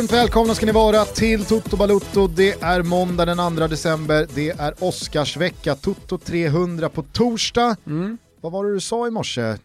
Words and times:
Varmt 0.00 0.12
välkomna 0.12 0.54
ska 0.54 0.66
ni 0.66 0.72
vara 0.72 1.04
till 1.04 1.44
Toto 1.44 1.76
Balutto. 1.76 2.26
Det 2.26 2.62
är 2.62 2.82
måndag 2.82 3.24
den 3.24 3.56
2 3.56 3.66
december, 3.66 4.26
det 4.34 4.50
är 4.50 4.74
Oscarsvecka, 4.78 5.74
Toto 5.74 6.18
300 6.18 6.88
på 6.88 7.02
torsdag. 7.02 7.76
Mm. 7.86 8.18
Vad 8.40 8.52
var 8.52 8.64
det 8.64 8.72
du 8.72 8.80
sa 8.80 9.06
i 9.06 9.10
morse? 9.10 9.56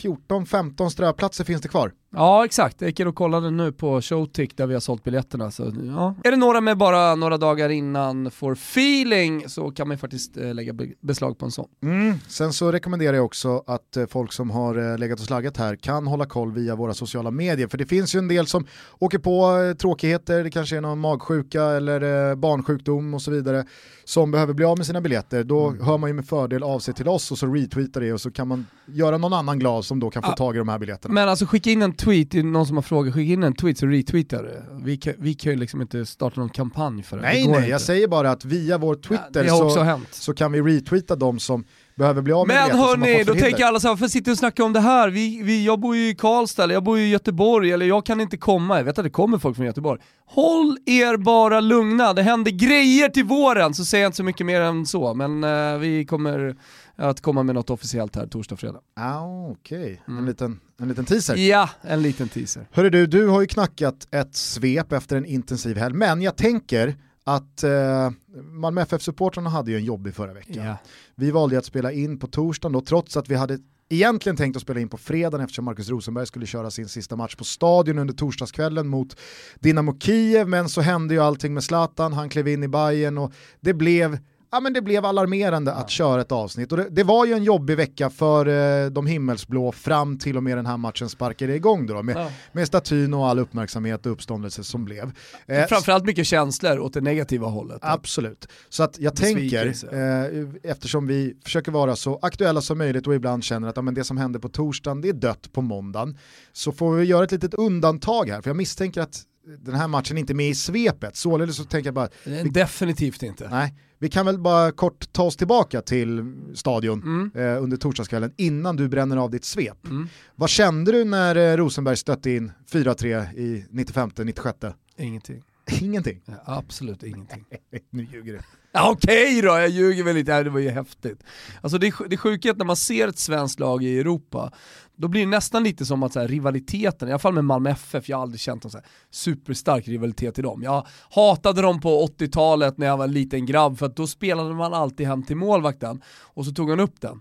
14-15 0.00 0.88
ströplatser 0.88 1.44
finns 1.44 1.62
det 1.62 1.68
kvar. 1.68 1.92
Ja 2.10 2.44
exakt, 2.44 2.80
jag 2.80 2.88
gick 2.88 3.00
och 3.00 3.14
kollade 3.14 3.50
nu 3.50 3.72
på 3.72 4.00
Showtick 4.02 4.56
där 4.56 4.66
vi 4.66 4.74
har 4.74 4.80
sålt 4.80 5.04
biljetterna. 5.04 5.50
Så, 5.50 5.72
ja. 5.86 6.14
Är 6.24 6.30
det 6.30 6.36
några 6.36 6.60
med 6.60 6.76
bara 6.78 7.14
några 7.14 7.36
dagar 7.38 7.68
innan 7.68 8.30
får 8.30 8.52
feeling 8.52 9.48
så 9.48 9.70
kan 9.70 9.88
man 9.88 9.98
faktiskt 9.98 10.36
eh, 10.36 10.54
lägga 10.54 10.72
be- 10.72 10.92
beslag 11.00 11.38
på 11.38 11.44
en 11.44 11.50
sån. 11.50 11.68
Mm. 11.82 12.14
Sen 12.28 12.52
så 12.52 12.72
rekommenderar 12.72 13.16
jag 13.16 13.24
också 13.24 13.62
att 13.66 13.96
eh, 13.96 14.06
folk 14.06 14.32
som 14.32 14.50
har 14.50 14.92
eh, 14.92 14.98
legat 14.98 15.20
och 15.20 15.26
slaggat 15.26 15.56
här 15.56 15.76
kan 15.76 16.06
hålla 16.06 16.26
koll 16.26 16.52
via 16.52 16.76
våra 16.76 16.94
sociala 16.94 17.30
medier. 17.30 17.68
För 17.68 17.78
det 17.78 17.86
finns 17.86 18.14
ju 18.14 18.18
en 18.18 18.28
del 18.28 18.46
som 18.46 18.66
åker 18.98 19.18
på 19.18 19.56
tråkigheter, 19.78 20.44
det 20.44 20.50
kanske 20.50 20.76
är 20.76 20.80
någon 20.80 20.98
magsjuka 20.98 21.62
eller 21.64 22.34
barnsjukdom 22.34 23.14
och 23.14 23.22
så 23.22 23.30
vidare 23.30 23.64
som 24.04 24.30
behöver 24.30 24.54
bli 24.54 24.64
av 24.64 24.76
med 24.78 24.86
sina 24.86 25.00
biljetter. 25.00 25.44
Då 25.44 25.70
hör 25.82 25.98
man 25.98 26.10
ju 26.10 26.14
med 26.14 26.26
fördel 26.28 26.62
av 26.62 26.78
sig 26.78 26.94
till 26.94 27.08
oss 27.08 27.30
och 27.32 27.38
så 27.38 27.46
retweetar 27.46 28.00
det 28.00 28.12
och 28.12 28.20
så 28.20 28.30
kan 28.30 28.48
man 28.48 28.66
göra 28.86 29.18
någon 29.18 29.32
annan 29.32 29.58
glad 29.58 29.84
som 29.84 30.00
då 30.00 30.10
kan 30.10 30.22
få 30.22 30.28
Ah. 30.28 30.36
tag 30.36 30.54
i 30.54 30.58
de 30.58 30.68
här 30.68 30.78
biljetterna. 30.78 31.14
Men 31.14 31.28
alltså 31.28 31.46
skicka 31.46 31.70
in 31.70 31.82
en 31.82 31.92
tweet, 31.98 32.30
det 32.30 32.38
är 32.38 32.42
någon 32.42 32.66
som 32.66 32.76
har 32.76 32.82
frågat, 32.82 33.14
skicka 33.14 33.32
in 33.32 33.42
en 33.42 33.54
tweet 33.54 33.78
så 33.78 33.86
retweetar 33.86 34.42
det. 34.42 34.64
Vi 34.84 34.96
kan, 34.96 35.14
vi 35.18 35.34
kan 35.34 35.52
ju 35.52 35.58
liksom 35.58 35.80
inte 35.80 36.06
starta 36.06 36.40
någon 36.40 36.48
kampanj 36.50 37.02
för 37.02 37.16
det. 37.16 37.22
Nej 37.22 37.42
det 37.42 37.48
nej, 37.50 37.58
inte. 37.58 37.70
jag 37.70 37.80
säger 37.80 38.08
bara 38.08 38.30
att 38.30 38.44
via 38.44 38.78
vår 38.78 38.94
Twitter 38.94 39.52
också 39.52 39.70
så, 39.70 40.00
så 40.10 40.34
kan 40.34 40.52
vi 40.52 40.60
retweeta 40.62 41.16
de 41.16 41.38
som 41.38 41.64
behöver 41.94 42.22
bli 42.22 42.32
av 42.32 42.46
med 42.46 42.68
Men 42.68 42.78
hörni, 42.78 43.24
då 43.24 43.34
tänker 43.34 43.64
alla 43.64 43.80
så 43.80 43.88
här, 43.88 43.94
varför 43.94 44.08
sitter 44.08 44.32
och 44.32 44.38
snackar 44.38 44.64
om 44.64 44.72
det 44.72 44.80
här? 44.80 45.08
Vi, 45.08 45.42
vi, 45.42 45.64
jag 45.64 45.80
bor 45.80 45.96
ju 45.96 46.08
i 46.08 46.14
Karlstad, 46.14 46.64
eller 46.64 46.74
jag 46.74 46.84
bor 46.84 46.98
ju 46.98 47.04
i 47.04 47.10
Göteborg, 47.10 47.72
eller 47.72 47.86
jag 47.86 48.06
kan 48.06 48.20
inte 48.20 48.36
komma. 48.36 48.76
Jag 48.76 48.84
vet 48.84 48.98
att 48.98 49.04
det 49.04 49.10
kommer 49.10 49.38
folk 49.38 49.56
från 49.56 49.66
Göteborg. 49.66 50.00
Håll 50.26 50.78
er 50.86 51.16
bara 51.16 51.60
lugna, 51.60 52.12
det 52.12 52.22
händer 52.22 52.50
grejer 52.50 53.08
till 53.08 53.24
våren, 53.24 53.74
så 53.74 53.84
säger 53.84 54.04
jag 54.04 54.08
inte 54.08 54.16
så 54.16 54.24
mycket 54.24 54.46
mer 54.46 54.60
än 54.60 54.86
så. 54.86 55.14
Men 55.14 55.44
eh, 55.44 55.78
vi 55.78 56.04
kommer 56.04 56.56
att 56.96 57.20
komma 57.20 57.42
med 57.42 57.54
något 57.54 57.70
officiellt 57.70 58.16
här 58.16 58.26
torsdag, 58.26 58.56
fredag. 58.56 58.80
Ah, 58.96 59.46
Okej, 59.50 60.02
Mm. 60.08 60.18
en, 60.18 60.26
liten, 60.26 60.60
en 60.80 60.88
liten 60.88 61.04
teaser. 61.04 61.36
Ja, 61.36 61.70
en 61.82 62.02
liten 62.02 62.28
teaser. 62.28 62.68
Hörru 62.72 62.90
du, 62.90 63.06
du 63.06 63.26
har 63.26 63.40
ju 63.40 63.46
knackat 63.46 64.08
ett 64.10 64.34
svep 64.34 64.92
efter 64.92 65.16
en 65.16 65.24
intensiv 65.24 65.76
helg, 65.76 65.94
men 65.94 66.22
jag 66.22 66.36
tänker 66.36 66.96
att 67.24 67.62
eh, 67.62 68.10
Malmö 68.42 68.80
FF-supportrarna 68.82 69.50
hade 69.50 69.70
ju 69.70 69.76
en 69.76 69.84
jobbig 69.84 70.14
förra 70.14 70.32
veckan. 70.32 70.64
Ja. 70.64 70.76
Vi 71.14 71.30
valde 71.30 71.54
ju 71.54 71.58
att 71.58 71.64
spela 71.64 71.92
in 71.92 72.18
på 72.18 72.26
torsdagen 72.26 72.72
då, 72.72 72.80
trots 72.80 73.16
att 73.16 73.28
vi 73.28 73.34
hade 73.34 73.58
egentligen 73.88 74.36
tänkt 74.36 74.56
att 74.56 74.62
spela 74.62 74.80
in 74.80 74.88
på 74.88 74.96
fredagen 74.96 75.40
eftersom 75.40 75.64
Marcus 75.64 75.88
Rosenberg 75.88 76.26
skulle 76.26 76.46
köra 76.46 76.70
sin 76.70 76.88
sista 76.88 77.16
match 77.16 77.34
på 77.34 77.44
stadion 77.44 77.98
under 77.98 78.14
torsdagskvällen 78.14 78.88
mot 78.88 79.16
Dynamo 79.54 79.98
Kiev, 79.98 80.48
men 80.48 80.68
så 80.68 80.80
hände 80.80 81.14
ju 81.14 81.20
allting 81.20 81.54
med 81.54 81.64
Zlatan, 81.64 82.12
han 82.12 82.28
klev 82.28 82.48
in 82.48 82.62
i 82.62 82.68
Bayern 82.68 83.18
och 83.18 83.32
det 83.60 83.74
blev 83.74 84.18
Ja, 84.50 84.60
men 84.60 84.72
det 84.72 84.82
blev 84.82 85.04
alarmerande 85.04 85.72
att 85.72 85.90
köra 85.90 86.20
ett 86.20 86.32
avsnitt 86.32 86.72
och 86.72 86.78
det, 86.78 86.86
det 86.90 87.02
var 87.02 87.26
ju 87.26 87.32
en 87.32 87.44
jobbig 87.44 87.76
vecka 87.76 88.10
för 88.10 88.46
eh, 88.46 88.90
de 88.90 89.06
himmelsblå 89.06 89.72
fram 89.72 90.18
till 90.18 90.36
och 90.36 90.42
med 90.42 90.58
den 90.58 90.66
här 90.66 90.76
matchen 90.76 91.08
sparkade 91.08 91.54
igång 91.54 91.86
då, 91.86 92.02
med, 92.02 92.16
Ja. 92.16 92.30
med 92.52 92.66
statyn 92.66 93.14
och 93.14 93.28
all 93.28 93.38
uppmärksamhet 93.38 94.06
och 94.06 94.12
uppståndelse 94.12 94.64
som 94.64 94.84
blev. 94.84 95.12
Eh, 95.46 95.66
Framförallt 95.66 96.04
mycket 96.04 96.26
känslor 96.26 96.78
åt 96.78 96.92
det 96.94 97.00
negativa 97.00 97.46
hållet. 97.46 97.78
Absolut. 97.82 98.48
Så 98.68 98.82
att 98.82 98.98
jag 98.98 99.16
tänker, 99.16 99.66
eh, 99.94 100.70
eftersom 100.70 101.06
vi 101.06 101.34
försöker 101.44 101.72
vara 101.72 101.96
så 101.96 102.18
aktuella 102.22 102.60
som 102.60 102.78
möjligt 102.78 103.06
och 103.06 103.14
ibland 103.14 103.44
känner 103.44 103.68
att 103.68 103.76
ja, 103.76 103.82
men 103.82 103.94
det 103.94 104.04
som 104.04 104.16
hände 104.16 104.40
på 104.40 104.48
torsdagen, 104.48 105.00
det 105.00 105.08
är 105.08 105.12
dött 105.12 105.52
på 105.52 105.62
måndagen, 105.62 106.18
så 106.52 106.72
får 106.72 106.92
vi 106.94 107.04
göra 107.04 107.24
ett 107.24 107.32
litet 107.32 107.54
undantag 107.54 108.28
här, 108.30 108.40
för 108.42 108.50
jag 108.50 108.56
misstänker 108.56 109.00
att 109.00 109.22
den 109.64 109.74
här 109.74 109.88
matchen 109.88 110.18
inte 110.18 110.32
är 110.32 110.34
med 110.34 110.48
i 110.48 110.54
svepet, 110.54 111.16
således 111.16 111.56
så 111.56 111.64
tänker 111.64 111.86
jag 111.88 111.94
bara, 111.94 112.08
Definitivt 112.50 113.22
inte. 113.22 113.48
nej, 113.50 113.74
vi 113.98 114.08
kan 114.08 114.26
väl 114.26 114.38
bara 114.38 114.72
kort 114.72 115.12
ta 115.12 115.22
oss 115.22 115.36
tillbaka 115.36 115.80
till 115.82 116.34
stadion 116.54 117.02
Mm. 117.02 117.30
eh, 117.56 117.62
under 117.62 117.76
torsdagskvällen 117.76 118.32
innan 118.36 118.76
du 118.76 118.88
bränner 118.88 119.16
av 119.16 119.30
ditt 119.30 119.44
svep. 119.44 119.86
Mm. 119.86 120.08
Vad 120.36 120.50
kände 120.50 120.92
du 120.92 121.04
när 121.04 121.36
eh, 121.36 121.56
Rosenberg 121.56 121.96
stötte 121.96 122.30
in 122.30 122.52
4-3 122.72 123.34
i 123.36 123.64
95-96? 123.72 124.72
Ingenting. 124.98 125.42
Ingenting. 125.80 126.20
Ja, 126.24 126.34
absolut 126.44 127.02
ingenting. 127.02 127.44
nu 127.90 128.02
ljuger 128.12 128.32
du. 128.32 128.40
Ja, 128.72 128.90
Okej 128.90 129.42
då, 129.42 129.48
jag 129.48 129.68
ljuger 129.68 130.04
väl 130.04 130.28
Ja, 130.28 130.42
det 130.42 130.50
var 130.50 130.60
ju 130.60 130.70
häftigt. 130.70 131.22
Alltså 131.60 131.78
det, 131.78 131.94
det 132.08 132.16
sjuka 132.16 132.48
är 132.48 132.52
att 132.52 132.58
när 132.58 132.64
man 132.64 132.76
ser 132.76 133.08
ett 133.08 133.18
svenskt 133.18 133.60
lag 133.60 133.84
i 133.84 133.98
Europa, 133.98 134.52
då 134.96 135.08
blir 135.08 135.20
det 135.20 135.26
nästan 135.26 135.62
lite 135.62 135.86
som 135.86 136.02
att 136.02 136.12
så 136.12 136.20
här, 136.20 136.28
rivaliteten, 136.28 137.08
i 137.08 137.12
alla 137.12 137.18
fall 137.18 137.34
med 137.34 137.44
Malmö 137.44 137.70
FF, 137.70 138.08
jag 138.08 138.16
har 138.16 138.22
aldrig 138.22 138.40
känt 138.40 138.64
en 138.64 138.70
så 138.70 138.78
här, 138.78 138.86
superstark 139.10 139.88
rivalitet 139.88 140.34
till 140.34 140.44
dem. 140.44 140.62
Jag 140.62 140.86
hatade 141.10 141.62
dem 141.62 141.80
på 141.80 142.06
80-talet 142.06 142.78
när 142.78 142.86
jag 142.86 142.96
var 142.96 143.04
en 143.04 143.12
liten 143.12 143.46
grabb, 143.46 143.78
för 143.78 143.86
att 143.86 143.96
då 143.96 144.06
spelade 144.06 144.54
man 144.54 144.74
alltid 144.74 145.06
hem 145.06 145.22
till 145.22 145.36
målvakten, 145.36 146.02
och 146.20 146.44
så 146.44 146.52
tog 146.52 146.70
han 146.70 146.80
upp 146.80 147.00
den. 147.00 147.20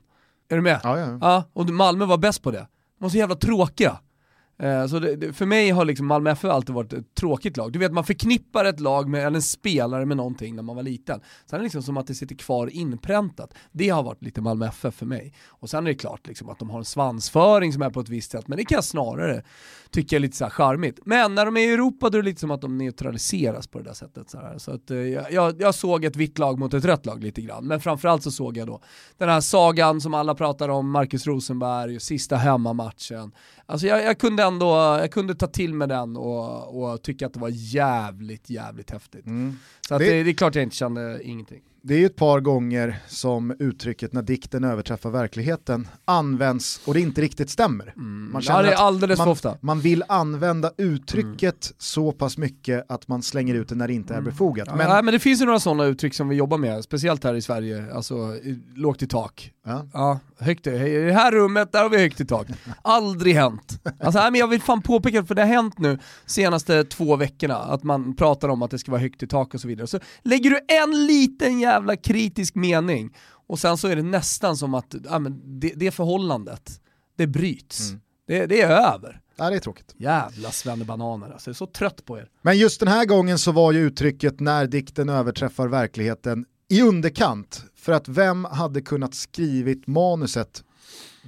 Är 0.50 0.56
du 0.56 0.62
med? 0.62 0.80
Ja, 0.84 1.00
ja. 1.00 1.18
Ja, 1.22 1.44
och 1.54 1.70
Malmö 1.70 2.06
var 2.06 2.18
bäst 2.18 2.42
på 2.44 2.52
det. 2.52 2.68
De 3.00 3.04
var 3.04 3.10
så 3.10 3.18
jävla 3.18 3.36
tråkiga. 3.36 4.00
Eh, 4.60 4.88
så 4.88 5.00
det, 5.00 5.34
för 5.34 5.46
mig 5.46 5.70
har 5.70 5.86
liksom 5.86 6.06
Malmö 6.08 6.32
FF 6.32 6.46
alltid 6.46 6.76
varit 6.76 6.94
ett 6.94 7.16
tråkigt 7.16 7.58
lag. 7.58 7.72
Du 7.72 7.80
vet 7.80 7.92
man 7.92 8.04
förknippar 8.04 8.66
ett 8.66 8.80
lag 8.80 9.10
med, 9.10 9.26
eller 9.26 9.36
en 9.36 9.42
spelare 9.42 10.06
med 10.06 10.18
någonting 10.18 10.56
när 10.56 10.64
man 10.64 10.76
var 10.76 10.84
liten. 10.84 11.22
Sen 11.46 11.56
är 11.56 11.60
det 11.60 11.64
liksom 11.64 11.84
som 11.84 11.98
att 11.98 12.08
det 12.08 12.16
sitter 12.16 12.36
kvar 12.36 12.68
inpräntat. 12.68 13.54
Det 13.72 13.90
har 13.90 14.04
varit 14.04 14.24
lite 14.24 14.42
Malmö 14.42 14.68
FF 14.68 14.96
för 14.96 15.06
mig. 15.06 15.34
Och 15.48 15.70
sen 15.70 15.88
är 15.88 15.92
det 15.92 15.96
klart 15.96 16.28
liksom 16.28 16.50
att 16.50 16.60
de 16.60 16.70
har 16.70 16.80
en 16.80 16.86
svansföring 16.86 17.74
som 17.74 17.82
är 17.82 17.90
på 17.90 18.00
ett 18.00 18.10
visst 18.10 18.32
sätt, 18.32 18.48
men 18.48 18.58
det 18.58 18.66
kan 18.66 18.76
jag 18.76 18.84
snarare 18.84 19.44
tycka 19.90 20.16
är 20.16 20.20
lite 20.20 20.38
så 20.38 20.44
här 20.44 20.52
charmigt. 20.52 21.00
Men 21.06 21.36
när 21.36 21.46
de 21.46 21.58
är 21.58 21.62
i 21.62 21.74
Europa 21.74 22.10
då 22.10 22.18
är 22.18 22.22
det 22.22 22.30
lite 22.30 22.40
som 22.40 22.52
att 22.52 22.62
de 22.62 22.78
neutraliseras 22.78 23.68
på 23.68 23.78
det 23.78 23.84
där 23.84 23.94
sättet. 23.94 24.30
Så, 24.30 24.38
här. 24.38 24.58
så 24.58 24.72
att, 24.72 24.92
eh, 24.92 24.98
jag, 24.98 25.62
jag, 25.62 25.76
såg 25.76 26.06
ett 26.06 26.16
vitt 26.16 26.38
lag 26.40 26.60
mot 26.60 26.74
ett 26.74 26.86
rött 26.86 27.06
lag 27.06 27.24
lite 27.24 27.42
grann, 27.42 27.68
men 27.68 27.80
framförallt 27.80 28.24
så 28.24 28.32
såg 28.32 28.58
jag 28.58 28.68
då 28.68 28.82
den 29.18 29.30
här 29.30 29.42
sagan 29.42 30.02
som 30.02 30.14
alla 30.14 30.36
pratar 30.36 30.70
om, 30.70 30.92
Marcus 30.92 31.28
Rosenberg, 31.28 32.00
sista 32.00 32.36
hemmamatchen. 32.36 33.32
Alltså 33.70 33.88
jag, 33.88 34.04
jag 34.04 34.18
kunde 34.18 34.44
ändå, 34.44 34.68
jag 34.76 35.12
kunde 35.12 35.36
ta 35.36 35.48
till 35.48 35.74
mig 35.74 35.88
den 35.88 36.18
och, 36.18 36.84
och 36.92 37.02
tycka 37.02 37.26
att 37.26 37.34
det 37.34 37.40
var 37.40 37.52
jävligt, 37.54 38.50
jävligt 38.50 38.92
häftigt. 38.92 39.26
Mm. 39.26 39.56
Så 39.88 39.94
att 39.96 40.00
Det- 40.00 40.10
det, 40.10 40.24
det 40.24 40.30
är 40.30 40.34
klart 40.34 40.56
jag 40.56 40.64
inte 40.64 40.76
kände 40.76 41.20
ingenting. 41.24 41.62
Det 41.88 41.94
är 41.96 42.00
ju 42.00 42.06
ett 42.06 42.16
par 42.16 42.40
gånger 42.40 43.00
som 43.08 43.56
uttrycket 43.60 44.14
när 44.14 44.22
dikten 44.22 44.64
överträffar 44.64 45.10
verkligheten 45.10 45.88
används 46.06 46.82
och 46.86 46.94
det 46.94 47.00
inte 47.00 47.22
riktigt 47.22 47.50
stämmer. 47.50 47.94
Man 47.96 48.32
ja, 48.34 48.42
känner 48.42 48.64
det 48.64 48.72
är 48.72 48.76
alldeles 48.76 49.20
man, 49.20 49.28
ofta. 49.28 49.58
man 49.62 49.80
vill 49.80 50.04
använda 50.08 50.72
uttrycket 50.78 51.74
så 51.78 52.12
pass 52.12 52.38
mycket 52.38 52.86
att 52.92 53.08
man 53.08 53.24
slänger 53.24 53.56
ut 53.56 53.70
det 53.70 53.76
när 53.76 53.88
det 53.88 53.94
inte 53.94 54.14
är 54.14 54.22
befogat. 54.22 54.68
Ja, 54.68 54.76
Men, 54.76 54.90
nej, 54.90 55.04
men 55.04 55.14
det 55.14 55.20
finns 55.20 55.42
ju 55.42 55.46
några 55.46 55.60
sådana 55.60 55.86
uttryck 55.86 56.14
som 56.14 56.30
vi 56.30 56.36
jobbar 56.36 56.58
med, 56.58 56.84
speciellt 56.84 57.24
här 57.24 57.34
i 57.34 57.42
Sverige, 57.42 57.94
alltså 57.94 58.36
lågt 58.76 59.02
i 59.02 59.08
tak. 59.08 59.52
ja. 59.66 59.88
Ja, 59.94 60.20
högt 60.40 60.68
i, 60.68 60.70
i 60.70 61.06
det 61.06 61.14
här 61.14 61.32
rummet, 61.32 61.72
där 61.72 61.84
har 61.84 61.90
vi 61.90 61.98
högt 61.98 62.22
i 62.22 62.26
tak. 62.26 62.48
Aldrig 62.82 63.36
hänt. 63.36 63.82
Alltså, 64.00 64.20
nej, 64.20 64.32
men 64.32 64.40
jag 64.40 64.48
vill 64.48 64.62
fan 64.62 64.82
påpeka, 64.82 65.26
för 65.26 65.36
det 65.36 65.42
har 65.42 65.50
hänt 65.50 65.80
nu 65.80 66.00
senaste 66.26 66.84
två 66.84 67.16
veckorna, 67.16 67.56
att 67.56 67.84
man 67.84 68.16
pratar 68.16 68.50
om 68.50 68.62
att 68.62 68.72
det 68.72 68.80
ska 68.80 68.92
vara 68.92 69.02
högt 69.02 69.24
i 69.24 69.28
tak 69.28 69.54
och 69.54 69.62
så 69.62 69.68
vidare. 69.68 69.88
Så 69.88 70.00
lägger 70.24 70.50
du 70.50 70.60
en 70.68 71.06
liten 71.06 71.60
jävla 71.60 71.77
kritisk 71.96 72.56
mening, 72.56 73.16
och 73.48 73.60
sen 73.60 73.78
så 73.78 73.88
är 73.88 73.96
det 73.96 74.04
nästan 74.04 74.58
som 74.58 74.74
att 74.74 74.96
ja, 75.06 75.20
men 75.20 75.60
det, 75.60 75.74
det 75.76 75.92
förhållandet, 75.92 76.82
det 77.18 77.28
bryts. 77.28 77.90
Mm. 77.90 78.02
Det, 78.28 78.46
det 78.46 78.62
är 78.62 78.94
över. 78.94 79.22
ja, 79.36 79.50
det 79.50 79.56
är 79.56 79.60
tråkigt. 79.60 79.96
Jävla 79.98 80.52
svennebananer 80.52 81.32
alltså, 81.32 81.50
jag 81.50 81.54
är 81.54 81.58
så 81.58 81.66
trött 81.66 82.06
på 82.06 82.18
er. 82.18 82.30
Men 82.42 82.58
just 82.58 82.80
den 82.80 82.90
här 82.90 83.06
gången 83.06 83.40
så 83.40 83.52
var 83.52 83.72
ju 83.72 83.80
uttrycket 83.80 84.40
när 84.40 84.68
dikten 84.68 85.10
överträffar 85.10 85.68
verkligheten 85.68 86.46
i 86.70 86.82
underkant. 86.82 87.64
För 87.76 87.92
att 87.92 88.08
vem 88.08 88.46
hade 88.46 88.82
kunnat 88.82 89.14
skrivit 89.14 89.88
manuset 89.88 90.64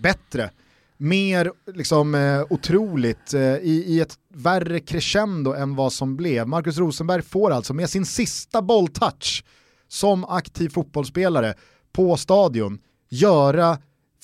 bättre? 0.01 0.51
Mer 0.97 1.51
liksom, 1.73 2.15
eh, 2.15 2.41
otroligt 2.49 3.33
eh, 3.33 3.41
i, 3.41 3.83
i 3.87 3.99
ett 3.99 4.17
värre 4.33 4.79
crescendo 4.79 5.53
än 5.53 5.75
vad 5.75 5.93
som 5.93 6.15
blev. 6.15 6.47
Marcus 6.47 6.77
Rosenberg 6.77 7.21
får 7.21 7.51
alltså 7.51 7.73
med 7.73 7.89
sin 7.89 8.05
sista 8.05 8.61
bolltouch 8.61 9.43
som 9.89 10.25
aktiv 10.25 10.69
fotbollsspelare 10.69 11.53
på 11.91 12.17
stadion 12.17 12.79
göra 13.09 13.77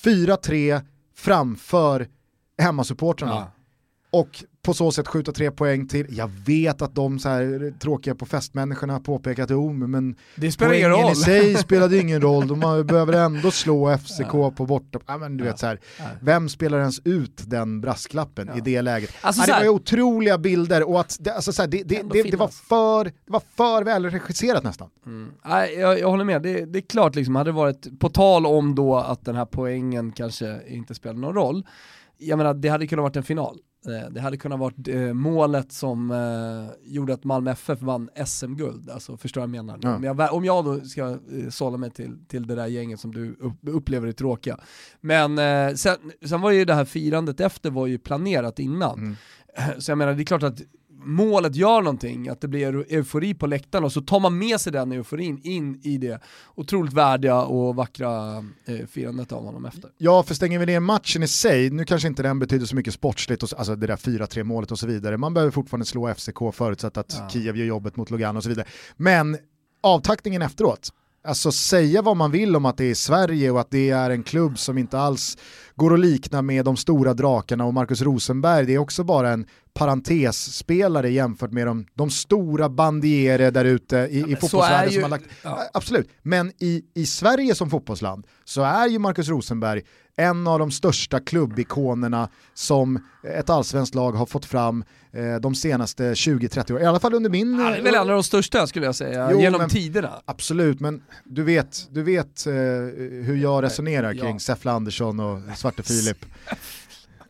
4-3 0.03 0.81
framför 1.15 2.07
hemmasupportrarna. 2.57 3.33
Ja. 3.33 3.51
Och 4.19 4.43
på 4.65 4.73
så 4.73 4.91
sätt 4.91 5.07
skjuta 5.07 5.31
tre 5.31 5.51
poäng 5.51 5.87
till. 5.87 6.05
Jag 6.09 6.31
vet 6.45 6.81
att 6.81 6.95
de 6.95 7.19
så 7.19 7.29
här 7.29 7.73
tråkiga 7.79 8.15
på 8.15 8.25
festmänniskorna 8.25 8.99
påpekat 8.99 9.51
oh, 9.51 9.73
men 9.73 10.15
Det 10.35 10.51
spelar 10.51 10.73
ingen 10.73 10.91
poängen 10.91 11.07
roll. 11.07 11.11
i 11.11 11.15
sig 11.15 11.55
spelade 11.63 11.97
ingen 11.97 12.21
roll, 12.21 12.47
de 12.47 12.59
behöver 12.59 13.13
ändå 13.13 13.51
slå 13.51 13.97
FCK 13.97 14.31
på 14.31 14.65
borta. 14.65 14.99
Ja, 15.07 15.17
men 15.17 15.37
du 15.37 15.43
vet, 15.43 15.59
så 15.59 15.65
här, 15.65 15.79
vem 16.21 16.49
spelar 16.49 16.79
ens 16.79 16.99
ut 17.03 17.43
den 17.45 17.81
brasklappen 17.81 18.49
i 18.57 18.61
det 18.61 18.81
läget? 18.81 19.09
Alltså, 19.21 19.41
ja, 19.41 19.45
så 19.45 19.51
det 19.51 19.57
var 19.57 19.63
ju 19.63 19.69
otroliga 19.69 20.37
bilder 20.37 20.89
och 20.89 20.99
att 20.99 21.17
det, 21.19 21.33
alltså, 21.33 21.53
så 21.53 21.61
här, 21.61 21.69
det, 21.69 21.83
det, 21.83 22.01
det, 22.11 22.23
det, 22.23 22.37
var 22.37 22.47
för, 22.47 23.03
det 23.03 23.11
var 23.25 23.41
för 23.55 23.83
välregisserat 23.83 24.63
nästan. 24.63 24.89
Nej, 25.45 25.75
jag, 25.79 25.99
jag 25.99 26.09
håller 26.09 26.23
med, 26.23 26.41
det, 26.41 26.65
det 26.65 26.79
är 26.79 26.87
klart 26.87 27.15
liksom, 27.15 27.35
hade 27.35 27.49
det 27.49 27.55
varit, 27.55 27.99
på 27.99 28.09
tal 28.09 28.45
om 28.45 28.75
då 28.75 28.97
att 28.97 29.25
den 29.25 29.35
här 29.35 29.45
poängen 29.45 30.11
kanske 30.11 30.59
inte 30.67 30.95
spelar 30.95 31.15
någon 31.15 31.35
roll, 31.35 31.63
jag 32.17 32.37
menar 32.37 32.53
det 32.53 32.69
hade 32.69 32.87
kunnat 32.87 33.03
varit 33.03 33.15
en 33.15 33.23
final. 33.23 33.57
Eh, 33.87 34.09
det 34.09 34.21
hade 34.21 34.37
kunnat 34.37 34.59
varit 34.59 34.87
eh, 34.87 35.13
målet 35.13 35.71
som 35.71 36.11
eh, 36.11 36.91
gjorde 36.93 37.13
att 37.13 37.23
Malmö 37.23 37.51
FF 37.51 37.81
vann 37.81 38.09
SM-guld, 38.25 38.89
alltså 38.89 39.17
förstår 39.17 39.43
jag 39.43 39.49
menar. 39.49 39.79
Ja. 39.81 39.99
Men 39.99 40.17
jag, 40.17 40.33
om 40.33 40.45
jag 40.45 40.65
då 40.65 40.81
ska 40.81 41.17
sålla 41.49 41.77
mig 41.77 41.91
till, 41.91 42.25
till 42.27 42.47
det 42.47 42.55
där 42.55 42.67
gänget 42.67 42.99
som 42.99 43.13
du 43.13 43.35
upplever 43.67 44.07
är 44.07 44.11
tråkiga. 44.11 44.59
Men 45.01 45.37
sen, 45.77 45.97
sen 46.25 46.41
var 46.41 46.51
ju 46.51 46.65
det 46.65 46.73
här 46.73 46.85
firandet 46.85 47.39
efter 47.39 47.69
var 47.69 47.87
ju 47.87 47.97
planerat 47.97 48.59
innan. 48.59 48.99
Mm. 48.99 49.15
Så 49.79 49.91
jag 49.91 49.97
menar, 49.97 50.13
det 50.13 50.23
är 50.23 50.25
klart 50.25 50.43
att 50.43 50.61
målet 51.05 51.55
gör 51.55 51.81
någonting, 51.81 52.29
att 52.29 52.41
det 52.41 52.47
blir 52.47 52.85
eufori 52.93 53.33
på 53.33 53.47
läktaren 53.47 53.83
och 53.83 53.91
så 53.91 54.01
tar 54.01 54.19
man 54.19 54.37
med 54.37 54.61
sig 54.61 54.73
den 54.73 54.91
euforin 54.91 55.39
in 55.43 55.79
i 55.83 55.97
det 55.97 56.19
otroligt 56.55 56.93
värdiga 56.93 57.41
och 57.41 57.75
vackra 57.75 58.37
eh, 58.65 58.85
firandet 58.87 59.31
av 59.31 59.45
honom 59.45 59.65
efter. 59.65 59.89
Ja, 59.97 60.23
för 60.23 60.35
stänger 60.35 60.59
vi 60.59 60.65
ner 60.65 60.79
matchen 60.79 61.23
i 61.23 61.27
sig, 61.27 61.69
nu 61.69 61.85
kanske 61.85 62.07
inte 62.07 62.23
den 62.23 62.39
betyder 62.39 62.65
så 62.65 62.75
mycket 62.75 62.93
sportsligt, 62.93 63.43
och, 63.43 63.49
alltså 63.57 63.75
det 63.75 63.87
där 63.87 63.95
4-3 63.95 64.43
målet 64.43 64.71
och 64.71 64.79
så 64.79 64.87
vidare, 64.87 65.17
man 65.17 65.33
behöver 65.33 65.51
fortfarande 65.51 65.85
slå 65.85 66.13
FCK 66.13 66.37
förutsatt 66.53 66.97
att 66.97 67.15
ja. 67.19 67.29
Kiev 67.29 67.57
gör 67.57 67.65
jobbet 67.65 67.95
mot 67.95 68.11
Lugano 68.11 68.37
och 68.37 68.43
så 68.43 68.49
vidare. 68.49 68.67
Men 68.97 69.37
avtackningen 69.81 70.41
efteråt, 70.41 70.91
Alltså 71.25 71.51
säga 71.51 72.01
vad 72.01 72.17
man 72.17 72.31
vill 72.31 72.55
om 72.55 72.65
att 72.65 72.77
det 72.77 72.85
är 72.85 72.93
Sverige 72.93 73.51
och 73.51 73.59
att 73.59 73.71
det 73.71 73.89
är 73.89 74.09
en 74.09 74.23
klubb 74.23 74.59
som 74.59 74.77
inte 74.77 74.99
alls 74.99 75.37
går 75.75 75.93
att 75.93 75.99
likna 75.99 76.41
med 76.41 76.65
de 76.65 76.77
stora 76.77 77.13
drakarna 77.13 77.65
och 77.65 77.73
Marcus 77.73 78.01
Rosenberg, 78.01 78.65
det 78.65 78.73
är 78.73 78.77
också 78.77 79.03
bara 79.03 79.29
en 79.29 79.45
parentesspelare 79.75 81.09
jämfört 81.09 81.51
med 81.51 81.67
de, 81.67 81.85
de 81.93 82.09
stora 82.09 82.69
bandierare 82.69 83.51
där 83.51 83.65
ute 83.65 83.97
i, 83.97 84.21
ja, 84.21 84.27
i 84.27 84.35
fotbollsvärlden 84.35 84.93
som 84.93 85.03
har 85.03 85.09
lagt... 85.09 85.25
Ja. 85.43 85.69
Absolut, 85.73 86.09
men 86.21 86.51
i, 86.59 86.83
i 86.93 87.05
Sverige 87.05 87.55
som 87.55 87.69
fotbollsland 87.69 88.27
så 88.43 88.61
är 88.61 88.87
ju 88.87 88.99
Marcus 88.99 89.29
Rosenberg 89.29 89.81
en 90.17 90.47
av 90.47 90.59
de 90.59 90.71
största 90.71 91.19
klubbikonerna 91.19 92.29
som 92.53 92.99
ett 93.23 93.49
allsvenskt 93.49 93.95
lag 93.95 94.11
har 94.11 94.25
fått 94.25 94.45
fram 94.45 94.83
eh, 95.11 95.35
de 95.35 95.55
senaste 95.55 96.13
20-30 96.13 96.71
åren, 96.71 96.83
i 96.83 96.85
alla 96.85 96.99
fall 96.99 97.13
under 97.13 97.29
min... 97.29 97.53
Han 97.53 97.73
är 97.73 97.81
väl 97.81 97.95
en 97.95 98.01
av 98.01 98.07
de 98.07 98.23
största 98.23 98.67
skulle 98.67 98.85
jag 98.85 98.95
säga, 98.95 99.31
jo, 99.31 99.41
genom 99.41 99.61
men, 99.61 99.69
tiderna. 99.69 100.21
Absolut, 100.25 100.79
men 100.79 101.03
du 101.23 101.43
vet, 101.43 101.87
du 101.91 102.03
vet 102.03 102.47
eh, 102.47 102.53
hur 103.23 103.35
jag 103.35 103.63
resonerar 103.63 104.13
kring 104.13 104.33
ja. 104.33 104.39
Säffle 104.39 104.71
Andersson 104.71 105.19
och 105.19 105.39
Svarte 105.57 105.83
Filip 105.87 106.25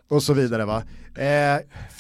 och 0.07 0.24
så 0.24 0.34
vidare 0.34 0.66
va. 0.66 0.84
Eh, 1.16 1.60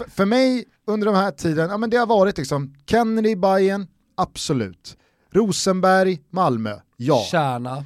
för 0.09 0.25
mig 0.25 0.65
under 0.87 1.05
de 1.05 1.15
här 1.15 1.31
tiden, 1.31 1.69
ja 1.69 1.77
men 1.77 1.89
det 1.89 1.97
har 1.97 2.07
varit 2.07 2.37
liksom 2.37 2.75
Kennedy, 2.85 3.35
Bayern, 3.35 3.87
absolut. 4.15 4.97
Rosenberg, 5.31 6.19
Malmö, 6.29 6.79
ja. 6.97 7.25
Kärna. 7.31 7.85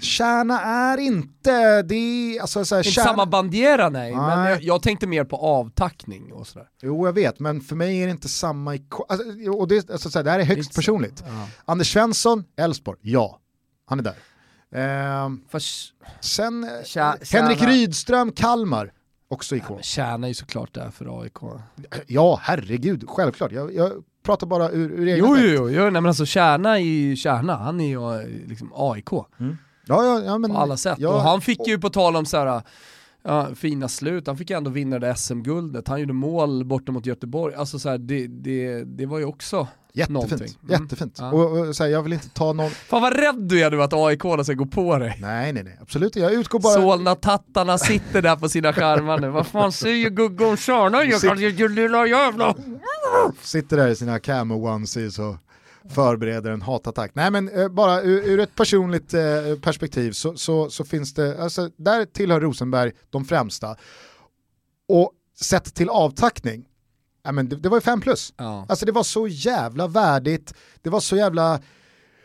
Kärna 0.00 0.60
är 0.60 0.98
inte, 0.98 1.82
det 1.82 1.94
är 1.94 2.40
alltså 2.40 2.64
så 2.64 2.74
här, 2.74 2.80
Inte 2.80 2.90
kärna... 2.90 3.08
samma 3.08 3.26
bandiera 3.26 3.88
nej, 3.88 4.16
nej. 4.16 4.36
men 4.36 4.50
jag, 4.50 4.62
jag, 4.62 4.82
tänkte 4.82 5.06
mer 5.06 5.24
på 5.24 5.36
avtackning 5.36 6.32
och 6.32 6.46
sådär. 6.46 6.68
Jo 6.82 7.06
jag 7.06 7.12
vet, 7.12 7.40
men 7.40 7.60
för 7.60 7.76
mig 7.76 8.02
är 8.02 8.06
det 8.06 8.10
inte 8.10 8.28
samma, 8.28 8.78
alltså, 9.08 9.50
och 9.50 9.68
det, 9.68 9.90
alltså, 9.90 10.10
så 10.10 10.18
här, 10.18 10.24
det 10.24 10.30
här 10.30 10.38
är 10.38 10.44
högst 10.44 10.74
personligt. 10.74 11.24
Ja. 11.26 11.48
Anders 11.64 11.92
Svensson, 11.92 12.44
Elfsborg, 12.56 12.98
ja, 13.02 13.40
han 13.86 13.98
är 13.98 14.02
där. 14.02 14.14
Eh, 14.70 15.30
Fast, 15.48 15.92
sen, 16.20 16.68
Kär, 16.84 17.32
Henrik 17.32 17.62
Rydström, 17.62 18.32
Kalmar, 18.32 18.92
också 19.28 19.56
ikon. 19.56 19.80
Ja, 19.96 20.04
är 20.04 20.28
ju 20.28 20.34
såklart 20.34 20.74
där 20.74 20.90
för 20.90 21.22
AIK. 21.22 21.62
Ja, 22.06 22.40
herregud, 22.42 23.04
självklart. 23.08 23.52
Jag, 23.52 23.74
jag 23.74 23.92
pratar 24.22 24.46
bara 24.46 24.70
ur, 24.70 24.90
ur 24.90 25.06
egen 25.06 25.18
Jo, 25.18 25.36
jo, 25.38 25.48
jo, 25.48 25.70
jo 25.70 25.82
nej, 25.82 25.90
men 25.90 26.06
alltså 26.06 26.26
Kärna 26.26 26.78
är 26.78 26.82
ju 26.82 27.16
Kärna, 27.16 27.56
han 27.56 27.80
är 27.80 27.88
ju 27.88 28.28
liksom 28.46 28.72
AIK. 28.74 29.12
Mm. 29.40 29.56
Ja, 29.86 30.04
ja, 30.04 30.22
ja, 30.24 30.38
men, 30.38 30.50
på 30.50 30.58
alla 30.58 30.76
sätt. 30.76 30.98
Ja, 30.98 31.14
och 31.14 31.20
han 31.20 31.40
fick 31.40 31.66
ju 31.66 31.78
på 31.78 31.90
tal 31.90 32.16
om 32.16 32.26
så 32.26 32.36
här, 32.36 32.62
ja, 33.22 33.48
fina 33.54 33.88
slut, 33.88 34.26
han 34.26 34.36
fick 34.36 34.50
ju 34.50 34.56
ändå 34.56 34.70
vinna 34.70 34.98
det 34.98 35.14
SM-guldet, 35.16 35.88
han 35.88 36.00
gjorde 36.00 36.12
mål 36.12 36.64
borta 36.64 36.92
mot 36.92 37.06
Göteborg, 37.06 37.54
alltså 37.54 37.78
så 37.78 37.88
här, 37.88 37.98
det, 37.98 38.26
det, 38.26 38.84
det 38.84 39.06
var 39.06 39.18
ju 39.18 39.24
också 39.24 39.68
Jättefint, 39.92 40.40
mm. 40.40 40.82
jättefint. 40.82 41.16
Ja. 41.18 41.32
Och, 41.32 41.58
och, 41.58 41.76
så 41.76 41.82
här, 41.82 41.90
jag 41.90 42.02
vill 42.02 42.12
inte 42.12 42.28
ta 42.28 42.52
någon... 42.52 42.70
Fan 42.70 43.02
vad 43.02 43.16
rädd 43.16 43.48
du 43.48 43.64
är 43.64 43.70
nu 43.70 43.82
att 43.82 43.92
AIK 43.92 44.22
ska 44.44 44.52
gå 44.52 44.66
på 44.66 44.98
dig. 44.98 45.18
Nej, 45.20 45.52
nej, 45.52 45.62
nej, 45.62 45.78
absolut 45.82 46.16
Jag 46.16 46.32
utgår 46.32 46.60
bara... 46.60 46.74
Solna-tattarna 46.74 47.78
sitter 47.78 48.22
där 48.22 48.36
på 48.36 48.48
sina 48.48 48.72
skärmar 48.72 49.18
nu. 49.18 49.28
Vad 49.28 49.46
fan 49.46 49.72
säger 49.72 50.10
Gugge 50.10 50.44
om? 50.44 50.56
Sitt... 50.56 51.70
lilla 51.70 52.06
jävla... 52.06 52.54
Sitter 53.42 53.76
där 53.76 53.88
i 53.88 53.96
sina 53.96 54.18
camo 54.18 54.54
onesies 54.54 55.18
och 55.18 55.36
förbereder 55.88 56.50
en 56.50 56.62
hatattack. 56.62 57.10
Nej 57.14 57.30
men 57.30 57.48
eh, 57.48 57.68
bara 57.68 58.02
ur, 58.02 58.22
ur, 58.28 58.40
ett 58.40 58.54
personligt 58.54 59.14
eh, 59.14 59.20
perspektiv 59.62 60.12
så, 60.12 60.36
så, 60.36 60.70
så, 60.70 60.84
finns 60.84 61.14
det, 61.14 61.42
alltså, 61.42 61.70
där 61.76 62.04
tillhör 62.04 62.40
Rosenberg 62.40 62.92
de 63.10 63.24
främsta. 63.24 63.76
Och 64.88 65.12
sett 65.40 65.74
till 65.74 65.88
avtackning, 65.88 66.67
ja, 67.22 67.32
men 67.32 67.48
det, 67.48 67.56
det 67.56 67.68
var 67.68 67.76
ju 67.76 67.80
5 67.80 68.00
plus. 68.00 68.34
Ja. 68.36 68.66
Alltså 68.68 68.86
det 68.86 68.92
var 68.92 69.02
så 69.02 69.28
jävla 69.28 69.86
värdigt, 69.86 70.54
det 70.82 70.90
var 70.90 71.00
så 71.00 71.16
jävla 71.16 71.60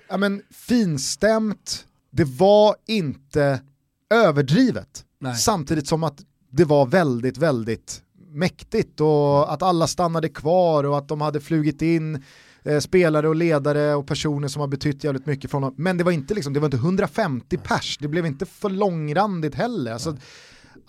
ja, 0.09 0.17
men, 0.17 0.41
finstämt, 0.51 1.85
det 2.11 2.23
var 2.23 2.75
inte 2.87 3.61
överdrivet. 4.09 5.05
Nej. 5.19 5.35
Samtidigt 5.35 5.87
som 5.87 6.03
att 6.03 6.21
det 6.51 6.65
var 6.65 6.85
väldigt, 6.85 7.37
väldigt 7.37 8.01
mäktigt 8.33 9.01
och 9.01 9.53
att 9.53 9.61
alla 9.61 9.87
stannade 9.87 10.29
kvar 10.29 10.83
och 10.83 10.97
att 10.97 11.07
de 11.07 11.21
hade 11.21 11.41
flugit 11.41 11.81
in 11.81 12.23
eh, 12.63 12.79
spelare 12.79 13.29
och 13.29 13.35
ledare 13.35 13.95
och 13.95 14.07
personer 14.07 14.47
som 14.47 14.59
har 14.59 14.67
betytt 14.67 15.03
jävligt 15.03 15.25
mycket 15.25 15.51
från 15.51 15.61
dem. 15.61 15.73
Men 15.77 15.97
det 15.97 16.03
var 16.03 16.11
inte, 16.11 16.33
liksom, 16.33 16.53
det 16.53 16.59
var 16.59 16.67
inte 16.67 16.77
150 16.77 17.57
pers, 17.57 17.97
det 17.97 18.07
blev 18.07 18.25
inte 18.25 18.45
för 18.45 18.69
långrandigt 18.69 19.55
heller. 19.55 19.93
Alltså, 19.93 20.17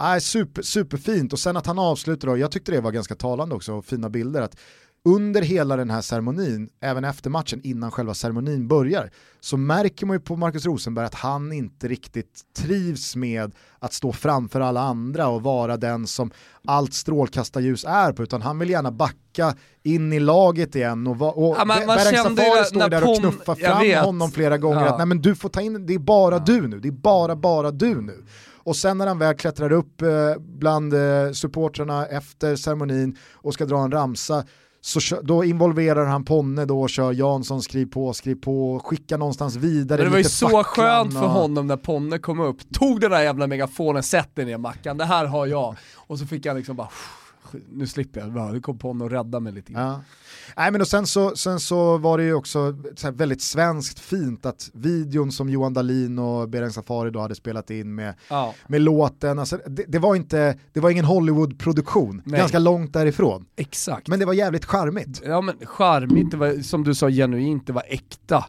äh, 0.00 0.18
super, 0.18 0.62
superfint 0.62 1.32
och 1.32 1.38
sen 1.38 1.56
att 1.56 1.66
han 1.66 1.78
avslutar 1.78 2.28
då, 2.28 2.38
jag 2.38 2.50
tyckte 2.50 2.72
det 2.72 2.80
var 2.80 2.92
ganska 2.92 3.14
talande 3.14 3.54
också, 3.54 3.72
och 3.72 3.84
fina 3.84 4.10
bilder, 4.10 4.42
att 4.42 4.56
under 5.04 5.42
hela 5.42 5.76
den 5.76 5.90
här 5.90 6.02
ceremonin, 6.02 6.68
även 6.80 7.04
efter 7.04 7.30
matchen, 7.30 7.60
innan 7.64 7.90
själva 7.90 8.14
ceremonin 8.14 8.68
börjar, 8.68 9.10
så 9.40 9.56
märker 9.56 10.06
man 10.06 10.16
ju 10.16 10.20
på 10.20 10.36
Marcus 10.36 10.66
Rosenberg 10.66 11.06
att 11.06 11.14
han 11.14 11.52
inte 11.52 11.88
riktigt 11.88 12.42
trivs 12.56 13.16
med 13.16 13.54
att 13.78 13.92
stå 13.92 14.12
framför 14.12 14.60
alla 14.60 14.80
andra 14.80 15.28
och 15.28 15.42
vara 15.42 15.76
den 15.76 16.06
som 16.06 16.30
allt 16.64 16.94
strålkastarljus 16.94 17.84
är 17.84 18.12
på, 18.12 18.22
utan 18.22 18.42
han 18.42 18.58
vill 18.58 18.70
gärna 18.70 18.90
backa 18.90 19.54
in 19.82 20.12
i 20.12 20.20
laget 20.20 20.76
igen 20.76 21.06
och, 21.06 21.48
och 21.48 21.56
ja, 21.58 21.64
man, 21.64 21.86
man 21.86 21.98
Safari 21.98 22.64
står 22.64 22.88
där 22.88 23.10
och 23.10 23.18
knuffar 23.18 23.54
fram 23.54 24.04
honom 24.06 24.30
flera 24.30 24.58
gånger, 24.58 24.80
ja. 24.80 24.88
att 24.88 24.98
nej 24.98 25.06
men 25.06 25.22
du 25.22 25.34
får 25.34 25.48
ta 25.48 25.60
in, 25.60 25.86
det 25.86 25.94
är 25.94 25.98
bara 25.98 26.34
ja. 26.34 26.42
du 26.46 26.68
nu, 26.68 26.80
det 26.80 26.88
är 26.88 26.92
bara, 26.92 27.36
bara 27.36 27.70
du 27.70 28.00
nu. 28.00 28.24
Och 28.64 28.76
sen 28.76 28.98
när 28.98 29.06
han 29.06 29.18
väl 29.18 29.34
klättrar 29.34 29.72
upp 29.72 30.02
eh, 30.02 30.08
bland 30.38 30.94
eh, 30.94 31.32
supportrarna 31.32 32.06
efter 32.06 32.56
ceremonin 32.56 33.16
och 33.32 33.54
ska 33.54 33.66
dra 33.66 33.78
en 33.78 33.92
ramsa 33.92 34.44
så 34.84 35.20
då 35.22 35.44
involverar 35.44 36.06
han 36.06 36.24
Ponne 36.24 36.64
då 36.64 36.80
och 36.80 36.90
kör 36.90 37.12
Jansson 37.12 37.62
skriv 37.62 37.86
på, 37.86 38.12
skriv 38.12 38.34
på, 38.34 38.80
skicka 38.84 39.16
någonstans 39.16 39.56
vidare. 39.56 39.98
Men 39.98 40.04
det 40.06 40.10
var 40.10 40.18
ju 40.18 40.24
så 40.24 40.64
skönt 40.64 41.12
för 41.12 41.26
honom 41.26 41.66
när 41.66 41.76
Ponne 41.76 42.18
kom 42.18 42.40
upp, 42.40 42.72
tog 42.72 43.00
den 43.00 43.10
där 43.10 43.22
jävla 43.22 43.46
megafonen, 43.46 44.02
sätter 44.02 44.44
ner 44.44 44.58
Mackan, 44.58 44.98
det 44.98 45.04
här 45.04 45.24
har 45.26 45.46
jag. 45.46 45.76
Och 45.94 46.18
så 46.18 46.26
fick 46.26 46.46
han 46.46 46.56
liksom 46.56 46.76
bara, 46.76 46.88
nu 47.72 47.86
slipper 47.86 48.20
jag, 48.20 48.52
nu 48.52 48.60
kom 48.60 48.78
Ponne 48.78 49.04
och 49.04 49.10
rädda 49.10 49.40
mig 49.40 49.52
lite 49.52 49.72
grann. 49.72 49.88
Ja. 49.88 50.00
Nej, 50.56 50.72
men 50.72 50.80
och 50.80 50.88
sen, 50.88 51.06
så, 51.06 51.36
sen 51.36 51.60
så 51.60 51.98
var 51.98 52.18
det 52.18 52.24
ju 52.24 52.34
också 52.34 52.76
väldigt 53.12 53.42
svenskt 53.42 54.00
fint 54.00 54.46
att 54.46 54.70
videon 54.72 55.32
som 55.32 55.48
Johan 55.48 55.74
Dahlin 55.74 56.18
och 56.18 56.48
Bereng 56.48 56.70
Safari 56.70 57.10
då 57.10 57.20
hade 57.20 57.34
spelat 57.34 57.70
in 57.70 57.94
med, 57.94 58.14
ja. 58.28 58.54
med 58.66 58.80
låten, 58.80 59.38
alltså, 59.38 59.58
det, 59.66 59.84
det, 59.88 59.98
var 59.98 60.14
inte, 60.14 60.58
det 60.72 60.80
var 60.80 60.90
ingen 60.90 61.04
Hollywood-produktion, 61.04 62.22
ganska 62.24 62.58
långt 62.58 62.92
därifrån. 62.92 63.46
Exakt. 63.56 64.08
Men 64.08 64.18
det 64.18 64.26
var 64.26 64.32
jävligt 64.32 64.64
charmigt. 64.64 65.22
Ja 65.24 65.40
men 65.40 65.56
charmigt, 65.66 66.30
det 66.30 66.36
var 66.36 66.62
som 66.62 66.84
du 66.84 66.94
sa 66.94 67.10
genuint, 67.10 67.66
det 67.66 67.72
var 67.72 67.84
äkta. 67.88 68.44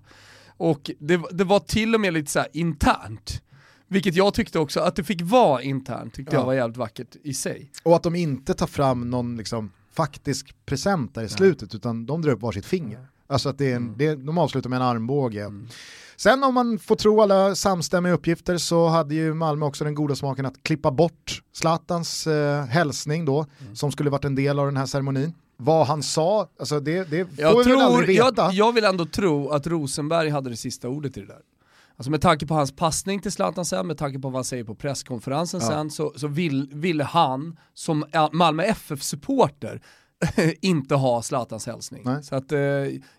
Och 0.57 0.91
det, 0.99 1.21
det 1.31 1.43
var 1.43 1.59
till 1.59 1.95
och 1.95 2.01
med 2.01 2.13
lite 2.13 2.31
så 2.31 2.45
internt. 2.53 3.41
Vilket 3.87 4.15
jag 4.15 4.33
tyckte 4.33 4.59
också, 4.59 4.79
att 4.79 4.95
det 4.95 5.03
fick 5.03 5.21
vara 5.21 5.61
internt 5.61 6.13
tyckte 6.13 6.35
ja. 6.35 6.39
jag 6.39 6.45
var 6.45 6.53
jävligt 6.53 6.77
vackert 6.77 7.15
i 7.23 7.33
sig. 7.33 7.71
Och 7.83 7.95
att 7.95 8.03
de 8.03 8.15
inte 8.15 8.53
tar 8.53 8.67
fram 8.67 9.09
någon 9.09 9.37
liksom 9.37 9.71
faktisk 9.95 10.65
present 10.65 11.15
där 11.15 11.23
i 11.23 11.29
slutet 11.29 11.75
utan 11.75 12.05
de 12.05 12.21
drar 12.21 12.31
upp 12.31 12.41
varsitt 12.41 12.65
finger. 12.65 13.07
Alltså 13.27 13.49
att 13.49 13.57
det 13.57 13.71
är 13.71 13.75
en, 13.75 13.83
mm. 13.83 13.97
det, 13.97 14.15
de 14.15 14.37
avslutar 14.37 14.69
med 14.69 14.77
en 14.77 14.85
armbåge. 14.85 15.43
Mm. 15.43 15.67
Sen 16.17 16.43
om 16.43 16.53
man 16.53 16.79
får 16.79 16.95
tro 16.95 17.21
alla 17.21 17.55
samstämmiga 17.55 18.13
uppgifter 18.13 18.57
så 18.57 18.87
hade 18.87 19.15
ju 19.15 19.33
Malmö 19.33 19.65
också 19.65 19.83
den 19.83 19.95
goda 19.95 20.15
smaken 20.15 20.45
att 20.45 20.63
klippa 20.63 20.91
bort 20.91 21.41
Zlatans 21.53 22.27
eh, 22.27 22.65
hälsning 22.65 23.25
då, 23.25 23.45
mm. 23.61 23.75
som 23.75 23.91
skulle 23.91 24.09
varit 24.09 24.25
en 24.25 24.35
del 24.35 24.59
av 24.59 24.65
den 24.65 24.77
här 24.77 24.85
ceremonin. 24.85 25.33
Vad 25.57 25.87
han 25.87 26.03
sa, 26.03 26.49
alltså 26.59 26.79
det, 26.79 27.09
det 27.09 27.25
får 27.25 27.43
jag 27.43 27.63
vi 27.63 27.71
väl 27.71 27.81
aldrig 27.81 28.07
veta. 28.07 28.41
Jag, 28.41 28.53
jag 28.53 28.73
vill 28.73 28.83
ändå 28.83 29.05
tro 29.05 29.49
att 29.49 29.67
Rosenberg 29.67 30.29
hade 30.29 30.49
det 30.49 30.57
sista 30.57 30.89
ordet 30.89 31.17
i 31.17 31.19
det 31.19 31.27
där. 31.27 31.41
Alltså 31.97 32.11
med 32.11 32.21
tanke 32.21 32.45
på 32.45 32.53
hans 32.53 32.75
passning 32.75 33.21
till 33.21 33.31
Zlatan 33.31 33.65
sen, 33.65 33.87
med 33.87 33.97
tanke 33.97 34.19
på 34.19 34.27
vad 34.27 34.35
han 34.35 34.43
säger 34.43 34.63
på 34.63 34.75
presskonferensen 34.75 35.59
ja. 35.63 35.67
sen, 35.67 35.91
så, 35.91 36.13
så 36.15 36.27
vill, 36.27 36.69
ville 36.73 37.03
han 37.03 37.59
som 37.73 38.05
Malmö 38.31 38.63
FF-supporter 38.63 39.81
inte 40.61 40.95
ha 40.95 41.21
Zlatans 41.21 41.65
hälsning. 41.65 42.01
Nej. 42.05 42.23
Så 42.23 42.35
att, 42.35 42.51
eh, 42.51 42.59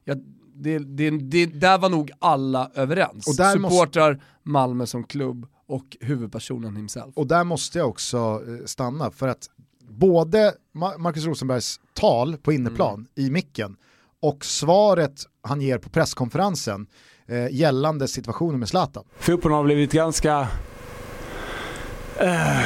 ja, 0.04 0.14
det, 0.54 0.78
det, 0.78 1.10
det, 1.10 1.46
där 1.46 1.78
var 1.78 1.88
nog 1.88 2.10
alla 2.18 2.70
överens. 2.74 3.26
Och 3.26 3.34
Supportrar, 3.34 4.12
måste... 4.12 4.24
Malmö 4.42 4.86
som 4.86 5.04
klubb 5.04 5.46
och 5.66 5.96
huvudpersonen 6.00 6.76
himself. 6.76 7.16
Och 7.16 7.26
där 7.26 7.44
måste 7.44 7.78
jag 7.78 7.88
också 7.88 8.42
eh, 8.48 8.64
stanna, 8.66 9.10
för 9.10 9.28
att 9.28 9.50
både 9.88 10.54
Marcus 10.98 11.24
Rosenbergs 11.24 11.80
tal 11.92 12.36
på 12.36 12.52
inneplan 12.52 12.94
mm. 12.94 13.06
i 13.14 13.30
micken 13.30 13.76
och 14.20 14.44
svaret 14.44 15.26
han 15.42 15.60
ger 15.60 15.78
på 15.78 15.88
presskonferensen 15.88 16.86
eh, 17.28 17.48
gällande 17.50 18.08
situationen 18.08 18.58
med 18.58 18.68
Zlatan. 18.68 19.04
Fotbollen 19.18 19.56
har 19.56 19.64
blivit 19.64 19.92
ganska 19.92 20.48
eh, 22.16 22.60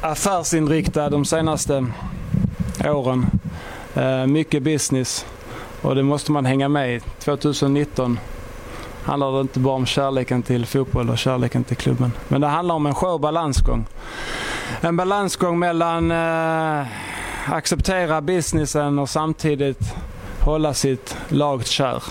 affärsinriktad 0.00 1.10
de 1.10 1.24
senaste 1.24 1.86
åren. 2.84 3.26
Eh, 3.94 4.26
mycket 4.26 4.62
business 4.62 5.26
och 5.82 5.94
det 5.94 6.02
måste 6.02 6.32
man 6.32 6.46
hänga 6.46 6.68
med 6.68 6.96
i. 6.96 7.00
2019 7.00 8.18
handlar 9.02 9.32
det 9.32 9.40
inte 9.40 9.58
bara 9.58 9.74
om 9.74 9.86
kärleken 9.86 10.42
till 10.42 10.66
fotboll 10.66 11.10
och 11.10 11.18
kärleken 11.18 11.64
till 11.64 11.76
klubben. 11.76 12.12
Men 12.28 12.40
det 12.40 12.46
handlar 12.46 12.74
om 12.74 12.86
en 12.86 12.94
skör 12.94 13.18
balansgång. 13.18 13.86
En 14.80 14.96
balansgång 14.96 15.58
mellan 15.58 16.10
eh, 16.10 16.86
acceptera 17.46 18.20
businessen 18.20 18.98
och 18.98 19.08
samtidigt 19.08 19.94
hålla 20.40 20.74
sitt 20.74 21.16
lag 21.28 21.66
kär. 21.66 22.02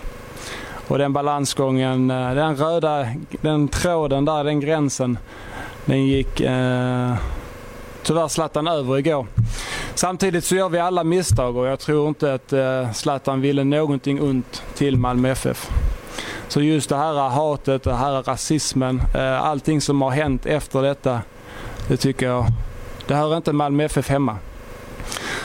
Och 0.92 0.98
den 0.98 1.14
balansgången, 1.14 2.12
eh, 2.12 2.34
den 2.36 2.56
röda, 2.56 3.08
den 3.42 3.68
tråden 3.68 4.26
där, 4.26 4.44
den 4.44 4.60
gränsen, 4.60 5.18
den 5.86 6.08
gick 6.08 6.42
eh, 6.42 7.14
tyvärr 8.04 8.28
Zlatan 8.28 8.68
över 8.68 8.98
igår. 8.98 9.28
Samtidigt 9.96 10.44
så 10.44 10.56
gör 10.56 10.70
vi 10.70 10.80
alla 10.80 11.04
misstag 11.04 11.58
och 11.58 11.68
jag 11.68 11.80
tror 11.80 12.08
inte 12.08 12.34
att 12.34 12.54
eh, 12.54 12.92
Zlatan 12.92 13.42
ville 13.42 13.64
någonting 13.64 14.22
ont 14.22 14.64
till 14.76 14.98
Malmö 14.98 15.30
FF. 15.30 15.70
Så 16.48 16.62
just 16.62 16.90
det 16.90 16.98
här 16.98 17.30
hatet, 17.30 17.84
det 17.84 17.94
här 17.94 18.24
rasismen, 18.24 19.02
eh, 19.16 19.44
allting 19.44 19.82
som 19.82 20.02
har 20.02 20.12
hänt 20.12 20.46
efter 20.46 20.82
detta, 20.82 21.22
det 21.88 21.98
tycker 21.98 22.26
jag, 22.26 22.46
det 23.08 23.16
hör 23.16 23.38
inte 23.38 23.54
Malmö 23.54 23.84
FF 23.84 24.10
hemma. 24.10 24.38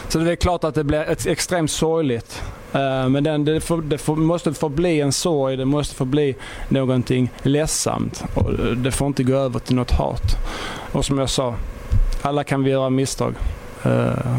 Så 0.08 0.18
det 0.18 0.32
är 0.32 0.36
klart 0.36 0.64
att 0.64 0.74
det 0.74 0.84
blir 0.84 1.00
ett 1.00 1.26
extremt 1.26 1.70
sorgligt. 1.70 2.42
Eh, 2.72 3.08
men 3.08 3.24
den, 3.24 3.44
det, 3.44 3.60
får, 3.60 3.82
det 3.82 3.98
får, 3.98 4.16
måste 4.16 4.54
få 4.54 4.68
bli 4.68 5.00
en 5.00 5.12
sorg, 5.12 5.56
det 5.56 5.64
måste 5.64 5.94
få 5.94 6.04
bli 6.04 6.36
någonting 6.68 7.30
ledsamt. 7.42 8.24
Och 8.34 8.76
det 8.76 8.92
får 8.92 9.06
inte 9.06 9.22
gå 9.22 9.34
över 9.34 9.58
till 9.58 9.76
något 9.76 9.90
hat. 9.90 10.36
Och 10.92 11.04
som 11.04 11.18
jag 11.18 11.30
sa, 11.30 11.54
alla 12.22 12.44
kan 12.44 12.64
vi 12.64 12.70
göra 12.70 12.90
misstag. 12.90 13.34
Eh, 13.84 14.38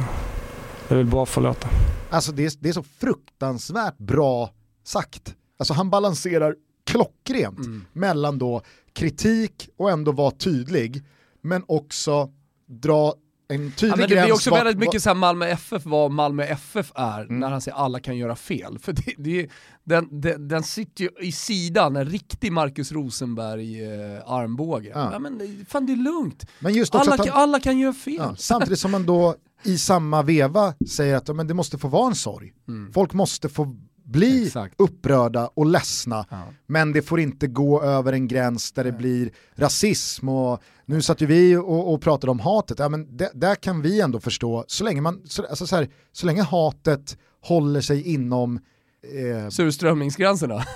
jag 0.87 0.97
vill 0.97 1.05
bara 1.05 1.25
förlåta. 1.25 1.67
Alltså 2.09 2.31
det 2.31 2.45
är, 2.45 2.51
det 2.59 2.69
är 2.69 2.73
så 2.73 2.83
fruktansvärt 2.99 3.97
bra 3.97 4.49
sagt. 4.83 5.35
Alltså 5.59 5.73
han 5.73 5.89
balanserar 5.89 6.55
klockrent 6.85 7.57
mm. 7.59 7.85
mellan 7.93 8.37
då 8.37 8.61
kritik 8.93 9.69
och 9.77 9.91
ändå 9.91 10.11
vara 10.11 10.31
tydlig, 10.31 11.03
men 11.41 11.63
också 11.67 12.29
dra 12.65 13.13
en 13.49 13.71
tydlig 13.71 13.91
ja, 13.91 13.95
men 13.95 14.09
Det 14.09 14.21
blir 14.23 14.33
också 14.33 14.49
var, 14.49 14.57
väldigt 14.57 14.77
mycket 14.77 15.03
så 15.03 15.13
Malmö 15.13 15.45
FF 15.45 15.85
vad 15.85 16.11
Malmö 16.11 16.43
FF 16.43 16.91
är 16.95 17.21
mm. 17.21 17.39
när 17.39 17.49
han 17.49 17.61
säger 17.61 17.77
alla 17.77 17.99
kan 17.99 18.17
göra 18.17 18.35
fel. 18.35 18.79
För 18.83 18.93
det, 18.93 19.13
det, 19.17 19.49
den, 19.83 20.21
den, 20.21 20.47
den 20.47 20.63
sitter 20.63 21.03
ju 21.03 21.09
i 21.21 21.31
sidan, 21.31 21.95
en 21.95 22.05
riktig 22.05 22.51
Marcus 22.51 22.91
Rosenberg-armbåge. 22.91 24.89
Eh, 24.89 24.97
ja. 24.97 25.09
ja. 25.11 25.19
men 25.19 25.65
fan 25.69 25.85
det 25.85 25.93
är 25.93 25.97
lugnt. 25.97 26.45
Alla, 26.91 27.17
han, 27.17 27.29
alla 27.31 27.59
kan 27.59 27.79
göra 27.79 27.93
fel. 27.93 28.15
Ja, 28.17 28.35
samtidigt 28.37 28.79
som 28.79 28.91
man 28.91 29.05
då 29.05 29.35
i 29.63 29.77
samma 29.77 30.21
veva 30.21 30.73
säger 30.89 31.15
att 31.15 31.35
men 31.35 31.47
det 31.47 31.53
måste 31.53 31.77
få 31.77 31.87
vara 31.87 32.07
en 32.07 32.15
sorg. 32.15 32.53
Mm. 32.67 32.93
Folk 32.93 33.13
måste 33.13 33.49
få 33.49 33.75
bli 34.07 34.45
Exakt. 34.45 34.75
upprörda 34.77 35.47
och 35.47 35.65
ledsna, 35.65 36.25
ja. 36.29 36.43
men 36.67 36.93
det 36.93 37.01
får 37.01 37.19
inte 37.19 37.47
gå 37.47 37.81
över 37.81 38.13
en 38.13 38.27
gräns 38.27 38.71
där 38.71 38.83
det 38.83 38.91
blir 38.91 39.31
rasism 39.55 40.29
och 40.29 40.61
nu 40.85 41.01
satt 41.01 41.21
ju 41.21 41.25
vi 41.25 41.55
och, 41.55 41.93
och 41.93 42.01
pratade 42.01 42.31
om 42.31 42.39
hatet, 42.39 42.79
ja, 42.79 42.89
men 42.89 43.17
det, 43.17 43.31
där 43.33 43.55
kan 43.55 43.81
vi 43.81 44.01
ändå 44.01 44.19
förstå, 44.19 44.65
så 44.67 44.83
länge, 44.83 45.01
man, 45.01 45.21
så, 45.25 45.45
alltså 45.45 45.67
så, 45.67 45.75
här, 45.75 45.89
så 46.11 46.25
länge 46.25 46.41
hatet 46.41 47.17
håller 47.41 47.81
sig 47.81 48.13
inom 48.13 48.59
eh, 49.01 49.49
Surströmmingsgränserna. 49.49 50.63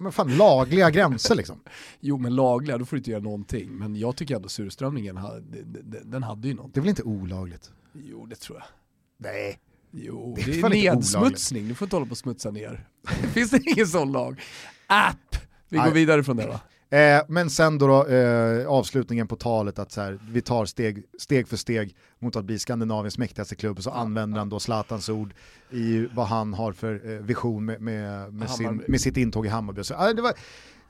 Men 0.00 0.12
fan 0.12 0.36
lagliga 0.36 0.90
gränser 0.90 1.34
liksom. 1.34 1.60
Jo 2.00 2.18
men 2.18 2.34
lagliga, 2.34 2.78
då 2.78 2.84
får 2.84 2.96
du 2.96 2.98
inte 2.98 3.10
göra 3.10 3.22
någonting. 3.22 3.70
Men 3.70 3.96
jag 3.96 4.16
tycker 4.16 4.36
ändå 4.36 4.48
surströmmingen, 4.48 5.18
den 6.04 6.22
hade 6.22 6.48
ju 6.48 6.54
någonting. 6.54 6.72
Det 6.74 6.80
är 6.80 6.82
väl 6.82 6.88
inte 6.88 7.02
olagligt? 7.02 7.70
Jo 7.92 8.26
det 8.26 8.36
tror 8.36 8.58
jag. 8.58 8.66
Nej. 9.32 9.58
Jo, 9.90 10.34
det 10.36 10.42
är, 10.42 10.70
det 10.70 10.86
är 10.86 10.94
nedsmutsning, 10.94 11.68
du 11.68 11.74
får 11.74 11.86
inte 11.86 11.96
hålla 11.96 12.06
på 12.06 12.10
och 12.10 12.18
smutsa 12.18 12.50
ner. 12.50 12.88
Finns 13.34 13.50
det 13.50 13.60
ingen 13.66 13.86
sån 13.86 14.12
lag? 14.12 14.40
App! 14.86 15.36
Vi 15.68 15.78
går 15.78 15.90
vidare 15.90 16.24
från 16.24 16.36
det 16.36 16.46
va? 16.46 16.60
Eh, 16.90 17.22
men 17.28 17.50
sen 17.50 17.78
då, 17.78 17.86
då 17.86 18.06
eh, 18.06 18.68
avslutningen 18.68 19.28
på 19.28 19.36
talet 19.36 19.78
att 19.78 19.92
så 19.92 20.00
här, 20.00 20.18
vi 20.30 20.40
tar 20.40 20.64
steg, 20.64 21.04
steg 21.18 21.48
för 21.48 21.56
steg 21.56 21.96
mot 22.18 22.36
att 22.36 22.44
bli 22.44 22.58
Skandinaviens 22.58 23.18
mäktigaste 23.18 23.54
klubb 23.54 23.78
och 23.78 23.84
så 23.84 23.90
använder 23.90 24.38
han 24.38 24.48
då 24.48 24.60
Zlatans 24.60 25.08
ord 25.08 25.34
i 25.70 26.06
vad 26.14 26.26
han 26.26 26.54
har 26.54 26.72
för 26.72 27.10
eh, 27.10 27.18
vision 27.18 27.64
med, 27.64 27.80
med, 27.80 28.34
med, 28.34 28.50
sin, 28.50 28.84
med, 28.88 29.00
sitt 29.00 29.16
intåg 29.16 29.46
i 29.46 29.48
Hammarby. 29.48 29.84
Så, 29.84 29.94
eh, 29.94 30.14
det 30.14 30.22
var 30.22 30.32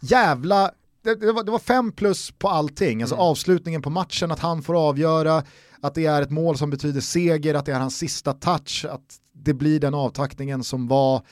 jävla, 0.00 0.70
det, 1.02 1.14
det, 1.14 1.32
var, 1.32 1.44
det 1.44 1.50
var 1.50 1.58
fem 1.58 1.92
plus 1.92 2.30
på 2.30 2.48
allting, 2.48 3.02
alltså 3.02 3.14
mm. 3.14 3.24
avslutningen 3.24 3.82
på 3.82 3.90
matchen, 3.90 4.30
att 4.30 4.40
han 4.40 4.62
får 4.62 4.88
avgöra, 4.88 5.44
att 5.82 5.94
det 5.94 6.06
är 6.06 6.22
ett 6.22 6.30
mål 6.30 6.58
som 6.58 6.70
betyder 6.70 7.00
seger, 7.00 7.54
att 7.54 7.66
det 7.66 7.72
är 7.72 7.78
hans 7.78 7.96
sista 7.96 8.32
touch, 8.32 8.86
att 8.90 9.16
det 9.32 9.54
blir 9.54 9.80
den 9.80 9.94
avtackningen 9.94 10.64
som 10.64 10.88
var, 10.88 11.22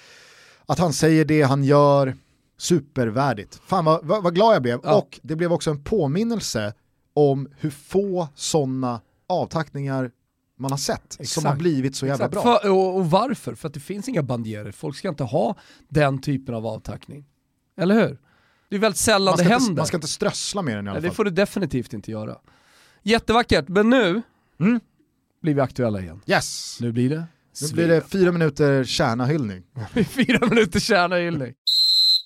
att 0.67 0.79
han 0.79 0.93
säger 0.93 1.25
det 1.25 1.43
han 1.43 1.65
gör, 1.65 2.17
supervärdigt. 2.59 3.61
Fan 3.67 3.85
vad, 3.85 4.05
vad, 4.05 4.23
vad 4.23 4.35
glad 4.35 4.55
jag 4.55 4.63
blev, 4.63 4.81
ja. 4.83 4.95
och 4.95 5.21
det 5.23 5.37
blev 5.37 5.53
också 5.53 5.71
en 5.71 5.85
påminnelse 5.85 6.75
om 7.15 7.49
hur 7.59 7.71
få 7.71 8.29
sådana 8.35 9.01
avtackningar 9.27 10.11
man 10.59 10.71
har 10.71 10.79
sett 10.79 11.05
Exakt. 11.05 11.29
som 11.29 11.45
har 11.45 11.57
blivit 11.57 11.97
så 11.97 12.07
jävla 12.07 12.27
Exakt. 12.27 12.45
bra. 12.45 12.59
För, 12.59 12.71
och, 12.71 12.97
och, 12.97 13.11
varför? 13.11 13.55
För 13.55 13.69
att 13.69 13.75
det 13.75 13.81
finns 13.81 14.09
inga 14.09 14.23
bandierer, 14.23 14.73
folk 14.73 14.97
ska 14.97 15.09
inte 15.09 15.25
ha 15.25 15.57
den 15.89 16.21
typen 16.21 16.55
av 16.55 16.67
avtackning. 16.67 17.25
Eller 17.77 17.95
hur? 17.95 18.19
Det 18.69 18.77
är 18.77 18.81
väldigt 18.81 18.99
sällan 18.99 19.37
det 19.37 19.43
händer. 19.43 19.61
Inte, 19.61 19.81
man 19.81 19.87
ska 19.87 19.97
inte 19.97 20.09
strössla 20.09 20.63
med 20.63 20.77
den 20.77 20.87
i 20.87 20.89
alla 20.89 20.95
fall. 20.95 21.03
Nej, 21.03 21.11
det 21.11 21.17
får 21.17 21.25
du 21.25 21.31
definitivt 21.31 21.93
inte 21.93 22.11
göra. 22.11 22.39
Jättevackert, 23.03 23.69
men 23.69 23.91
nu 23.91 24.23
mm. 24.61 24.81
blir 25.43 25.55
vi 25.55 25.61
aktuella 25.61 26.01
igen. 26.01 26.21
Yes! 26.27 26.79
Nu 26.81 26.93
blir 26.93 27.11
det 27.11 27.25
Nu 27.63 27.75
blir 27.75 27.89
det 27.89 28.01
fyra 28.01 28.33
minuter 28.33 28.85
kärnahyllning. 28.85 29.63
fyra 30.09 30.47
minuter 30.47 30.81
kärnahyllning. 30.81 31.55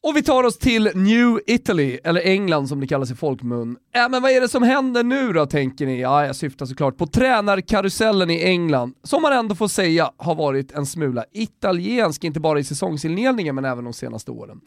Och 0.02 0.16
vi 0.16 0.22
tar 0.22 0.44
oss 0.44 0.58
till 0.58 0.90
New 0.94 1.40
Italy, 1.46 1.98
eller 2.04 2.20
England 2.20 2.68
som 2.68 2.80
det 2.80 2.86
kallas 2.86 3.10
i 3.10 3.14
folkmun. 3.14 3.76
Äh, 3.94 4.08
men 4.08 4.22
vad 4.22 4.30
är 4.30 4.40
det 4.40 4.48
som 4.48 4.62
händer 4.62 5.02
nu 5.02 5.32
då 5.32 5.46
tänker 5.46 5.86
ni? 5.86 6.00
Ja, 6.00 6.26
jag 6.26 6.36
syftar 6.36 6.66
såklart 6.66 6.96
på 6.96 7.06
tränarkarusellen 7.06 8.30
i 8.30 8.44
England, 8.44 8.94
som 9.02 9.22
man 9.22 9.32
ändå 9.32 9.54
får 9.54 9.68
säga 9.68 10.10
har 10.16 10.34
varit 10.34 10.72
en 10.72 10.86
smula 10.86 11.24
italiensk, 11.32 12.24
inte 12.24 12.40
bara 12.40 12.58
i 12.58 12.64
säsongsinledningen 12.64 13.54
men 13.54 13.64
även 13.64 13.84
de 13.84 13.92
senaste 13.92 14.30
åren. 14.30 14.60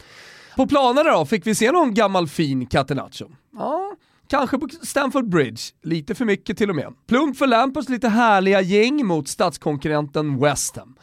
På 0.55 0.67
planerna 0.67 1.11
då, 1.11 1.25
fick 1.25 1.47
vi 1.47 1.55
se 1.55 1.71
någon 1.71 1.93
gammal 1.93 2.27
fin 2.27 2.65
Catenaccio? 2.65 3.31
Ja, 3.53 3.95
Kanske 4.33 4.57
på 4.57 4.67
Stamford 4.81 5.29
Bridge, 5.29 5.61
lite 5.83 6.15
för 6.15 6.25
mycket 6.25 6.57
till 6.57 6.69
och 6.69 6.75
med. 6.75 6.93
Plump 7.07 7.37
för 7.37 7.47
Lampards 7.47 7.89
lite 7.89 8.09
härliga 8.09 8.61
gäng 8.61 9.05
mot 9.05 9.27
statskonkurrenten 9.27 10.39
West 10.39 10.77
Ham. 10.77 10.95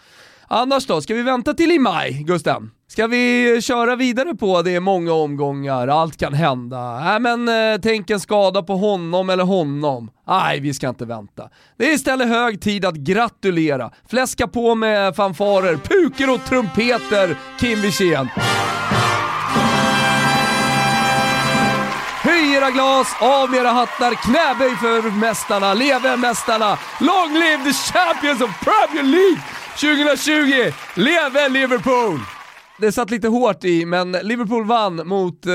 Annars 0.49 0.87
då, 0.87 1.01
ska 1.01 1.15
vi 1.15 1.23
vänta 1.23 1.55
till 1.55 1.73
i 1.73 1.79
maj, 1.79 2.13
Gusten? 2.13 2.71
Ska 2.89 3.07
vi 3.07 3.59
köra 3.63 3.97
vidare 3.97 4.35
på 4.35 4.63
det 4.63 4.75
är 4.75 4.81
många 4.81 5.13
omgångar, 5.13 5.89
allt 5.89 6.17
kan 6.17 6.35
hända. 6.35 7.01
Nej 7.01 7.21
men 7.21 7.49
eh, 7.49 7.81
tänk 7.83 8.11
en 8.11 8.21
skada 8.21 8.63
på 8.63 8.77
honom 8.77 9.31
eller 9.31 9.45
honom. 9.45 10.11
Nej, 10.27 10.61
vi 10.61 10.75
ska 10.75 10.89
inte 10.89 11.05
vänta. 11.05 11.51
Det 11.77 11.91
är 11.91 11.95
istället 11.95 12.29
hög 12.29 12.61
tid 12.61 12.85
att 12.85 12.95
gratulera, 12.95 13.91
fläska 14.09 14.49
på 14.49 14.75
med 14.75 15.17
fanfarer, 15.17 15.77
puker 15.77 16.35
och 16.35 16.45
trumpeter, 16.45 17.39
Kim 17.61 17.81
Wirsén. 17.81 18.29
Era 22.61 22.71
glas, 22.71 23.09
av 23.21 23.51
med 23.51 23.61
era 23.61 23.69
hattar, 23.69 24.15
knäböj 24.15 24.77
för 24.77 25.11
mästarna, 25.11 25.75
leve 25.75 26.17
mästarna! 26.17 26.79
Long 27.01 27.33
live 27.33 27.65
the 27.65 27.73
champions 27.73 28.41
of 28.41 28.51
Premier 28.65 29.05
League 29.05 29.43
2020! 29.81 30.73
Leve 30.95 31.49
Liverpool! 31.49 32.19
Det 32.79 32.93
satt 32.93 33.11
lite 33.11 33.29
hårt 33.29 33.65
i, 33.65 33.87
men 33.87 34.13
Liverpool 34.13 34.65
vann 34.65 35.09
mot 35.09 35.47
eh, 35.47 35.53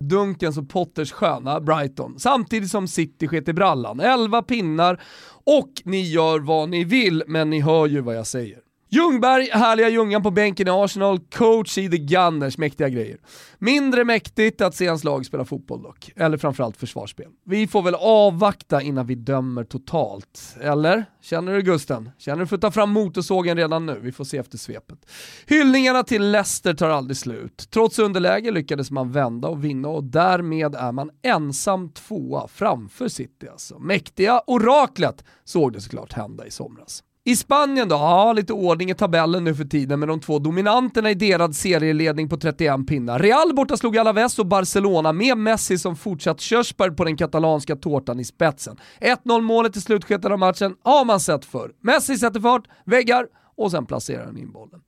Dunkens 0.00 0.58
och 0.58 0.68
Potters 0.68 1.12
sköna 1.12 1.60
Brighton, 1.60 2.18
samtidigt 2.18 2.70
som 2.70 2.88
City 2.88 3.28
sket 3.28 3.48
i 3.48 3.52
brallan. 3.52 4.00
11 4.00 4.42
pinnar 4.42 5.00
och 5.44 5.70
ni 5.84 6.00
gör 6.00 6.38
vad 6.38 6.68
ni 6.68 6.84
vill, 6.84 7.22
men 7.26 7.50
ni 7.50 7.60
hör 7.60 7.86
ju 7.86 8.00
vad 8.00 8.16
jag 8.16 8.26
säger. 8.26 8.63
Ljungberg, 8.94 9.48
härliga 9.52 9.88
Ljungan 9.88 10.22
på 10.22 10.30
bänken 10.30 10.68
i 10.68 10.70
Arsenal, 10.70 11.18
coach 11.18 11.78
i 11.78 11.90
The 11.90 11.98
Gunners, 11.98 12.58
mäktiga 12.58 12.88
grejer. 12.88 13.18
Mindre 13.58 14.04
mäktigt 14.04 14.60
att 14.60 14.74
se 14.74 14.86
hans 14.86 15.04
lag 15.04 15.26
spela 15.26 15.44
fotboll 15.44 15.82
dock, 15.82 16.10
eller 16.16 16.38
framförallt 16.38 16.76
försvarsspel. 16.76 17.26
Vi 17.44 17.66
får 17.66 17.82
väl 17.82 17.94
avvakta 17.94 18.82
innan 18.82 19.06
vi 19.06 19.14
dömer 19.14 19.64
totalt, 19.64 20.56
eller? 20.60 21.04
Känner 21.22 21.54
du 21.54 21.62
Gusten? 21.62 22.10
Känner 22.18 22.40
du 22.40 22.46
för 22.46 22.56
att 22.56 22.62
ta 22.62 22.70
fram 22.70 22.90
motorsågen 22.90 23.56
redan 23.56 23.86
nu? 23.86 23.98
Vi 24.02 24.12
får 24.12 24.24
se 24.24 24.38
efter 24.38 24.58
svepet. 24.58 25.10
Hyllningarna 25.46 26.02
till 26.02 26.30
Leicester 26.30 26.74
tar 26.74 26.90
aldrig 26.90 27.16
slut. 27.16 27.68
Trots 27.70 27.98
underläge 27.98 28.50
lyckades 28.50 28.90
man 28.90 29.12
vända 29.12 29.48
och 29.48 29.64
vinna 29.64 29.88
och 29.88 30.04
därmed 30.04 30.74
är 30.74 30.92
man 30.92 31.10
ensam 31.22 31.88
tvåa 31.90 32.48
framför 32.48 33.08
City 33.08 33.48
alltså. 33.48 33.78
Mäktiga 33.78 34.42
oraklet 34.46 35.24
såg 35.44 35.72
det 35.72 35.80
såklart 35.80 36.12
hända 36.12 36.46
i 36.46 36.50
somras. 36.50 37.02
I 37.26 37.36
Spanien 37.36 37.88
då, 37.88 37.94
ja 37.94 38.32
lite 38.32 38.52
ordning 38.52 38.90
i 38.90 38.94
tabellen 38.94 39.44
nu 39.44 39.54
för 39.54 39.64
tiden 39.64 40.00
med 40.00 40.08
de 40.08 40.20
två 40.20 40.38
dominanterna 40.38 41.10
i 41.10 41.14
delad 41.14 41.56
serieledning 41.56 42.28
på 42.28 42.36
31 42.36 42.86
pinnar. 42.86 43.18
Real 43.18 43.54
borta 43.54 43.76
slog 43.76 43.98
Alaves 43.98 44.38
och 44.38 44.46
Barcelona 44.46 45.12
med 45.12 45.38
Messi 45.38 45.78
som 45.78 45.96
fortsatt 45.96 46.40
körsbär 46.40 46.90
på 46.90 47.04
den 47.04 47.16
katalanska 47.16 47.76
tårtan 47.76 48.20
i 48.20 48.24
spetsen. 48.24 48.76
1-0 49.00 49.40
målet 49.40 49.76
i 49.76 49.80
slutskedet 49.80 50.32
av 50.32 50.38
matchen 50.38 50.76
har 50.82 51.04
man 51.04 51.20
sett 51.20 51.44
förr. 51.44 51.72
Messi 51.80 52.16
sätter 52.16 52.40
fart, 52.40 52.68
väggar 52.84 53.26
och 53.56 53.70
sen 53.70 53.86
placerar 53.86 54.24
han 54.24 54.38
in 54.38 54.52
bollen. 54.52 54.80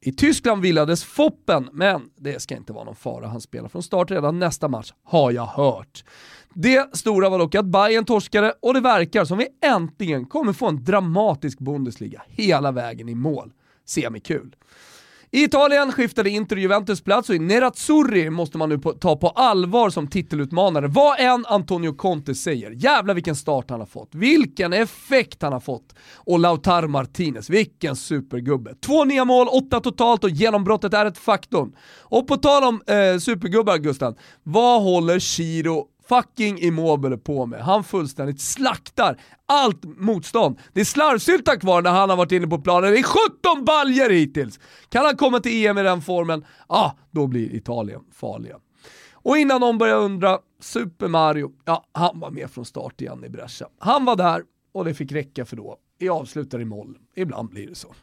I 0.00 0.12
Tyskland 0.12 0.62
villades 0.62 1.04
Foppen, 1.04 1.68
men 1.72 2.02
det 2.16 2.42
ska 2.42 2.56
inte 2.56 2.72
vara 2.72 2.84
någon 2.84 2.96
fara. 2.96 3.26
Han 3.26 3.40
spelar 3.40 3.68
från 3.68 3.82
start 3.82 4.10
redan 4.10 4.38
nästa 4.38 4.68
match, 4.68 4.92
har 5.04 5.30
jag 5.30 5.46
hört. 5.46 6.04
Det 6.58 6.96
stora 6.96 7.28
var 7.28 7.38
dock 7.38 7.54
att 7.54 7.66
Bayern 7.66 8.04
torskade 8.04 8.54
och 8.62 8.74
det 8.74 8.80
verkar 8.80 9.24
som 9.24 9.38
vi 9.38 9.46
äntligen 9.64 10.24
kommer 10.26 10.52
få 10.52 10.68
en 10.68 10.84
dramatisk 10.84 11.58
Bundesliga 11.58 12.22
hela 12.26 12.72
vägen 12.72 13.08
i 13.08 13.14
mål. 13.14 13.52
Semikul. 13.86 14.56
I 15.30 15.44
Italien 15.44 15.92
skiftade 15.92 16.30
Inter 16.30 16.56
och 16.56 16.62
Juventus 16.62 17.00
plats 17.00 17.28
och 17.28 17.34
i 17.34 17.38
Nerazzurri 17.38 18.30
måste 18.30 18.58
man 18.58 18.68
nu 18.68 18.78
på, 18.78 18.92
ta 18.92 19.16
på 19.16 19.28
allvar 19.28 19.90
som 19.90 20.08
titelutmanare. 20.08 20.86
Vad 20.86 21.20
än 21.20 21.46
Antonio 21.46 21.92
Conte 21.92 22.34
säger, 22.34 22.70
jävlar 22.70 23.14
vilken 23.14 23.36
start 23.36 23.70
han 23.70 23.80
har 23.80 23.86
fått, 23.86 24.14
vilken 24.14 24.72
effekt 24.72 25.42
han 25.42 25.52
har 25.52 25.60
fått. 25.60 25.94
Och 26.14 26.38
Lautaro 26.38 26.88
Martinez, 26.88 27.50
vilken 27.50 27.96
supergubbe. 27.96 28.74
Två 28.74 29.04
nya 29.04 29.24
mål, 29.24 29.48
åtta 29.48 29.80
totalt 29.80 30.24
och 30.24 30.30
genombrottet 30.30 30.94
är 30.94 31.06
ett 31.06 31.18
faktum. 31.18 31.72
Och 32.00 32.26
på 32.26 32.36
tal 32.36 32.64
om 32.64 32.82
eh, 32.86 33.18
supergubbar 33.18 33.78
Gusten, 33.78 34.14
vad 34.42 34.82
håller 34.82 35.18
Chiro 35.18 35.86
fucking 36.08 36.58
Immobile 36.58 37.16
på 37.16 37.46
med. 37.46 37.60
Han 37.60 37.84
fullständigt 37.84 38.40
slaktar 38.40 39.20
allt 39.46 39.84
motstånd. 39.84 40.58
Det 40.72 40.80
är 40.80 40.84
slarvsylta 40.84 41.56
kvar 41.56 41.82
när 41.82 41.90
han 41.90 42.10
har 42.10 42.16
varit 42.16 42.32
inne 42.32 42.46
på 42.46 42.58
planen. 42.58 42.92
Det 42.92 42.98
är 42.98 43.02
17 43.02 43.64
baljer 43.64 44.10
hittills! 44.10 44.60
Kan 44.88 45.04
han 45.04 45.16
komma 45.16 45.40
till 45.40 45.66
EM 45.66 45.78
i 45.78 45.82
den 45.82 46.02
formen, 46.02 46.44
ja, 46.68 46.74
ah, 46.76 46.96
då 47.10 47.26
blir 47.26 47.54
Italien 47.54 48.00
farliga. 48.12 48.56
Och 49.12 49.38
innan 49.38 49.60
någon 49.60 49.78
börjar 49.78 49.96
undra, 49.96 50.38
Super 50.60 51.08
Mario, 51.08 51.52
ja, 51.64 51.84
han 51.92 52.20
var 52.20 52.30
med 52.30 52.50
från 52.50 52.64
start 52.64 53.00
igen 53.00 53.24
i 53.24 53.28
Brescia. 53.28 53.68
Han 53.78 54.04
var 54.04 54.16
där 54.16 54.42
och 54.72 54.84
det 54.84 54.94
fick 54.94 55.12
räcka 55.12 55.44
för 55.44 55.56
då. 55.56 55.76
Vi 55.98 56.08
avslutar 56.08 56.60
i 56.60 56.64
moll. 56.64 56.98
Ibland 57.16 57.48
blir 57.48 57.66
det 57.66 57.74
så. 57.74 57.94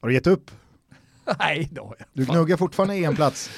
Har 0.00 0.08
du 0.08 0.14
gett 0.14 0.26
upp? 0.26 0.50
Nej, 1.38 1.68
då 1.72 1.94
Du 2.12 2.24
gnuggar 2.24 2.56
fortfarande 2.56 2.94
en 2.94 3.16
plats. 3.16 3.50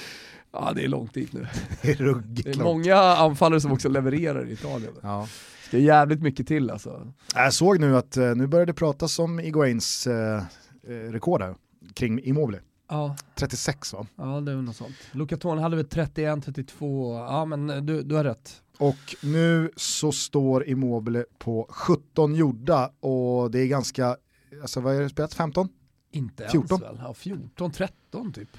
Ja, 0.52 0.72
det 0.74 0.84
är 0.84 0.88
långt 0.88 1.14
dit 1.14 1.32
nu. 1.32 1.46
Det 1.82 1.90
är 1.90 1.94
ruggigt 1.94 2.44
Det 2.44 2.60
är 2.60 2.64
många 2.64 2.96
anfallare 2.96 3.60
som 3.60 3.72
också 3.72 3.88
levererar 3.88 4.48
i 4.48 4.52
Italien. 4.52 4.92
Ja. 5.02 5.28
Det 5.70 5.76
är 5.76 5.80
jävligt 5.80 6.22
mycket 6.22 6.46
till 6.46 6.70
alltså. 6.70 7.12
Jag 7.34 7.54
såg 7.54 7.80
nu 7.80 7.96
att 7.96 8.16
eh, 8.16 8.34
nu 8.34 8.46
börjar 8.46 8.66
det 8.66 8.74
pratas 8.74 9.18
om 9.18 9.40
Iguains 9.40 10.06
eh, 10.06 10.42
eh, 10.86 10.92
rekord 10.92 11.42
här, 11.42 11.54
kring 11.94 12.20
Immobile. 12.24 12.60
Ja, 12.88 13.16
36 13.34 13.92
va? 13.92 14.06
ja 14.16 14.40
det 14.40 14.52
är 14.52 14.56
något 14.56 14.76
sånt. 14.76 14.96
Luca 15.12 15.36
Toni 15.36 15.62
hade 15.62 15.76
väl 15.76 15.88
31, 15.88 16.44
32, 16.44 17.14
ja 17.14 17.44
men 17.44 17.70
eh, 17.70 17.76
du, 17.76 18.02
du 18.02 18.14
har 18.14 18.24
rätt. 18.24 18.62
Och 18.78 19.16
nu 19.22 19.70
så 19.76 20.12
står 20.12 20.68
Immobile 20.68 21.24
på 21.38 21.66
17 21.70 22.34
gjorda 22.34 22.90
och 23.00 23.50
det 23.50 23.58
är 23.60 23.66
ganska, 23.66 24.16
alltså 24.62 24.80
vad 24.80 24.96
är 24.96 25.00
det 25.00 25.08
spelat, 25.08 25.34
15? 25.34 25.68
Inte 26.12 26.48
14. 26.48 26.82
ens 26.82 26.98
väl? 26.98 27.04
Ja, 27.06 27.14
14, 27.14 27.72
13 27.72 28.32
typ. 28.32 28.56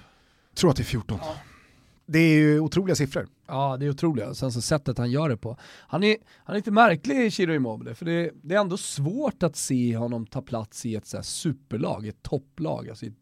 Tror 0.56 0.70
att 0.70 0.76
det 0.76 0.84
är 0.84 0.86
14. 0.86 1.20
Det 2.12 2.20
är 2.20 2.34
ju 2.34 2.60
otroliga 2.60 2.96
siffror. 2.96 3.28
Ja, 3.48 3.78
det 3.80 3.86
är 3.86 3.90
otroliga. 3.90 4.34
Sen 4.34 4.52
så 4.52 4.62
sättet 4.62 4.98
han 4.98 5.12
gör 5.12 5.30
det 5.30 5.38
på. 5.38 5.58
Han 5.88 6.04
är, 6.04 6.18
han 6.44 6.56
är 6.56 6.60
lite 6.60 6.72
märklig, 6.72 7.34
Chiro 7.34 7.54
Immobile, 7.54 7.96
för 7.96 8.06
det, 8.06 8.32
det 8.44 8.56
är 8.56 8.60
ändå 8.60 8.78
svårt 8.78 9.44
att 9.44 9.56
se 9.56 9.98
honom 9.98 10.28
ta 10.28 10.42
plats 10.42 10.86
i 10.86 10.96
ett 10.96 11.08
så 11.08 11.18
här 11.18 11.24
superlag, 11.24 12.08
ett 12.08 12.24
topplag. 12.24 12.90
Alltså 12.90 13.06
i 13.06 13.14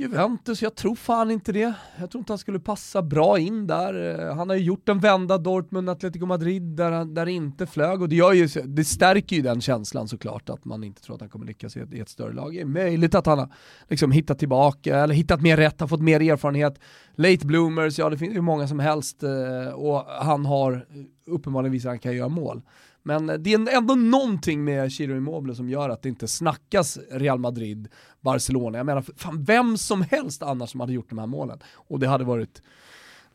Juventus, 0.00 0.62
jag 0.62 0.74
tror 0.74 0.94
fan 0.94 1.30
inte 1.30 1.52
det. 1.52 1.72
Jag 1.98 2.10
tror 2.10 2.20
inte 2.20 2.32
han 2.32 2.38
skulle 2.38 2.60
passa 2.60 3.02
bra 3.02 3.38
in 3.38 3.66
där. 3.66 4.20
Eh, 4.28 4.34
han 4.36 4.48
har 4.48 4.56
ju 4.56 4.62
gjort 4.62 4.88
en 4.88 4.98
vända 5.00 5.38
Dortmund, 5.38 5.90
Atletico 5.90 6.26
Madrid, 6.26 6.62
där, 6.62 6.92
han- 6.92 7.14
där 7.14 7.26
det 7.26 7.32
inte 7.32 7.66
flög 7.66 8.02
och 8.02 8.08
det, 8.08 8.16
gör 8.16 8.32
ju, 8.32 8.46
det 8.64 8.84
stärker 8.84 9.36
ju 9.36 9.42
den 9.42 9.60
känslan 9.60 10.08
såklart, 10.08 10.48
att 10.50 10.64
man 10.64 10.84
inte 10.84 11.02
tror 11.02 11.14
att 11.14 11.20
han 11.20 11.30
kommer 11.30 11.46
lyckas 11.46 11.76
i 11.76 11.80
ett, 11.80 11.92
i 11.94 12.00
ett 12.00 12.08
större 12.08 12.32
lag. 12.32 12.52
Det 12.54 12.60
är 12.60 12.64
möjligt 12.64 13.14
att 13.14 13.26
han 13.26 13.38
har 13.38 13.48
liksom 13.88 14.12
hittat 14.12 14.38
tillbaka, 14.38 14.96
eller 14.98 15.14
hittat 15.14 15.40
mer 15.40 15.56
rätt, 15.56 15.80
har 15.80 15.88
fått 15.88 16.02
mer 16.02 16.20
erfarenhet. 16.32 16.78
Late 17.14 17.46
bloomers, 17.46 17.98
ja 17.98 18.10
det 18.10 18.18
finns 18.18 18.34
ju 18.34 18.40
många 18.40 18.68
som 18.68 18.78
helst 18.78 19.22
eh, 19.22 19.72
och 19.74 20.04
han 20.06 20.46
har 20.46 20.72
eh, 20.72 21.32
uppenbarligen 21.34 21.72
visat 21.72 21.86
att 21.88 21.92
han 21.92 21.98
kan 21.98 22.16
göra 22.16 22.28
mål. 22.28 22.62
Men 23.02 23.26
det 23.26 23.52
är 23.52 23.76
ändå 23.76 23.94
någonting 23.94 24.64
med 24.64 24.92
Chiro 24.92 25.16
Immobile 25.16 25.54
som 25.54 25.68
gör 25.68 25.88
att 25.88 26.02
det 26.02 26.08
inte 26.08 26.28
snackas 26.28 26.98
Real 27.10 27.38
Madrid, 27.38 27.88
Barcelona. 28.20 28.78
Jag 28.78 28.86
menar, 28.86 29.04
fan 29.16 29.44
vem 29.44 29.78
som 29.78 30.02
helst 30.02 30.42
annars 30.42 30.70
som 30.70 30.80
hade 30.80 30.92
gjort 30.92 31.08
de 31.08 31.18
här 31.18 31.26
målen. 31.26 31.58
Och 31.74 31.98
det 31.98 32.08
hade 32.08 32.24
varit 32.24 32.62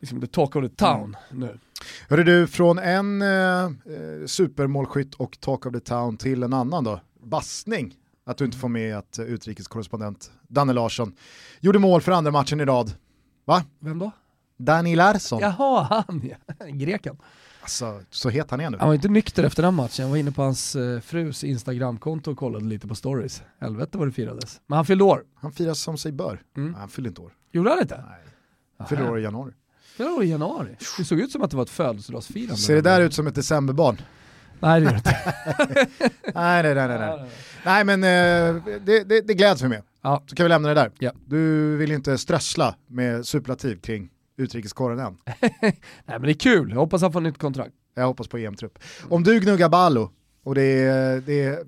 liksom 0.00 0.20
the 0.20 0.26
talk 0.26 0.56
of 0.56 0.62
the 0.62 0.76
town 0.76 1.16
nu. 1.30 1.58
Hörru 2.08 2.24
du, 2.24 2.46
från 2.46 2.78
en 2.78 3.22
eh, 3.22 3.64
eh, 3.64 3.70
supermålskytt 4.26 5.14
och 5.14 5.40
talk 5.40 5.66
of 5.66 5.72
the 5.72 5.80
town 5.80 6.16
till 6.16 6.42
en 6.42 6.52
annan 6.52 6.84
då, 6.84 7.00
bassning. 7.22 7.94
Att 8.24 8.38
du 8.38 8.44
inte 8.44 8.58
får 8.58 8.68
med 8.68 8.96
att 8.96 9.18
utrikeskorrespondent 9.18 10.30
Danne 10.48 10.72
Larsson 10.72 11.12
gjorde 11.60 11.78
mål 11.78 12.00
för 12.00 12.12
andra 12.12 12.30
matchen 12.30 12.60
i 12.60 12.64
rad. 12.64 12.92
Va? 13.44 13.64
Vem 13.78 13.98
då? 13.98 14.10
Danny 14.56 14.96
Larsson. 14.96 15.40
Jaha, 15.40 16.04
han 16.06 16.30
ja. 16.30 16.66
Greken. 16.66 17.16
Alltså, 17.66 18.00
så 18.10 18.28
het 18.28 18.50
han 18.50 18.60
är 18.60 18.70
nu. 18.70 18.78
Han 18.78 18.88
var 18.88 18.94
inte 18.94 19.08
nykter 19.08 19.44
efter 19.44 19.62
den 19.62 19.74
matchen, 19.74 20.02
jag 20.02 20.10
var 20.10 20.16
inne 20.16 20.32
på 20.32 20.42
hans 20.42 20.76
eh, 20.76 21.00
frus 21.00 21.44
Instagramkonto 21.44 22.30
och 22.30 22.38
kollade 22.38 22.64
lite 22.64 22.88
på 22.88 22.94
stories. 22.94 23.42
Helvete 23.60 23.98
vad 23.98 24.08
det 24.08 24.12
firades. 24.12 24.60
Men 24.66 24.76
han 24.76 24.86
fyllde 24.86 25.04
år. 25.04 25.22
Han 25.34 25.52
firas 25.52 25.78
som 25.80 25.98
sig 25.98 26.12
bör. 26.12 26.42
Mm. 26.56 26.70
Nej, 26.70 26.80
han 26.80 26.88
fyllde 26.88 27.08
inte 27.08 27.20
år. 27.20 27.32
Gjorde 27.52 27.70
han 27.70 27.78
inte? 27.78 28.04
Nej. 28.08 28.18
Han 28.78 28.86
fyller 28.86 29.10
år 29.10 29.18
i 29.18 29.22
januari. 29.22 29.52
Fyllde 29.96 30.12
år 30.12 30.24
i 30.24 30.28
januari. 30.28 30.76
Det 30.98 31.04
såg 31.04 31.20
ut 31.20 31.32
som 31.32 31.42
att 31.42 31.50
det 31.50 31.56
var 31.56 31.64
ett 31.64 31.70
födelsedagsfirande. 31.70 32.56
Ser 32.56 32.74
det 32.74 32.80
där 32.80 33.00
ut 33.00 33.14
som 33.14 33.26
ett 33.26 33.34
decemberbarn? 33.34 34.00
Nej 34.60 34.80
det 34.80 34.84
gör 34.84 34.92
det 34.92 34.98
inte. 34.98 35.16
nej, 36.34 36.62
nej, 36.62 36.74
nej, 36.74 36.88
nej, 36.88 36.98
nej. 36.98 37.30
Nej 37.64 37.84
men 37.84 38.04
eh, 38.04 38.62
det, 38.84 39.04
det, 39.04 39.20
det 39.20 39.34
gläds 39.34 39.62
vi 39.62 39.68
med. 39.68 39.82
Ja. 40.02 40.22
Så 40.26 40.36
kan 40.36 40.44
vi 40.44 40.48
lämna 40.48 40.68
det 40.68 40.74
där. 40.74 40.90
Ja. 40.98 41.12
Du 41.26 41.76
vill 41.76 41.92
inte 41.92 42.18
strössla 42.18 42.74
med 42.86 43.26
superlativ 43.26 43.80
kring 43.80 44.10
utrikeskorren 44.36 44.98
än. 44.98 45.16
Nej 45.60 45.78
men 46.06 46.22
det 46.22 46.30
är 46.30 46.34
kul, 46.34 46.70
jag 46.70 46.76
hoppas 46.76 47.02
han 47.02 47.12
får 47.12 47.20
nytt 47.20 47.38
kontrakt. 47.38 47.74
Jag 47.94 48.06
hoppas 48.06 48.28
på 48.28 48.38
EM-trupp. 48.38 48.78
Om 49.08 49.22
du 49.22 49.40
gnuggar 49.40 49.68
Ballo, 49.68 50.10
och 50.42 50.54
det 50.54 50.62
är, 50.62 51.20
det 51.20 51.44
är 51.44 51.58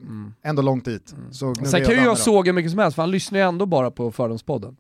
ändå 0.43 0.63
långt 0.63 0.85
dit, 0.85 1.15
så 1.31 1.47
gnuggar 1.53 1.71
Sen 1.71 1.85
kan 1.85 1.95
ju 1.95 2.01
jag 2.01 2.19
såga 2.19 2.53
mycket 2.53 2.71
som 2.71 2.79
helst, 2.79 2.95
för 2.95 3.03
han 3.03 3.11
lyssnar 3.11 3.39
ju 3.39 3.45
ändå 3.45 3.67
bara 3.67 3.91
på 3.91 4.13
Fördomspodden. 4.13 4.77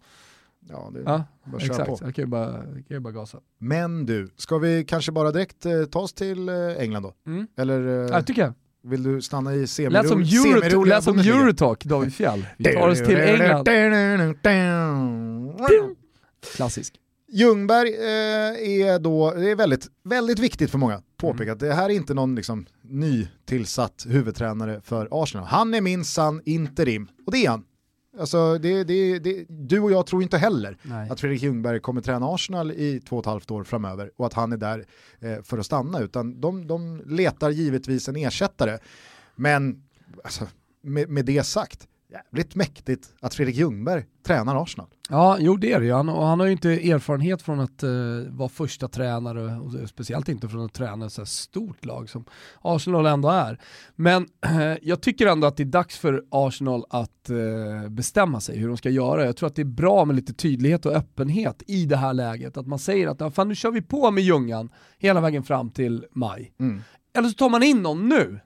Ja, 0.70 0.90
det, 0.94 1.00
Ja, 1.06 1.24
bara 1.44 1.60
köra 1.60 1.70
exakt. 1.70 1.88
på. 1.88 1.98
Jag 2.06 2.14
kan 2.14 2.22
ju 2.22 2.26
bara, 2.26 2.52
jag 2.52 2.62
kan 2.88 2.96
ju 2.96 3.00
bara 3.00 3.12
gasa. 3.12 3.38
Men 3.58 4.06
du, 4.06 4.30
ska 4.36 4.58
vi 4.58 4.84
kanske 4.84 5.12
bara 5.12 5.32
direkt 5.32 5.66
eh, 5.66 5.84
ta 5.84 5.98
oss 6.00 6.12
till 6.12 6.48
eh, 6.48 6.54
England 6.78 7.02
då? 7.02 7.14
Mm. 7.26 7.46
Eller 7.56 8.04
eh, 8.04 8.08
Ja, 8.10 8.22
tycker 8.22 8.42
jag. 8.42 8.52
vill 8.82 9.02
du 9.02 9.22
stanna 9.22 9.54
i 9.54 9.58
Lät 9.58 9.68
som, 9.68 9.78
semiroliga 9.78 10.08
Euro, 10.08 10.60
semiroliga 10.60 10.94
lät 10.96 11.04
som 11.04 11.12
Bundesliga? 11.12 11.36
Eurotalk, 11.40 11.84
David 11.84 12.14
Fjell. 12.14 12.46
Vi 12.56 12.64
tar 12.64 12.88
oss 12.88 12.98
till 12.98 13.16
England. 13.16 13.68
Klassisk. 16.56 16.94
Ljungberg 17.30 17.94
eh, 17.94 18.88
är 18.88 18.98
då, 18.98 19.34
det 19.34 19.50
är 19.50 19.56
väldigt, 19.56 19.86
väldigt 20.04 20.38
viktigt 20.38 20.70
för 20.70 20.78
många 20.78 20.94
att 20.94 21.16
påpeka 21.16 21.52
att 21.52 21.60
det 21.60 21.74
här 21.74 21.84
är 21.90 21.94
inte 21.94 22.14
någon 22.14 22.34
liksom, 22.34 22.66
ny 22.82 23.28
tillsatt 23.44 24.06
huvudtränare 24.08 24.80
för 24.80 25.08
Arsenal. 25.10 25.46
Han 25.46 25.74
är 25.74 25.80
minsann 25.80 26.42
interim, 26.44 27.08
och 27.26 27.32
det 27.32 27.46
är 27.46 27.50
han. 27.50 27.64
Alltså, 28.18 28.58
det, 28.58 28.84
det, 28.84 29.18
det, 29.18 29.44
du 29.48 29.80
och 29.80 29.92
jag 29.92 30.06
tror 30.06 30.22
inte 30.22 30.38
heller 30.38 30.78
Nej. 30.82 31.10
att 31.10 31.20
Fredrik 31.20 31.42
Ljungberg 31.42 31.80
kommer 31.80 32.00
träna 32.00 32.26
Arsenal 32.26 32.70
i 32.72 33.00
två 33.00 33.16
och 33.16 33.22
ett 33.22 33.26
halvt 33.26 33.50
år 33.50 33.64
framöver 33.64 34.10
och 34.16 34.26
att 34.26 34.32
han 34.32 34.52
är 34.52 34.56
där 34.56 34.86
eh, 35.20 35.42
för 35.42 35.58
att 35.58 35.66
stanna, 35.66 36.00
utan 36.00 36.40
de, 36.40 36.66
de 36.66 37.02
letar 37.06 37.50
givetvis 37.50 38.08
en 38.08 38.16
ersättare. 38.16 38.78
Men 39.36 39.82
alltså, 40.24 40.46
med, 40.82 41.08
med 41.08 41.24
det 41.24 41.42
sagt, 41.42 41.88
jävligt 42.08 42.54
mäktigt 42.54 43.14
att 43.20 43.34
Fredrik 43.34 43.56
Ljungberg 43.56 44.04
tränar 44.22 44.62
Arsenal. 44.62 44.88
Ja, 45.10 45.36
jo 45.40 45.56
det 45.56 45.72
är 45.72 45.80
det 45.80 45.90
han, 45.90 46.08
och 46.08 46.26
han 46.26 46.40
har 46.40 46.46
ju 46.46 46.52
inte 46.52 46.70
erfarenhet 46.70 47.42
från 47.42 47.60
att 47.60 47.84
uh, 47.84 48.28
vara 48.28 48.48
första 48.48 48.88
tränare, 48.88 49.56
och 49.60 49.88
speciellt 49.88 50.28
inte 50.28 50.48
från 50.48 50.64
att 50.64 50.74
träna 50.74 51.06
ett 51.06 51.12
så 51.12 51.26
stort 51.26 51.84
lag 51.84 52.08
som 52.08 52.24
Arsenal 52.60 53.06
ändå 53.06 53.28
är. 53.28 53.60
Men 53.94 54.22
uh, 54.46 54.74
jag 54.82 55.00
tycker 55.00 55.26
ändå 55.26 55.46
att 55.46 55.56
det 55.56 55.62
är 55.62 55.64
dags 55.64 55.98
för 55.98 56.24
Arsenal 56.30 56.84
att 56.90 57.30
uh, 57.30 57.88
bestämma 57.88 58.40
sig 58.40 58.58
hur 58.58 58.68
de 58.68 58.76
ska 58.76 58.90
göra. 58.90 59.24
Jag 59.24 59.36
tror 59.36 59.46
att 59.46 59.56
det 59.56 59.62
är 59.62 59.66
bra 59.66 60.04
med 60.04 60.16
lite 60.16 60.34
tydlighet 60.34 60.86
och 60.86 60.92
öppenhet 60.92 61.62
i 61.66 61.86
det 61.86 61.96
här 61.96 62.14
läget. 62.14 62.56
Att 62.56 62.66
man 62.66 62.78
säger 62.78 63.06
att 63.06 63.34
fan, 63.34 63.48
nu 63.48 63.54
kör 63.54 63.70
vi 63.70 63.82
på 63.82 64.10
med 64.10 64.24
Ljungan 64.24 64.70
hela 64.98 65.20
vägen 65.20 65.42
fram 65.42 65.70
till 65.70 66.06
maj. 66.12 66.54
Mm. 66.60 66.82
Eller 67.16 67.28
så 67.28 67.34
tar 67.34 67.48
man 67.48 67.62
in 67.62 67.82
någon 67.82 68.08
nu 68.08 68.40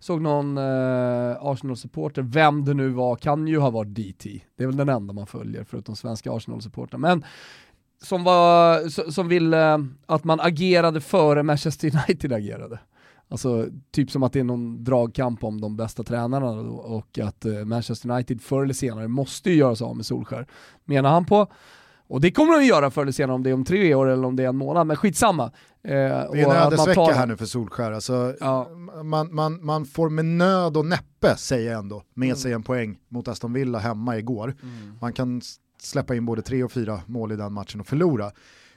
Såg 0.00 0.22
någon 0.22 0.58
eh, 0.58 1.36
Arsenal-supporter, 1.40 2.22
vem 2.22 2.64
det 2.64 2.74
nu 2.74 2.88
var, 2.88 3.16
kan 3.16 3.46
ju 3.46 3.58
ha 3.58 3.70
varit 3.70 3.94
DT. 3.94 4.42
Det 4.56 4.62
är 4.62 4.66
väl 4.66 4.76
den 4.76 4.88
enda 4.88 5.12
man 5.12 5.26
följer 5.26 5.64
förutom 5.64 5.96
svenska 5.96 6.32
Arsenal-supportrar. 6.32 6.98
Men 6.98 7.24
som, 8.02 8.24
var, 8.24 8.88
som 9.10 9.28
ville 9.28 9.72
eh, 9.72 9.78
att 10.06 10.24
man 10.24 10.40
agerade 10.40 11.00
före 11.00 11.42
Manchester 11.42 11.90
United 11.94 12.32
agerade. 12.32 12.78
Alltså 13.30 13.66
typ 13.90 14.10
som 14.10 14.22
att 14.22 14.32
det 14.32 14.40
är 14.40 14.44
någon 14.44 14.84
dragkamp 14.84 15.44
om 15.44 15.60
de 15.60 15.76
bästa 15.76 16.02
tränarna 16.02 16.50
och 16.70 17.18
att 17.18 17.44
eh, 17.44 17.64
Manchester 17.64 18.10
United 18.10 18.40
förr 18.40 18.62
eller 18.62 18.74
senare 18.74 19.08
måste 19.08 19.50
ju 19.50 19.56
göra 19.56 19.76
sig 19.76 19.84
av 19.84 19.96
med 19.96 20.06
Solskär. 20.06 20.46
Menar 20.84 21.10
han 21.10 21.24
på 21.24 21.46
och 22.08 22.20
det 22.20 22.30
kommer 22.30 22.52
de 22.52 22.58
att 22.58 22.66
göra 22.66 22.90
förr 22.90 23.02
eller 23.02 23.12
senare, 23.12 23.34
om 23.34 23.42
det 23.42 23.50
är 23.50 23.54
om 23.54 23.64
tre 23.64 23.94
år 23.94 24.06
eller 24.06 24.24
om 24.24 24.36
det 24.36 24.44
är 24.44 24.48
en 24.48 24.56
månad, 24.56 24.86
men 24.86 24.96
skitsamma. 24.96 25.44
Eh, 25.44 25.50
det 25.90 25.94
är 25.94 26.36
en 26.36 26.50
ödesvecka 26.50 26.94
tar... 26.94 27.12
här 27.12 27.26
nu 27.26 27.36
för 27.36 27.46
Solskär. 27.46 27.92
Alltså, 27.92 28.34
ja. 28.40 28.68
man, 29.04 29.34
man, 29.34 29.64
man 29.64 29.84
får 29.84 30.10
med 30.10 30.24
nöd 30.24 30.76
och 30.76 30.86
näppe, 30.86 31.36
säger 31.36 31.70
jag 31.70 31.78
ändå, 31.78 32.02
med 32.14 32.26
mm. 32.26 32.36
sig 32.36 32.52
en 32.52 32.62
poäng 32.62 32.98
mot 33.08 33.28
Aston 33.28 33.52
Villa 33.52 33.78
hemma 33.78 34.18
igår. 34.18 34.56
Mm. 34.62 34.98
Man 35.00 35.12
kan 35.12 35.40
släppa 35.82 36.14
in 36.14 36.26
både 36.26 36.42
tre 36.42 36.64
och 36.64 36.72
fyra 36.72 37.00
mål 37.06 37.32
i 37.32 37.36
den 37.36 37.52
matchen 37.52 37.80
och 37.80 37.86
förlora. 37.86 38.26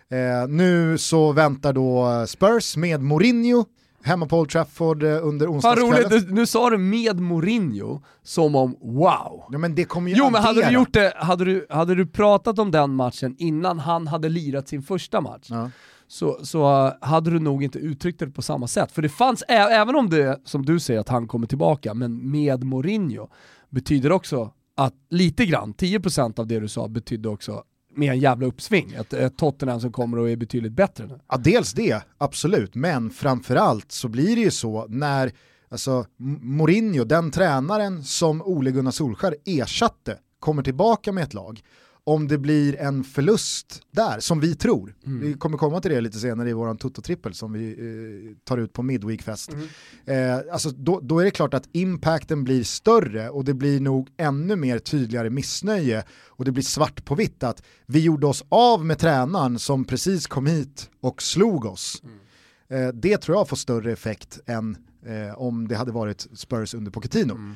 Eh, 0.09 0.47
nu 0.47 0.97
så 0.97 1.31
väntar 1.31 1.73
då 1.73 2.25
Spurs 2.27 2.77
med 2.77 3.01
Mourinho 3.01 3.65
hemma 4.03 4.25
på 4.25 4.39
Old 4.39 4.49
Trafford 4.49 5.03
eh, 5.03 5.27
under 5.27 5.51
onsdagskvällen. 5.51 6.35
Nu 6.35 6.45
sa 6.45 6.69
du 6.69 6.77
med 6.77 7.19
Mourinho 7.19 8.01
som 8.23 8.55
om 8.55 8.77
wow. 8.81 9.43
Ja, 9.51 9.57
men 9.57 9.75
det 9.75 9.85
kommer 9.85 10.11
ju 10.11 10.17
jo 10.17 10.29
men 10.29 10.43
hade 10.43 10.65
du 10.65 10.71
gjort 10.71 10.93
det, 10.93 11.13
hade 11.15 11.45
du, 11.45 11.65
hade 11.69 11.95
du 11.95 12.05
pratat 12.07 12.59
om 12.59 12.71
den 12.71 12.95
matchen 12.95 13.35
innan 13.37 13.79
han 13.79 14.07
hade 14.07 14.29
lirat 14.29 14.67
sin 14.67 14.81
första 14.81 15.21
match, 15.21 15.47
ja. 15.49 15.69
så, 16.07 16.39
så 16.43 16.91
hade 17.01 17.31
du 17.31 17.39
nog 17.39 17.63
inte 17.63 17.79
uttryckt 17.79 18.19
det 18.19 18.27
på 18.27 18.41
samma 18.41 18.67
sätt. 18.67 18.91
För 18.91 19.01
det 19.01 19.09
fanns, 19.09 19.43
även 19.47 19.95
om 19.95 20.09
det, 20.09 20.41
som 20.45 20.65
du 20.65 20.79
säger, 20.79 20.99
att 20.99 21.09
han 21.09 21.27
kommer 21.27 21.47
tillbaka, 21.47 21.93
men 21.93 22.31
med 22.31 22.63
Mourinho, 22.63 23.27
betyder 23.69 24.11
också 24.11 24.51
att 24.75 24.93
lite 25.09 25.45
grann, 25.45 25.73
10% 25.73 26.39
av 26.39 26.47
det 26.47 26.59
du 26.59 26.67
sa 26.67 26.87
betydde 26.87 27.29
också 27.29 27.63
med 27.95 28.09
en 28.09 28.19
jävla 28.19 28.47
uppsving. 28.47 28.93
Ett, 28.93 29.13
ett 29.13 29.37
Tottenham 29.37 29.79
som 29.79 29.91
kommer 29.91 30.19
och 30.19 30.29
är 30.29 30.35
betydligt 30.35 30.71
bättre 30.71 31.05
nu. 31.07 31.19
Ja, 31.27 31.37
dels 31.37 31.73
det, 31.73 32.01
absolut, 32.17 32.75
men 32.75 33.09
framförallt 33.09 33.91
så 33.91 34.07
blir 34.07 34.35
det 34.35 34.41
ju 34.41 34.51
så 34.51 34.85
när 34.89 35.31
alltså, 35.69 36.05
Mourinho, 36.41 37.03
den 37.03 37.31
tränaren 37.31 38.03
som 38.03 38.41
Ole 38.41 38.71
Gunnar 38.71 38.91
Solskär 38.91 39.35
ersatte, 39.45 40.17
kommer 40.39 40.63
tillbaka 40.63 41.11
med 41.11 41.23
ett 41.23 41.33
lag 41.33 41.61
om 42.03 42.27
det 42.27 42.37
blir 42.37 42.75
en 42.79 43.03
förlust 43.03 43.81
där, 43.91 44.19
som 44.19 44.39
vi 44.39 44.55
tror. 44.55 44.95
Mm. 45.05 45.19
Vi 45.19 45.33
kommer 45.33 45.57
komma 45.57 45.81
till 45.81 45.91
det 45.91 46.01
lite 46.01 46.19
senare 46.19 46.49
i 46.49 46.53
våran 46.53 46.77
Toto-trippel 46.77 47.33
som 47.33 47.53
vi 47.53 47.71
eh, 47.71 48.37
tar 48.43 48.57
ut 48.57 48.73
på 48.73 48.83
Midweek-fest. 48.83 49.51
Mm. 49.51 50.39
Eh, 50.39 50.53
alltså 50.53 50.69
då, 50.69 50.99
då, 50.99 51.19
är 51.19 51.25
det 51.25 51.31
klart 51.31 51.53
att 51.53 51.69
impacten 51.71 52.43
blir 52.43 52.63
större 52.63 53.29
och 53.29 53.45
det 53.45 53.53
blir 53.53 53.79
nog 53.79 54.09
ännu 54.17 54.55
mer 54.55 54.79
tydligare 54.79 55.29
missnöje 55.29 56.03
och 56.27 56.45
det 56.45 56.51
blir 56.51 56.63
svart 56.63 57.05
på 57.05 57.15
vitt 57.15 57.43
att 57.43 57.63
vi 57.85 57.99
gjorde 57.99 58.27
oss 58.27 58.43
av 58.49 58.85
med 58.85 58.99
tränaren 58.99 59.59
som 59.59 59.85
precis 59.85 60.27
kom 60.27 60.45
hit 60.45 60.89
och 61.01 61.21
slog 61.21 61.65
oss. 61.65 62.01
Mm. 62.03 62.87
Eh, 62.87 62.93
det 62.93 63.17
tror 63.17 63.37
jag 63.37 63.49
får 63.49 63.57
större 63.57 63.91
effekt 63.91 64.39
än 64.45 64.77
eh, 65.05 65.41
om 65.41 65.67
det 65.67 65.75
hade 65.75 65.91
varit 65.91 66.27
Spurs 66.33 66.73
under 66.73 66.91
Pochettino. 66.91 67.33
Mm. 67.33 67.55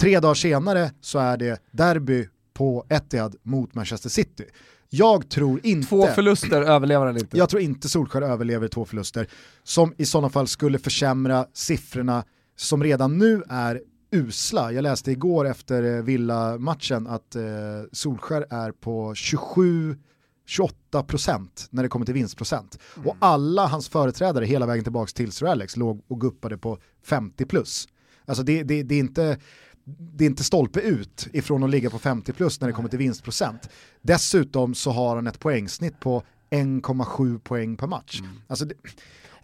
Tre 0.00 0.20
dagar 0.20 0.34
senare 0.34 0.90
så 1.00 1.18
är 1.18 1.36
det 1.36 1.60
derby 1.70 2.28
på 2.54 2.86
Etihad 2.88 3.36
mot 3.42 3.74
Manchester 3.74 4.08
City. 4.08 4.44
Jag 4.90 5.28
tror 5.28 5.60
inte... 5.62 5.88
Två 5.88 6.06
förluster 6.06 6.62
överlever 6.62 7.06
han 7.06 7.18
inte. 7.18 7.38
Jag 7.38 7.48
tror 7.48 7.62
inte 7.62 7.88
Solskjaer 7.88 8.22
överlever 8.22 8.68
två 8.68 8.84
förluster 8.84 9.28
som 9.62 9.94
i 9.96 10.06
sådana 10.06 10.30
fall 10.30 10.48
skulle 10.48 10.78
försämra 10.78 11.46
siffrorna 11.52 12.24
som 12.56 12.82
redan 12.82 13.18
nu 13.18 13.42
är 13.48 13.82
usla. 14.10 14.72
Jag 14.72 14.82
läste 14.82 15.12
igår 15.12 15.44
efter 15.44 15.82
eh, 15.96 16.02
Villa-matchen 16.02 17.06
att 17.06 17.36
eh, 17.36 17.42
Solskär 17.92 18.46
är 18.50 18.72
på 18.72 19.14
27 19.14 19.96
28% 20.48 21.48
när 21.70 21.82
det 21.82 21.88
kommer 21.88 22.06
till 22.06 22.14
vinstprocent. 22.14 22.78
Mm. 22.96 23.08
Och 23.08 23.16
alla 23.18 23.66
hans 23.66 23.88
företrädare 23.88 24.44
hela 24.44 24.66
vägen 24.66 24.84
tillbaka 24.84 25.10
till 25.14 25.32
Sir 25.32 25.46
Alex 25.46 25.76
låg 25.76 26.04
och 26.08 26.20
guppade 26.20 26.58
på 26.58 26.78
50 27.02 27.44
plus. 27.44 27.88
Alltså 28.26 28.42
det, 28.42 28.62
det, 28.62 28.82
det, 28.82 28.94
är 28.94 28.98
inte, 28.98 29.38
det 29.86 30.24
är 30.24 30.26
inte 30.26 30.44
stolpe 30.44 30.80
ut 30.80 31.28
ifrån 31.32 31.64
att 31.64 31.70
ligga 31.70 31.90
på 31.90 31.98
50 31.98 32.32
plus 32.32 32.60
när 32.60 32.68
det 32.68 32.74
kommer 32.74 32.88
till 32.88 32.98
vinstprocent. 32.98 33.68
Dessutom 34.02 34.74
så 34.74 34.90
har 34.90 35.16
han 35.16 35.26
ett 35.26 35.40
poängsnitt 35.40 36.00
på 36.00 36.22
1,7 36.54 37.38
poäng 37.38 37.76
per 37.76 37.86
match. 37.86 38.20
Mm. 38.20 38.32
Alltså 38.46 38.64
det, 38.64 38.74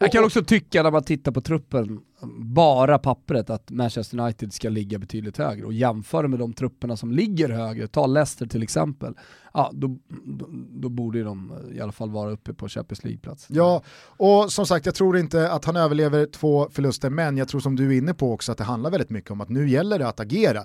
jag 0.03 0.13
kan 0.13 0.25
också 0.25 0.45
tycka 0.45 0.83
när 0.83 0.91
man 0.91 1.03
tittar 1.03 1.33
på 1.33 1.41
truppen, 1.41 2.01
bara 2.39 2.99
pappret, 2.99 3.51
att 3.51 3.71
Manchester 3.71 4.21
United 4.21 4.53
ska 4.53 4.69
ligga 4.69 4.99
betydligt 4.99 5.39
högre 5.39 5.65
och 5.65 5.73
jämföra 5.73 6.29
med 6.29 6.39
de 6.39 6.53
trupperna 6.53 6.97
som 6.97 7.13
ligger 7.13 7.49
högre, 7.49 7.87
ta 7.87 8.07
Leicester 8.07 8.47
till 8.47 8.63
exempel, 8.63 9.15
ja 9.55 9.71
då, 9.75 9.99
då, 10.25 10.49
då 10.71 10.89
borde 10.89 11.23
de 11.23 11.53
i 11.73 11.81
alla 11.81 11.93
fall 11.93 12.11
vara 12.11 12.31
uppe 12.31 12.55
på 12.55 12.69
Champions 12.69 13.05
League-plats. 13.05 13.47
Ja, 13.49 13.83
och 14.01 14.53
som 14.53 14.67
sagt 14.67 14.87
jag 14.87 14.95
tror 14.95 15.19
inte 15.19 15.53
att 15.53 15.65
han 15.65 15.77
överlever 15.77 16.27
två 16.27 16.69
förluster, 16.71 17.11
men 17.11 17.37
jag 17.37 17.49
tror 17.49 17.61
som 17.61 17.77
du 17.77 17.95
är 17.95 17.99
inne 17.99 18.15
på 18.15 18.33
också 18.33 18.53
att 18.53 18.59
det 18.59 18.65
handlar 18.65 18.91
väldigt 18.91 19.11
mycket 19.11 19.31
om 19.31 19.41
att 19.41 19.49
nu 19.49 19.69
gäller 19.69 19.99
det 19.99 20.09
att 20.09 20.21
agera. 20.21 20.65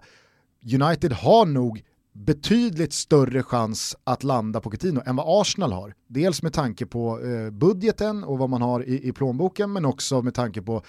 United 0.73 1.11
har 1.11 1.45
nog 1.45 1.83
betydligt 2.15 2.93
större 2.93 3.43
chans 3.43 3.95
att 4.03 4.23
landa 4.23 4.61
på 4.61 4.69
Coutinho 4.69 5.01
än 5.05 5.15
vad 5.15 5.41
Arsenal 5.41 5.71
har. 5.71 5.93
Dels 6.07 6.43
med 6.43 6.53
tanke 6.53 6.85
på 6.85 7.21
eh, 7.21 7.49
budgeten 7.49 8.23
och 8.23 8.37
vad 8.37 8.49
man 8.49 8.61
har 8.61 8.83
i, 8.83 9.07
i 9.07 9.11
plånboken 9.11 9.73
men 9.73 9.85
också 9.85 10.21
med 10.21 10.33
tanke 10.33 10.61
på 10.61 10.83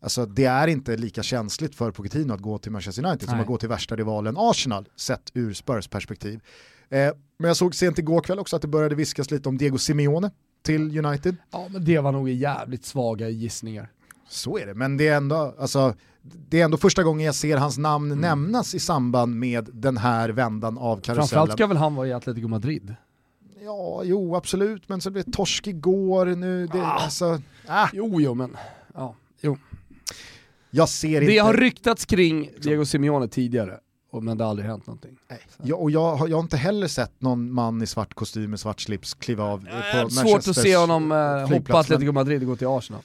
Alltså 0.00 0.26
det 0.26 0.44
är 0.44 0.68
inte 0.68 0.96
lika 0.96 1.22
känsligt 1.22 1.74
för 1.74 1.90
Pochettino 1.90 2.32
att 2.32 2.40
gå 2.40 2.58
till 2.58 2.72
Manchester 2.72 3.06
United 3.06 3.28
Nej. 3.28 3.30
som 3.30 3.40
att 3.40 3.46
gå 3.46 3.58
till 3.58 3.68
värsta 3.68 3.96
rivalen 3.96 4.34
Arsenal 4.38 4.88
sett 4.96 5.30
ur 5.34 5.52
Spurs 5.52 5.88
perspektiv. 5.88 6.40
Eh, 6.88 7.12
men 7.38 7.48
jag 7.48 7.56
såg 7.56 7.74
sent 7.74 7.98
igår 7.98 8.20
kväll 8.20 8.38
också 8.38 8.56
att 8.56 8.62
det 8.62 8.68
började 8.68 8.94
viskas 8.94 9.30
lite 9.30 9.48
om 9.48 9.58
Diego 9.58 9.78
Simeone 9.78 10.30
till 10.62 11.06
United. 11.06 11.36
Ja 11.50 11.68
men 11.70 11.84
det 11.84 11.98
var 11.98 12.12
nog 12.12 12.28
jävligt 12.28 12.84
svaga 12.84 13.28
gissningar. 13.28 13.90
Så 14.28 14.58
är 14.58 14.66
det, 14.66 14.74
men 14.74 14.96
det 14.96 15.08
är 15.08 15.16
ändå, 15.16 15.54
alltså, 15.58 15.94
det 16.22 16.60
är 16.60 16.64
ändå 16.64 16.76
första 16.76 17.02
gången 17.02 17.26
jag 17.26 17.34
ser 17.34 17.56
hans 17.56 17.78
namn 17.78 18.06
mm. 18.06 18.20
nämnas 18.20 18.74
i 18.74 18.80
samband 18.80 19.38
med 19.38 19.68
den 19.72 19.96
här 19.96 20.28
vändan 20.28 20.78
av 20.78 20.96
karusellen. 20.96 21.28
Framförallt 21.28 21.52
ska 21.52 21.66
väl 21.66 21.76
han 21.76 21.94
vara 21.94 22.08
i 22.08 22.12
Atletico 22.12 22.48
Madrid? 22.48 22.94
Ja, 23.64 24.02
jo 24.04 24.36
absolut, 24.36 24.88
men 24.88 25.00
så 25.00 25.10
blev 25.10 25.24
det 25.24 25.32
torsk 25.32 25.66
igår 25.66 26.26
nu. 26.26 26.66
Det, 26.66 26.80
ah. 26.80 26.84
alltså, 26.84 27.40
ah. 27.66 27.88
Jo, 27.92 28.20
jo, 28.20 28.34
men 28.34 28.56
ja, 28.94 29.14
jo. 29.40 29.56
Jag 30.70 30.88
ser 30.88 31.20
det 31.20 31.32
inte... 31.32 31.42
har 31.42 31.54
ryktats 31.54 32.04
kring 32.04 32.50
Diego 32.62 32.84
Simeone 32.84 33.28
tidigare, 33.28 33.78
men 34.22 34.38
det 34.38 34.44
har 34.44 34.50
aldrig 34.50 34.68
hänt 34.68 34.86
någonting. 34.86 35.18
Nej. 35.30 35.40
Ja, 35.62 35.76
och 35.76 35.90
jag, 35.90 36.16
har, 36.16 36.28
jag 36.28 36.36
har 36.36 36.42
inte 36.42 36.56
heller 36.56 36.88
sett 36.88 37.20
någon 37.20 37.52
man 37.52 37.82
i 37.82 37.86
svart 37.86 38.14
kostym 38.14 38.50
med 38.50 38.60
svart 38.60 38.80
slips 38.80 39.14
kliva 39.14 39.44
av 39.44 39.68
på 40.02 40.10
Svårt 40.10 40.48
att 40.48 40.56
se 40.56 40.76
honom 40.76 41.12
eh, 41.12 41.48
hoppa 41.48 41.78
Atletico 41.78 42.12
Madrid 42.12 42.42
och 42.42 42.48
gå 42.48 42.56
till 42.56 42.66
Arsenal. 42.66 43.02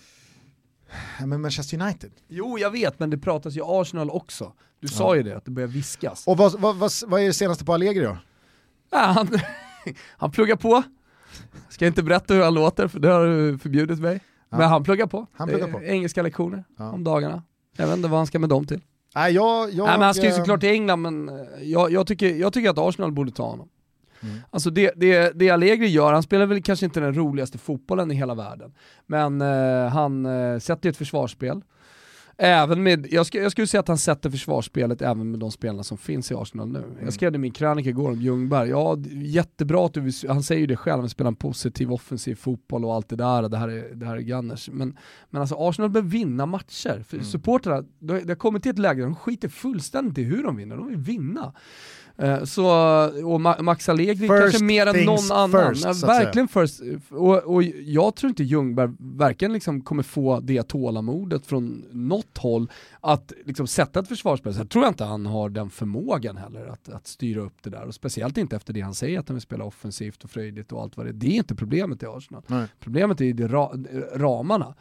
Men 1.26 1.42
Manchester 1.42 1.82
United? 1.82 2.12
Jo, 2.28 2.60
jag 2.60 2.72
vet, 2.72 3.00
men 3.00 3.10
det 3.10 3.18
pratas 3.18 3.56
ju 3.56 3.62
Arsenal 3.64 4.10
också. 4.10 4.54
Du 4.80 4.88
ja. 4.92 4.98
sa 4.98 5.16
ju 5.16 5.24
det, 5.24 5.38
att 5.38 5.46
det 5.46 5.52
börjar 5.52 5.68
viskas. 5.68 6.28
Och 6.28 6.38
vad, 6.38 6.60
vad, 6.60 6.76
vad, 6.76 6.92
vad 7.08 7.22
är 7.22 7.26
det 7.26 7.34
senaste 7.34 7.66
på 7.66 7.74
Allegri 7.74 8.04
då? 8.04 8.18
Ja, 8.92 8.98
han, 8.98 9.30
han 10.18 10.32
pluggar 10.32 10.56
på. 10.56 10.84
Ska 11.70 11.88
inte 11.88 12.04
berätta 12.04 12.34
hur 12.34 12.44
han 12.44 12.54
låter, 12.54 12.88
för 12.88 13.00
det 13.00 13.08
har 13.08 13.26
du 13.26 13.58
förbjudit 13.58 14.00
mig. 14.00 14.22
Ja. 14.50 14.58
Men 14.58 14.70
han 14.70 14.84
pluggar 14.84 15.08
på. 15.08 15.28
Han 15.34 15.48
pluggar 15.48 15.68
på. 15.68 15.84
Engelska 15.84 16.22
lektioner 16.22 16.64
ja. 16.78 16.92
om 16.92 17.04
dagarna. 17.04 17.44
Jag 17.78 17.88
vet 17.88 17.98
inte 17.98 18.10
vad 18.10 18.20
han 18.20 18.28
ska 18.28 18.40
med 18.40 18.50
dem 18.50 18.66
till. 18.66 18.82
Nej, 19.16 19.34
jag, 19.34 19.74
jag, 19.74 19.86
Nej 19.86 19.98
men 19.98 20.02
han 20.02 20.14
ska 20.14 20.26
ju 20.26 20.32
såklart 20.32 20.60
till 20.60 20.70
England, 20.70 21.02
men 21.02 21.30
eh, 21.30 21.36
jag, 21.62 21.92
jag, 21.92 22.08
tycker, 22.08 22.36
jag 22.36 22.54
tycker 22.54 22.70
att 22.70 22.78
Arsenal 22.78 23.12
borde 23.12 23.32
ta 23.32 23.50
honom. 23.50 23.70
Mm. 24.24 24.38
Alltså 24.50 24.70
det, 24.70 24.92
det, 24.96 25.32
det 25.36 25.50
Allegri 25.50 25.88
gör, 25.88 26.14
han 26.14 26.24
spelar 26.24 26.46
väl 26.46 26.62
kanske 26.62 26.86
inte 26.86 27.00
den 27.00 27.14
roligaste 27.14 27.58
fotbollen 27.58 28.12
i 28.12 28.16
hela 28.16 28.36
världen, 28.36 28.74
men 29.06 29.42
eh, 29.42 29.88
han 29.88 30.26
eh, 30.26 30.60
sätter 30.60 30.90
ett 30.90 30.98
försvarsspel. 30.98 31.62
Även 32.40 32.84
med, 32.84 33.08
jag, 33.12 33.26
ska, 33.26 33.42
jag 33.42 33.52
skulle 33.52 33.68
säga 33.68 33.80
att 33.80 33.88
han 33.88 33.98
sätter 33.98 34.30
försvarsspelet 34.30 35.02
även 35.02 35.32
med 35.32 35.40
de 35.40 35.52
spelarna 35.52 35.84
som 35.84 35.98
finns 35.98 36.32
i 36.32 36.36
Arsenal 36.36 36.68
nu. 36.68 36.80
Mm. 36.80 36.98
Jag 37.04 37.14
skrev 37.14 37.32
det 37.32 37.36
i 37.36 37.40
min 37.40 37.52
krönika 37.52 37.90
igår 37.90 38.10
om 38.10 38.22
Ljungberg, 38.22 38.70
ja 38.70 38.98
jättebra 39.12 39.86
att 39.86 39.94
du, 39.94 40.12
han 40.28 40.44
säger 40.44 40.62
ju 40.62 40.68
det 40.68 40.76
själv, 40.76 41.00
han 41.00 41.10
spelar 41.10 41.28
en 41.28 41.36
positiv 41.36 41.94
offensiv 41.94 42.36
fotboll 42.36 42.86
och 42.86 42.96
allt 42.96 43.10
det 43.10 43.16
där, 43.16 43.50
det 43.50 43.58
här 43.58 43.70
är, 43.70 43.96
det 43.96 44.06
här 44.06 44.16
är 44.16 44.22
Gunners. 44.22 44.70
Men, 44.70 44.98
men 45.30 45.42
alltså 45.42 45.56
Arsenal 45.60 45.90
behöver 45.90 46.10
vinna 46.10 46.46
matcher. 46.46 47.04
För 47.08 47.18
mm. 47.18 47.26
supportrarna, 47.26 47.88
det 48.00 48.30
har 48.30 48.36
kommit 48.36 48.64
till 48.64 48.72
ett 48.72 48.80
läge 48.80 49.02
där 49.02 49.06
de 49.06 49.16
skiter 49.16 49.50
fullständigt 49.50 50.18
i 50.18 50.24
hur 50.24 50.44
de 50.44 50.56
vinner, 50.56 50.78
de 50.78 50.88
vill 50.88 50.98
vinna. 50.98 51.54
Eh, 52.18 52.44
så, 52.44 52.66
och 53.26 53.42
Max 53.42 53.90
Allegri 53.90 54.28
first 54.28 54.42
kanske 54.42 54.64
mer 54.64 54.88
än 54.88 55.06
någon 55.06 55.32
annan. 55.32 55.76
First, 55.76 56.02
ja, 56.02 56.08
verkligen 56.08 56.48
first. 56.48 56.82
Och, 57.10 57.38
och, 57.38 57.64
jag 57.64 58.16
tror 58.16 58.30
inte 58.30 58.44
Ljungberg 58.44 58.90
verkligen 59.00 59.54
liksom 59.54 59.82
kommer 59.82 60.04
få 60.04 60.40
det 60.40 60.64
tålamodet 60.64 61.46
från 61.46 61.86
något 61.92 62.38
håll 62.38 62.72
att 63.02 63.34
liksom 63.46 63.68
sätta 63.68 64.00
ett 64.00 64.08
försvarsspel. 64.08 64.54
Jag 64.58 64.70
tror 64.70 64.88
inte 64.88 65.04
han 65.04 65.26
har 65.26 65.50
den 65.50 65.70
förmågan 65.70 66.38
heller 66.38 66.66
att, 66.66 66.90
att 66.90 67.08
styra 67.08 67.42
upp 67.42 67.64
det 67.64 67.70
där. 67.70 67.86
Och 67.86 67.94
speciellt 67.96 68.38
inte 68.38 68.56
efter 68.56 68.74
det 68.74 68.82
han 68.82 68.96
säger 68.96 69.20
att 69.20 69.28
han 69.30 69.36
vill 69.36 69.42
spela 69.42 69.64
offensivt 69.64 70.24
och 70.24 70.30
fröjdigt 70.30 70.72
och 70.72 70.82
allt 70.82 70.98
vad 70.98 71.06
det 71.06 71.10
är. 71.10 71.14
Det 71.14 71.28
är 71.28 71.38
inte 71.38 71.56
problemet 71.56 72.04
i 72.04 72.06
Arsenal. 72.06 72.44
Nej. 72.48 72.68
Problemet 72.80 73.22
är 73.22 73.48
ra 73.48 73.72
ramarna. 74.16 74.76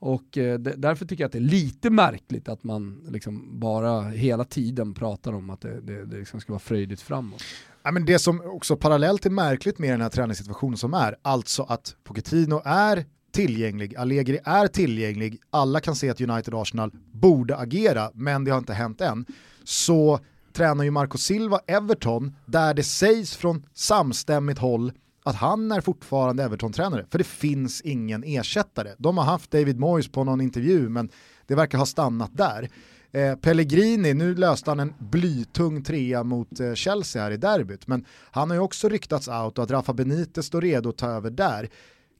Och 0.00 0.38
eh, 0.38 0.58
därför 0.58 1.06
tycker 1.06 1.24
jag 1.24 1.26
att 1.26 1.32
det 1.32 1.38
är 1.38 1.40
lite 1.40 1.90
märkligt 1.90 2.48
att 2.48 2.64
man 2.64 3.04
liksom 3.08 3.60
bara 3.60 4.02
hela 4.02 4.44
tiden 4.44 4.94
pratar 4.94 5.32
om 5.32 5.50
att 5.50 5.60
det, 5.60 5.80
det, 5.80 6.04
det 6.04 6.16
liksom 6.16 6.40
ska 6.40 6.52
vara 6.52 6.60
fröjdigt 6.60 7.00
framåt. 7.00 7.42
Ja, 7.82 7.90
men 7.90 8.04
det 8.04 8.18
som 8.18 8.40
också 8.44 8.76
parallellt 8.76 9.26
är 9.26 9.30
märkligt 9.30 9.78
med 9.78 9.90
den 9.90 10.00
här 10.00 10.08
träningssituationen 10.08 10.76
som 10.76 10.94
är, 10.94 11.16
alltså 11.22 11.62
att 11.62 11.96
Pochettino 12.04 12.62
är 12.64 13.04
tillgänglig, 13.32 13.96
Allegri 13.96 14.38
är 14.44 14.66
tillgänglig, 14.66 15.40
alla 15.50 15.80
kan 15.80 15.96
se 15.96 16.10
att 16.10 16.20
United 16.20 16.54
Arsenal 16.54 16.90
borde 17.12 17.56
agera, 17.56 18.10
men 18.14 18.44
det 18.44 18.50
har 18.50 18.58
inte 18.58 18.72
hänt 18.72 19.00
än. 19.00 19.26
Så 19.64 20.20
tränar 20.52 20.84
ju 20.84 20.90
Marco 20.90 21.18
Silva 21.18 21.60
Everton, 21.66 22.36
där 22.46 22.74
det 22.74 22.82
sägs 22.82 23.36
från 23.36 23.66
samstämmigt 23.74 24.58
håll 24.58 24.92
att 25.28 25.36
han 25.36 25.72
är 25.72 25.80
fortfarande 25.80 26.44
Everton-tränare, 26.44 27.06
för 27.10 27.18
det 27.18 27.24
finns 27.24 27.80
ingen 27.80 28.24
ersättare. 28.24 28.94
De 28.98 29.18
har 29.18 29.24
haft 29.24 29.50
David 29.50 29.78
Moyes 29.78 30.08
på 30.08 30.24
någon 30.24 30.40
intervju, 30.40 30.88
men 30.88 31.10
det 31.46 31.54
verkar 31.54 31.78
ha 31.78 31.86
stannat 31.86 32.30
där. 32.36 32.68
Eh, 33.12 33.34
Pellegrini, 33.34 34.14
nu 34.14 34.34
löste 34.34 34.70
han 34.70 34.80
en 34.80 34.94
blytung 34.98 35.82
trea 35.82 36.24
mot 36.24 36.60
eh, 36.60 36.74
Chelsea 36.74 37.22
här 37.22 37.30
i 37.30 37.36
derbyt, 37.36 37.86
men 37.86 38.04
han 38.30 38.50
har 38.50 38.56
ju 38.56 38.62
också 38.62 38.88
ryktats 38.88 39.28
out 39.28 39.58
och 39.58 39.64
att 39.64 39.70
Rafa 39.70 39.92
Benitez 39.92 40.46
står 40.46 40.60
redo 40.60 40.88
att 40.88 40.96
ta 40.96 41.06
över 41.06 41.30
där. 41.30 41.68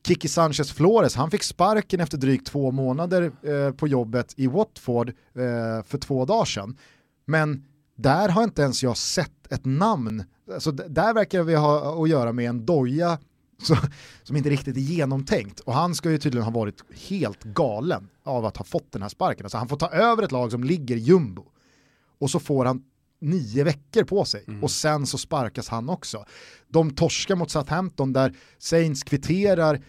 Kiki 0.06 0.28
Sanchez 0.28 0.72
Flores, 0.72 1.14
han 1.14 1.30
fick 1.30 1.42
sparken 1.42 2.00
efter 2.00 2.18
drygt 2.18 2.46
två 2.46 2.70
månader 2.70 3.32
eh, 3.42 3.72
på 3.74 3.88
jobbet 3.88 4.34
i 4.36 4.46
Watford 4.46 5.08
eh, 5.08 5.14
för 5.84 5.98
två 5.98 6.24
dagar 6.24 6.44
sedan. 6.44 6.76
Men 7.24 7.64
där 7.96 8.28
har 8.28 8.44
inte 8.44 8.62
ens 8.62 8.82
jag 8.82 8.96
sett 8.96 9.38
ett 9.48 9.64
namn 9.64 10.24
alltså, 10.54 10.72
där 10.72 11.14
verkar 11.14 11.42
vi 11.42 11.54
ha 11.54 12.02
att 12.02 12.08
göra 12.08 12.32
med 12.32 12.48
en 12.48 12.66
doja 12.66 13.18
så, 13.62 13.76
som 14.22 14.37
inte 14.37 14.50
riktigt 14.50 14.76
är 14.76 14.80
genomtänkt. 14.80 15.61
Och 15.61 15.74
han 15.74 15.94
ska 15.94 16.11
ju 16.11 16.18
tydligen 16.18 16.44
ha 16.44 16.52
varit 16.52 16.84
helt 17.08 17.44
galen 17.44 18.08
av 18.24 18.46
att 18.46 18.56
ha 18.56 18.64
fått 18.64 18.92
den 18.92 19.02
här 19.02 19.08
sparken. 19.08 19.46
Alltså 19.46 19.58
han 19.58 19.68
får 19.68 19.76
ta 19.76 19.88
över 19.90 20.22
ett 20.22 20.32
lag 20.32 20.50
som 20.50 20.64
ligger 20.64 20.96
jumbo. 20.96 21.44
Och 22.18 22.30
så 22.30 22.40
får 22.40 22.64
han 22.64 22.82
nio 23.20 23.64
veckor 23.64 24.04
på 24.04 24.24
sig 24.24 24.44
mm. 24.48 24.62
och 24.62 24.70
sen 24.70 25.06
så 25.06 25.18
sparkas 25.18 25.68
han 25.68 25.88
också. 25.88 26.24
De 26.68 26.90
torskar 26.90 27.37
mot 27.37 27.50
Southampton 27.50 28.12
där 28.12 28.37
Saints 28.58 29.02
kvitterar 29.02 29.80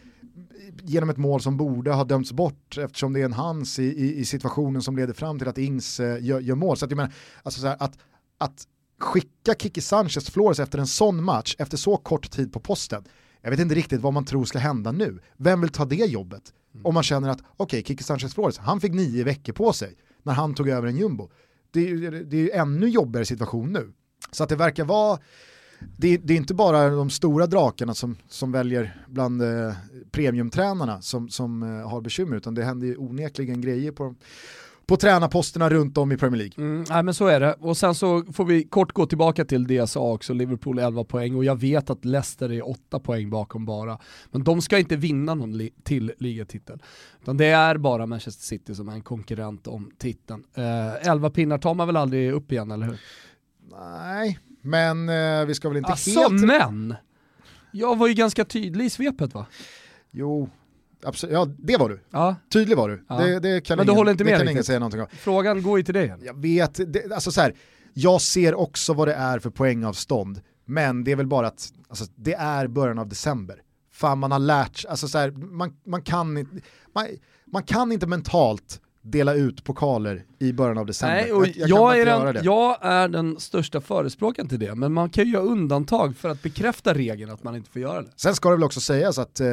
genom 0.83 1.09
ett 1.09 1.17
mål 1.17 1.41
som 1.41 1.57
borde 1.57 1.93
ha 1.93 2.03
dömts 2.03 2.31
bort 2.31 2.77
eftersom 2.77 3.13
det 3.13 3.21
är 3.21 3.25
en 3.25 3.33
hans 3.33 3.79
i, 3.79 3.83
i, 3.83 4.19
i 4.19 4.25
situationen 4.25 4.81
som 4.81 4.97
leder 4.97 5.13
fram 5.13 5.39
till 5.39 5.47
att 5.47 5.57
Ings 5.57 5.99
uh, 5.99 6.25
gör, 6.25 6.39
gör, 6.39 6.55
mål. 6.55 6.77
Så 6.77 6.85
att 6.85 6.91
jag 6.91 6.97
menar, 6.97 7.13
alltså 7.43 7.61
så 7.61 7.67
här, 7.67 7.77
att, 7.79 7.97
att 8.37 8.67
skicka 8.99 9.53
Kiki 9.53 9.81
Sanchez 9.81 10.29
Flores 10.29 10.59
efter 10.59 10.79
en 10.79 10.87
sån 10.87 11.23
match, 11.23 11.55
efter 11.59 11.77
så 11.77 11.97
kort 11.97 12.31
tid 12.31 12.53
på 12.53 12.59
posten, 12.59 13.03
jag 13.41 13.51
vet 13.51 13.59
inte 13.59 13.75
riktigt 13.75 14.01
vad 14.01 14.13
man 14.13 14.25
tror 14.25 14.45
ska 14.45 14.59
hända 14.59 14.91
nu. 14.91 15.19
Vem 15.37 15.61
vill 15.61 15.69
ta 15.69 15.85
det 15.85 15.95
jobbet? 15.95 16.53
Mm. 16.73 16.85
Om 16.85 16.93
man 16.93 17.03
känner 17.03 17.29
att, 17.29 17.39
okej, 17.41 17.63
okay, 17.63 17.83
Kiki 17.83 18.03
Sanchez 18.03 18.33
Flores, 18.33 18.57
han 18.57 18.81
fick 18.81 18.93
nio 18.93 19.23
veckor 19.23 19.53
på 19.53 19.73
sig 19.73 19.95
när 20.23 20.33
han 20.33 20.53
tog 20.53 20.69
över 20.69 20.87
en 20.87 20.97
jumbo. 20.97 21.29
Det 21.71 21.89
är, 21.89 22.11
det 22.11 22.37
är 22.37 22.41
ju 22.41 22.51
ännu 22.51 22.89
jobbigare 22.89 23.25
situation 23.25 23.73
nu. 23.73 23.93
Så 24.31 24.43
att 24.43 24.49
det 24.49 24.55
verkar 24.55 24.85
vara, 24.85 25.19
det, 25.97 26.17
det 26.17 26.33
är 26.33 26.37
inte 26.37 26.53
bara 26.53 26.89
de 26.89 27.09
stora 27.09 27.47
drakarna 27.47 27.93
som, 27.93 28.17
som 28.27 28.51
väljer 28.51 29.05
bland 29.07 29.41
eh, 29.41 29.73
premiumtränarna 30.11 31.01
som, 31.01 31.29
som 31.29 31.63
eh, 31.63 31.89
har 31.89 32.01
bekymmer, 32.01 32.37
utan 32.37 32.53
det 32.53 32.63
händer 32.63 32.87
ju 32.87 32.95
onekligen 32.95 33.61
grejer 33.61 33.91
på 33.91 34.15
på 34.89 34.97
tränarposterna 34.97 35.69
runt 35.69 35.97
om 35.97 36.11
i 36.11 36.17
Premier 36.17 36.37
League. 36.37 36.53
Mm, 36.57 36.85
nej 36.89 37.03
men 37.03 37.13
så 37.13 37.27
är 37.27 37.39
det. 37.39 37.53
Och 37.53 37.77
sen 37.77 37.95
så 37.95 38.23
får 38.33 38.45
vi 38.45 38.63
kort 38.63 38.91
gå 38.91 39.05
tillbaka 39.05 39.45
till 39.45 39.67
det 39.67 39.73
jag 39.73 39.89
sa 39.89 40.11
också, 40.11 40.33
Liverpool 40.33 40.79
11 40.79 41.03
poäng 41.03 41.35
och 41.35 41.45
jag 41.45 41.59
vet 41.59 41.89
att 41.89 42.05
Leicester 42.05 42.51
är 42.51 42.69
8 42.69 42.99
poäng 42.99 43.29
bakom 43.29 43.65
bara. 43.65 43.99
Men 44.31 44.43
de 44.43 44.61
ska 44.61 44.77
inte 44.79 44.95
vinna 44.95 45.35
någon 45.35 45.57
li 45.57 45.69
till 45.83 46.11
ligatitel. 46.17 46.83
Utan 47.21 47.37
det 47.37 47.45
är 47.45 47.77
bara 47.77 48.05
Manchester 48.05 48.43
City 48.43 48.75
som 48.75 48.89
är 48.89 48.93
en 48.93 49.01
konkurrent 49.01 49.67
om 49.67 49.91
titeln. 49.97 50.43
Eh, 50.55 51.07
11 51.09 51.29
pinnar 51.29 51.57
tar 51.57 51.73
man 51.73 51.87
väl 51.87 51.97
aldrig 51.97 52.31
upp 52.31 52.51
igen, 52.51 52.71
eller 52.71 52.85
hur? 52.85 52.99
Nej, 53.71 54.39
men 54.61 55.09
eh, 55.09 55.45
vi 55.45 55.55
ska 55.55 55.69
väl 55.69 55.77
inte 55.77 55.91
alltså, 55.91 56.19
helt... 56.19 56.45
men! 56.45 56.95
Jag 57.71 57.97
var 57.97 58.07
ju 58.07 58.13
ganska 58.13 58.45
tydlig 58.45 58.85
i 58.85 58.89
svepet 58.89 59.33
va? 59.33 59.45
Jo, 60.11 60.49
Absolut, 61.03 61.33
ja 61.33 61.47
det 61.57 61.77
var 61.77 61.89
du. 61.89 61.99
Ja. 62.11 62.35
Tydlig 62.53 62.77
var 62.77 62.89
du. 62.89 63.03
Ja. 63.09 63.15
Det, 63.15 63.39
det 63.39 63.61
kan 63.61 63.77
Men 63.77 63.87
du 63.87 63.93
håller 63.93 64.11
inte 64.11 64.23
med 64.23 64.33
det 64.33 64.37
kan 64.37 64.49
ingen 64.49 64.63
säga 64.63 64.79
någonting 64.79 65.01
om. 65.01 65.07
Frågan 65.11 65.63
går 65.63 65.77
ju 65.77 65.83
till 65.83 65.93
dig. 65.93 66.13
Jag 66.21 66.41
vet, 66.41 66.93
det, 66.93 67.11
alltså 67.11 67.31
så 67.31 67.41
här, 67.41 67.55
jag 67.93 68.21
ser 68.21 68.55
också 68.55 68.93
vad 68.93 69.07
det 69.07 69.13
är 69.13 69.39
för 69.39 69.49
poängavstånd, 69.49 70.41
men 70.65 71.03
det 71.03 71.11
är 71.11 71.15
väl 71.15 71.27
bara 71.27 71.47
att 71.47 71.73
alltså, 71.87 72.05
det 72.15 72.33
är 72.33 72.67
början 72.67 72.99
av 72.99 73.07
december. 73.07 73.61
Fan 73.91 74.19
man 74.19 74.31
har 74.31 74.39
lärt 74.39 74.77
sig, 74.77 74.89
alltså 74.89 75.07
så 75.07 75.17
här, 75.17 75.31
man, 75.31 75.73
man, 75.85 76.01
kan, 76.01 76.33
man, 76.93 77.07
man 77.45 77.63
kan 77.63 77.91
inte 77.91 78.07
mentalt 78.07 78.81
dela 79.01 79.33
ut 79.33 79.63
pokaler 79.63 80.25
i 80.39 80.53
början 80.53 80.77
av 80.77 80.85
december. 80.85 81.15
Nej, 81.15 81.31
och 81.31 81.47
jag, 81.47 81.55
jag, 81.55 81.69
jag 81.69 81.99
är 81.99 82.33
den, 82.33 82.43
jag 82.43 82.77
är 82.81 83.07
den 83.07 83.39
största 83.39 83.81
förespråkaren 83.81 84.49
till 84.49 84.59
det, 84.59 84.75
men 84.75 84.93
man 84.93 85.09
kan 85.09 85.25
ju 85.25 85.31
göra 85.31 85.43
undantag 85.43 86.17
för 86.17 86.29
att 86.29 86.41
bekräfta 86.41 86.93
regeln 86.93 87.31
att 87.31 87.43
man 87.43 87.55
inte 87.55 87.69
får 87.69 87.81
göra 87.81 88.01
det. 88.01 88.09
Sen 88.15 88.35
ska 88.35 88.49
det 88.49 88.55
väl 88.55 88.63
också 88.63 88.79
sägas 88.79 89.19
att 89.19 89.39
eh, 89.39 89.47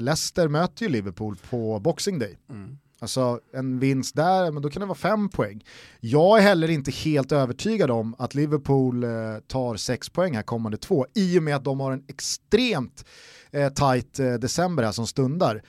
Leicester 0.00 0.48
möter 0.48 0.82
ju 0.82 0.88
Liverpool 0.88 1.36
på 1.50 1.78
Boxing 1.78 2.18
Day. 2.18 2.38
Mm. 2.50 2.78
Alltså 3.02 3.40
en 3.52 3.78
vinst 3.78 4.16
där, 4.16 4.50
men 4.50 4.62
då 4.62 4.70
kan 4.70 4.80
det 4.80 4.86
vara 4.86 4.98
fem 4.98 5.28
poäng. 5.28 5.64
Jag 6.00 6.38
är 6.38 6.42
heller 6.42 6.70
inte 6.70 6.90
helt 6.90 7.32
övertygad 7.32 7.90
om 7.90 8.14
att 8.18 8.34
Liverpool 8.34 9.04
eh, 9.04 9.10
tar 9.46 9.76
sex 9.76 10.08
poäng 10.08 10.34
här 10.36 10.42
kommande 10.42 10.78
två, 10.78 11.06
i 11.14 11.38
och 11.38 11.42
med 11.42 11.56
att 11.56 11.64
de 11.64 11.80
har 11.80 11.92
en 11.92 12.04
extremt 12.08 13.04
eh, 13.50 13.68
tight 13.68 14.18
eh, 14.18 14.32
december 14.32 14.82
här 14.82 14.92
som 14.92 15.06
stundar. 15.06 15.62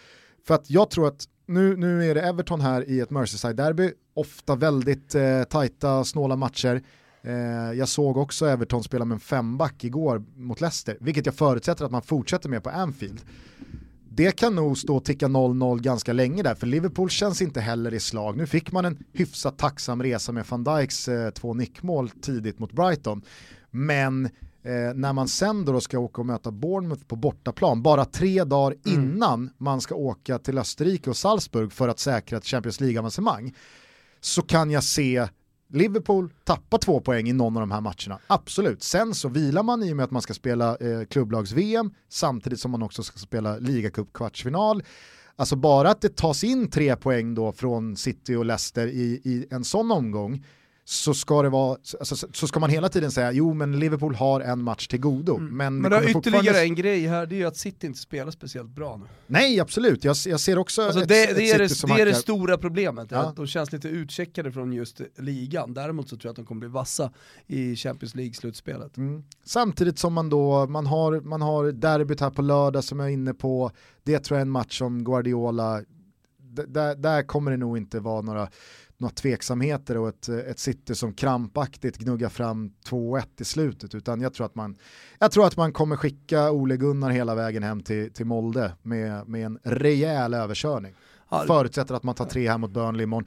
För 0.47 0.55
att 0.55 0.69
jag 0.69 0.89
tror 0.89 1.07
att 1.07 1.25
nu, 1.51 1.77
nu 1.77 2.09
är 2.09 2.15
det 2.15 2.21
Everton 2.21 2.61
här 2.61 2.89
i 2.89 2.99
ett 2.99 3.09
Merseyside-derby, 3.09 3.91
ofta 4.13 4.55
väldigt 4.55 5.15
eh, 5.15 5.43
tajta, 5.43 6.03
snåla 6.03 6.35
matcher. 6.35 6.81
Eh, 7.21 7.33
jag 7.73 7.87
såg 7.87 8.17
också 8.17 8.45
Everton 8.45 8.83
spela 8.83 9.05
med 9.05 9.15
en 9.15 9.19
femback 9.19 9.83
igår 9.83 10.23
mot 10.35 10.61
Leicester, 10.61 10.97
vilket 10.99 11.25
jag 11.25 11.35
förutsätter 11.35 11.85
att 11.85 11.91
man 11.91 12.01
fortsätter 12.01 12.49
med 12.49 12.63
på 12.63 12.69
Anfield. 12.69 13.21
Det 14.09 14.31
kan 14.31 14.55
nog 14.55 14.77
stå 14.77 14.95
och 14.95 15.05
ticka 15.05 15.27
0-0 15.27 15.81
ganska 15.81 16.13
länge 16.13 16.43
där, 16.43 16.55
för 16.55 16.67
Liverpool 16.67 17.09
känns 17.09 17.41
inte 17.41 17.61
heller 17.61 17.93
i 17.93 17.99
slag. 17.99 18.37
Nu 18.37 18.47
fick 18.47 18.71
man 18.71 18.85
en 18.85 19.03
hyfsat 19.13 19.57
tacksam 19.57 20.03
resa 20.03 20.31
med 20.31 20.45
van 20.49 20.63
Dijks 20.63 21.07
eh, 21.07 21.29
två 21.29 21.53
nickmål 21.53 22.09
tidigt 22.09 22.59
mot 22.59 22.71
Brighton, 22.71 23.21
men 23.71 24.29
Eh, 24.63 24.93
när 24.95 25.13
man 25.13 25.27
sen 25.27 25.65
då 25.65 25.81
ska 25.81 25.99
åka 25.99 26.21
och 26.21 26.27
möta 26.27 26.51
Bournemouth 26.51 27.03
på 27.03 27.15
bortaplan, 27.15 27.81
bara 27.81 28.05
tre 28.05 28.43
dagar 28.43 28.77
mm. 28.85 29.03
innan 29.03 29.49
man 29.57 29.81
ska 29.81 29.95
åka 29.95 30.39
till 30.39 30.57
Österrike 30.57 31.09
och 31.09 31.17
Salzburg 31.17 31.71
för 31.71 31.87
att 31.87 31.99
säkra 31.99 32.37
ett 32.37 32.45
Champions 32.45 32.79
League-avancemang, 32.79 33.55
så 34.19 34.41
kan 34.41 34.71
jag 34.71 34.83
se 34.83 35.27
Liverpool 35.73 36.29
tappa 36.43 36.77
två 36.77 36.99
poäng 36.99 37.29
i 37.29 37.33
någon 37.33 37.57
av 37.57 37.61
de 37.61 37.71
här 37.71 37.81
matcherna, 37.81 38.19
absolut. 38.27 38.83
Sen 38.83 39.13
så 39.13 39.29
vilar 39.29 39.63
man 39.63 39.83
i 39.83 39.93
och 39.93 39.97
med 39.97 40.03
att 40.03 40.11
man 40.11 40.21
ska 40.21 40.33
spela 40.33 40.77
eh, 40.77 41.05
klubblags-VM 41.09 41.93
samtidigt 42.09 42.59
som 42.59 42.71
man 42.71 42.83
också 42.83 43.03
ska 43.03 43.17
spela 43.17 43.57
ligacup-kvartsfinal. 43.57 44.83
Alltså 45.35 45.55
bara 45.55 45.89
att 45.89 46.01
det 46.01 46.15
tas 46.15 46.43
in 46.43 46.69
tre 46.69 46.95
poäng 46.95 47.35
då 47.35 47.51
från 47.51 47.95
City 47.95 48.35
och 48.35 48.45
Leicester 48.45 48.87
i, 48.87 49.21
i 49.23 49.45
en 49.51 49.63
sån 49.63 49.91
omgång 49.91 50.45
så 50.85 51.13
ska, 51.13 51.41
det 51.41 51.49
vara, 51.49 51.77
alltså, 51.99 52.27
så 52.33 52.47
ska 52.47 52.59
man 52.59 52.69
hela 52.69 52.89
tiden 52.89 53.11
säga 53.11 53.31
jo 53.31 53.53
men 53.53 53.79
Liverpool 53.79 54.15
har 54.15 54.41
en 54.41 54.63
match 54.63 54.87
till 54.87 54.99
godo. 54.99 55.37
Mm. 55.37 55.57
Men, 55.57 55.81
men 55.81 55.91
det 55.91 55.97
ytterligare 55.97 56.13
fortfarande... 56.13 56.61
en 56.61 56.75
grej 56.75 57.07
här, 57.07 57.25
det 57.25 57.35
är 57.35 57.37
ju 57.37 57.45
att 57.45 57.57
City 57.57 57.87
inte 57.87 57.99
spelar 57.99 58.31
speciellt 58.31 58.69
bra 58.69 58.97
nu. 58.97 59.05
Nej 59.27 59.59
absolut, 59.59 60.03
jag, 60.03 60.15
jag 60.25 60.39
ser 60.39 60.57
också 60.57 60.81
alltså 60.81 61.01
ett, 61.01 61.07
det, 61.07 61.23
ett 61.23 61.35
det, 61.35 61.51
är 61.51 61.59
det, 61.59 61.95
det 61.95 62.01
är 62.01 62.05
det 62.05 62.15
stora 62.15 62.57
problemet, 62.57 63.07
ja. 63.11 63.17
att 63.17 63.35
de 63.35 63.47
känns 63.47 63.71
lite 63.71 63.87
utcheckade 63.87 64.51
från 64.51 64.73
just 64.73 65.01
ligan. 65.17 65.73
Däremot 65.73 66.09
så 66.09 66.17
tror 66.17 66.27
jag 66.27 66.31
att 66.31 66.35
de 66.35 66.45
kommer 66.45 66.59
bli 66.59 66.69
vassa 66.69 67.11
i 67.47 67.75
Champions 67.75 68.15
League-slutspelet. 68.15 68.97
Mm. 68.97 69.23
Samtidigt 69.43 69.99
som 69.99 70.13
man 70.13 70.29
då, 70.29 70.67
man 70.67 70.85
har, 70.85 71.21
man 71.21 71.41
har 71.41 71.71
derbyt 71.71 72.19
här 72.19 72.29
på 72.29 72.41
lördag 72.41 72.83
som 72.83 72.99
jag 72.99 73.09
är 73.09 73.13
inne 73.13 73.33
på, 73.33 73.71
det 74.03 74.19
tror 74.19 74.35
jag 74.35 74.41
är 74.41 74.45
en 74.45 74.51
match 74.51 74.77
som 74.77 75.03
Guardiola, 75.03 75.81
där, 76.67 76.95
där 76.95 77.23
kommer 77.23 77.51
det 77.51 77.57
nog 77.57 77.77
inte 77.77 77.99
vara 77.99 78.21
några 78.21 78.49
några 79.01 79.13
tveksamheter 79.13 79.97
och 79.97 80.09
ett, 80.09 80.29
ett 80.29 80.59
City 80.59 80.95
som 80.95 81.13
krampaktigt 81.13 81.97
gnuggar 81.97 82.29
fram 82.29 82.73
2-1 82.85 83.23
i 83.37 83.45
slutet 83.45 83.95
utan 83.95 84.21
jag 84.21 84.33
tror 84.33 84.45
att 84.45 84.55
man, 84.55 84.77
jag 85.19 85.31
tror 85.31 85.47
att 85.47 85.57
man 85.57 85.73
kommer 85.73 85.95
skicka 85.95 86.51
Ole 86.51 86.77
Gunnar 86.77 87.09
hela 87.09 87.35
vägen 87.35 87.63
hem 87.63 87.83
till, 87.83 88.13
till 88.13 88.25
Molde 88.25 88.73
med, 88.81 89.27
med 89.27 89.45
en 89.45 89.59
rejäl 89.63 90.33
överkörning. 90.33 90.93
Ja, 91.29 91.43
Förutsätter 91.47 91.95
att 91.95 92.03
man 92.03 92.15
tar 92.15 92.25
tre 92.25 92.49
här 92.49 92.57
mot 92.57 92.71
Burnley 92.71 93.03
imorgon. 93.03 93.25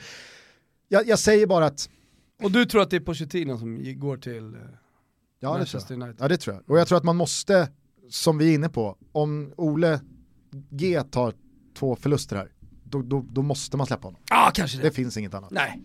Jag, 0.89 1.07
jag 1.07 1.19
säger 1.19 1.47
bara 1.47 1.67
att... 1.67 1.91
Och 2.43 2.51
du 2.51 2.65
tror 2.65 2.83
att 2.83 2.91
det 2.91 2.97
är 2.97 3.01
Pochettino 3.01 3.59
som 3.59 3.99
går 4.01 4.17
till 4.17 4.55
eh, 4.55 4.61
ja, 5.41 5.59
Manchester 5.59 5.95
United? 5.95 6.17
Ja 6.19 6.29
det 6.29 6.37
tror 6.37 6.57
jag. 6.57 6.71
Och 6.71 6.79
jag 6.79 6.89
tror 6.89 6.99
att 6.99 7.05
man 7.05 7.17
måste, 7.17 7.69
som 8.11 8.39
vi 8.39 8.51
är 8.51 8.55
inne 8.55 8.69
på, 8.69 8.97
om 9.13 9.53
Ole 9.57 10.01
G 10.71 11.03
tar 11.03 11.35
två 11.75 11.97
förluster 11.97 12.37
här, 12.37 12.53
då, 12.95 13.03
då, 13.03 13.25
då, 13.33 13.43
måste 13.43 13.77
man 13.77 13.87
släppa 13.87 14.07
honom. 14.07 14.21
Ja, 14.31 14.51
kanske 14.55 14.79
det. 14.79 14.83
Det 14.83 14.91
finns 14.91 15.17
inget 15.17 15.35
annat. 15.35 15.51
Nej. 15.51 15.81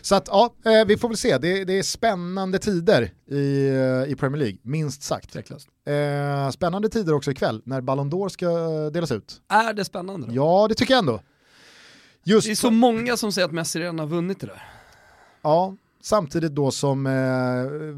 Så 0.00 0.14
att 0.14 0.28
ja, 0.28 0.54
eh, 0.64 0.84
vi 0.86 0.96
får 0.96 1.08
väl 1.08 1.16
se. 1.16 1.38
Det, 1.38 1.64
det 1.64 1.78
är 1.78 1.82
spännande 1.82 2.58
tider 2.58 3.12
i, 3.26 3.68
eh, 3.68 4.12
i 4.12 4.16
Premier 4.18 4.38
League, 4.38 4.58
minst 4.62 5.02
sagt. 5.02 5.36
Eh, 5.36 6.50
spännande 6.50 6.88
tider 6.88 7.14
också 7.14 7.30
ikväll 7.30 7.62
när 7.64 7.80
Ballon 7.80 8.10
d'Or 8.10 8.28
ska 8.28 8.48
delas 8.90 9.12
ut. 9.12 9.40
Är 9.48 9.72
det 9.72 9.84
spännande 9.84 10.26
då? 10.26 10.34
Ja, 10.34 10.66
det 10.68 10.74
tycker 10.74 10.94
jag 10.94 10.98
ändå. 10.98 11.20
Just 12.24 12.46
det 12.46 12.52
är 12.52 12.54
så 12.54 12.70
många 12.70 13.16
som 13.16 13.32
säger 13.32 13.46
att 13.46 13.52
Messi 13.52 13.80
redan 13.80 13.98
har 13.98 14.06
vunnit 14.06 14.40
det 14.40 14.46
där. 14.46 14.62
Ja, 15.42 15.76
samtidigt 16.08 16.54
då 16.54 16.70
som 16.70 17.06
eh, 17.06 17.12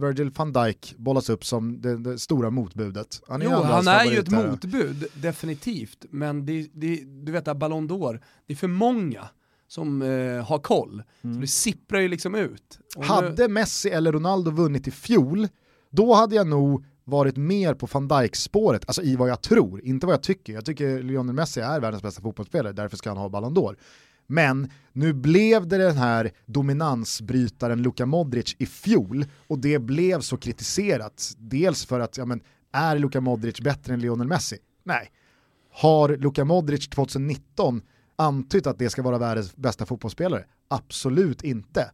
Virgil 0.07 0.31
van 0.31 0.53
Dijk 0.53 0.94
bollas 0.99 1.31
upp 1.31 1.44
som 1.44 1.81
det, 1.81 1.96
det 1.96 2.18
stora 2.18 2.51
motbudet. 2.51 3.23
Han 3.29 3.42
är, 3.42 3.46
jo, 3.46 3.51
han 3.51 3.88
är 3.88 4.05
ju 4.05 4.18
ett 4.18 4.31
motbud, 4.31 5.07
definitivt. 5.14 6.05
Men 6.11 6.46
det, 6.46 6.68
det, 6.73 7.05
du 7.05 7.33
vet, 7.33 7.44
Ballon 7.57 7.88
d'Or, 7.88 8.20
det 8.46 8.53
är 8.53 8.57
för 8.57 8.68
många 8.68 9.29
som 9.68 10.03
eh, 10.03 10.44
har 10.44 10.59
koll. 10.59 11.03
Mm. 11.23 11.35
Så 11.35 11.40
det 11.40 11.46
sipprar 11.46 12.01
ju 12.01 12.09
liksom 12.09 12.35
ut. 12.35 12.79
Och 12.96 13.05
hade 13.05 13.46
nu... 13.46 13.55
Messi 13.55 13.88
eller 13.88 14.12
Ronaldo 14.12 14.51
vunnit 14.51 14.88
i 14.88 14.90
fjol, 14.90 15.49
då 15.90 16.14
hade 16.14 16.37
jag 16.37 16.46
nog 16.46 16.85
varit 17.05 17.37
mer 17.37 17.75
på 17.75 17.88
van 17.92 18.09
Dijk-spåret, 18.09 18.85
alltså 18.87 19.03
i 19.03 19.16
vad 19.16 19.31
jag 19.31 19.42
tror, 19.42 19.85
inte 19.85 20.07
vad 20.07 20.14
jag 20.14 20.23
tycker. 20.23 20.53
Jag 20.53 20.64
tycker 20.64 21.03
Lionel 21.03 21.35
Messi 21.35 21.61
är 21.61 21.81
världens 21.81 22.03
bästa 22.03 22.23
fotbollsspelare, 22.23 22.73
därför 22.73 22.96
ska 22.96 23.11
han 23.11 23.18
ha 23.18 23.29
Ballon 23.29 23.57
d'Or. 23.57 23.77
Men 24.31 24.71
nu 24.93 25.12
blev 25.12 25.69
det 25.69 25.79
den 25.79 25.97
här 25.97 26.31
dominansbrytaren 26.47 27.83
Luka 27.83 28.07
Modric 28.07 28.57
i 28.59 28.66
fjol 28.66 29.25
och 29.47 29.59
det 29.59 29.79
blev 29.79 30.21
så 30.21 30.37
kritiserat. 30.37 31.35
Dels 31.38 31.87
för 31.87 32.01
att, 32.01 32.16
ja 32.16 32.25
men, 32.25 32.40
är 32.73 32.99
Luka 32.99 33.21
Modric 33.21 33.61
bättre 33.61 33.95
än 33.95 34.01
Lionel 34.01 34.27
Messi? 34.27 34.59
Nej. 34.85 35.11
Har 35.73 36.16
Luka 36.16 36.45
Modric 36.45 36.88
2019 36.88 37.83
antytt 38.16 38.66
att 38.66 38.79
det 38.79 38.90
ska 38.90 39.03
vara 39.03 39.19
världens 39.19 39.57
bästa 39.57 39.87
fotbollsspelare? 39.87 40.45
Absolut 40.69 41.45
inte. 41.45 41.90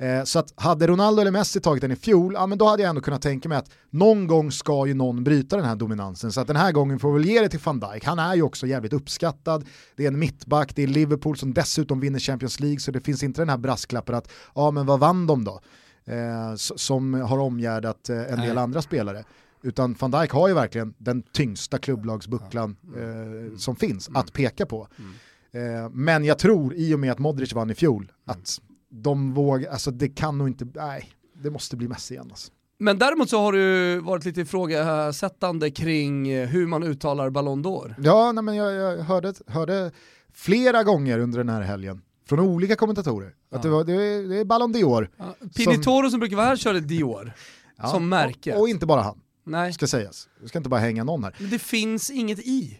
Eh, 0.00 0.24
så 0.24 0.38
att 0.38 0.52
hade 0.56 0.86
Ronaldo 0.86 1.20
eller 1.20 1.30
Messi 1.30 1.60
tagit 1.60 1.80
den 1.80 1.90
i 1.90 1.96
fjol, 1.96 2.34
ja 2.34 2.46
men 2.46 2.58
då 2.58 2.66
hade 2.66 2.82
jag 2.82 2.90
ändå 2.90 3.00
kunnat 3.00 3.22
tänka 3.22 3.48
mig 3.48 3.58
att 3.58 3.70
någon 3.90 4.26
gång 4.26 4.52
ska 4.52 4.86
ju 4.86 4.94
någon 4.94 5.24
bryta 5.24 5.56
den 5.56 5.64
här 5.64 5.76
dominansen. 5.76 6.32
Så 6.32 6.40
att 6.40 6.46
den 6.46 6.56
här 6.56 6.72
gången 6.72 6.98
får 6.98 7.12
vi 7.12 7.18
väl 7.18 7.28
ge 7.28 7.40
det 7.40 7.48
till 7.48 7.60
van 7.64 7.80
Dijk. 7.80 8.04
Han 8.04 8.18
är 8.18 8.34
ju 8.34 8.42
också 8.42 8.66
jävligt 8.66 8.92
uppskattad. 8.92 9.64
Det 9.96 10.04
är 10.04 10.08
en 10.08 10.18
mittback, 10.18 10.76
det 10.76 10.82
är 10.82 10.86
Liverpool 10.86 11.36
som 11.36 11.54
dessutom 11.54 12.00
vinner 12.00 12.18
Champions 12.18 12.60
League, 12.60 12.80
så 12.80 12.90
det 12.90 13.00
finns 13.00 13.22
inte 13.22 13.40
den 13.40 13.48
här 13.48 13.58
brasklappen 13.58 14.14
att 14.14 14.30
ja 14.54 14.70
men 14.70 14.86
vad 14.86 15.00
vann 15.00 15.26
de 15.26 15.44
då? 15.44 15.60
Eh, 16.04 16.54
som 16.56 17.14
har 17.14 17.38
omgärdat 17.38 18.08
eh, 18.08 18.32
en 18.32 18.40
del 18.40 18.58
andra 18.58 18.82
spelare. 18.82 19.24
Utan 19.62 19.96
van 19.98 20.10
Dijk 20.10 20.30
har 20.30 20.48
ju 20.48 20.54
verkligen 20.54 20.94
den 20.98 21.22
tyngsta 21.22 21.78
klubblagsbucklan 21.78 22.76
eh, 22.96 23.58
som 23.58 23.76
finns 23.76 24.08
att 24.08 24.14
mm. 24.14 24.26
peka 24.32 24.66
på. 24.66 24.88
Mm. 24.98 25.84
Eh, 25.84 25.90
men 25.90 26.24
jag 26.24 26.38
tror, 26.38 26.74
i 26.74 26.94
och 26.94 27.00
med 27.00 27.12
att 27.12 27.18
Modric 27.18 27.52
vann 27.52 27.70
i 27.70 27.74
fjol, 27.74 28.12
att 28.26 28.60
de 28.90 29.34
vågar, 29.34 29.70
alltså 29.70 29.90
det 29.90 30.08
kan 30.08 30.38
nog 30.38 30.48
inte, 30.48 30.66
nej, 30.74 31.10
det 31.42 31.50
måste 31.50 31.76
bli 31.76 31.88
Messi 31.88 32.14
igen 32.14 32.26
alltså. 32.30 32.52
Men 32.78 32.98
däremot 32.98 33.30
så 33.30 33.40
har 33.40 33.52
du 33.52 33.98
varit 34.00 34.24
lite 34.24 34.40
ifrågasättande 34.40 35.70
kring 35.70 36.46
hur 36.46 36.66
man 36.66 36.82
uttalar 36.82 37.30
Ballon 37.30 37.64
d'Or. 37.64 37.94
Ja, 37.98 38.32
nej, 38.32 38.44
men 38.44 38.56
jag, 38.56 38.72
jag 38.72 39.04
hörde, 39.04 39.34
hörde 39.46 39.92
flera 40.32 40.82
gånger 40.82 41.18
under 41.18 41.38
den 41.38 41.48
här 41.48 41.62
helgen 41.62 42.02
från 42.28 42.40
olika 42.40 42.76
kommentatorer 42.76 43.34
ja. 43.50 43.56
att 43.56 43.62
det, 43.62 43.68
var, 43.68 43.84
det, 43.84 43.92
är, 43.92 44.28
det 44.28 44.40
är 44.40 44.44
Ballon 44.44 44.74
d'Or. 44.74 45.08
Ja. 45.16 45.34
Pinitoro 45.56 46.02
som, 46.02 46.10
som 46.10 46.20
brukar 46.20 46.36
vara 46.36 46.46
här 46.46 46.56
körde 46.56 46.80
Dior 46.80 47.32
ja, 47.76 47.88
som 47.88 48.08
märke. 48.08 48.54
Och, 48.54 48.60
och, 48.60 48.68
inte 48.68 48.86
bara 48.86 49.02
han, 49.02 49.20
Nej. 49.44 49.72
ska 49.72 49.86
sägas. 49.86 50.28
Det 50.42 50.48
ska 50.48 50.58
inte 50.58 50.70
bara 50.70 50.80
hänga 50.80 51.04
någon 51.04 51.24
här. 51.24 51.36
Men 51.38 51.50
det 51.50 51.58
finns 51.58 52.10
inget 52.10 52.38
i. 52.38 52.78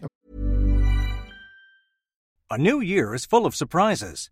A 2.47 2.57
new 2.57 2.83
year 2.83 3.15
is 3.15 3.27
full 3.27 3.45
of 3.45 3.55
surprises. 3.55 4.31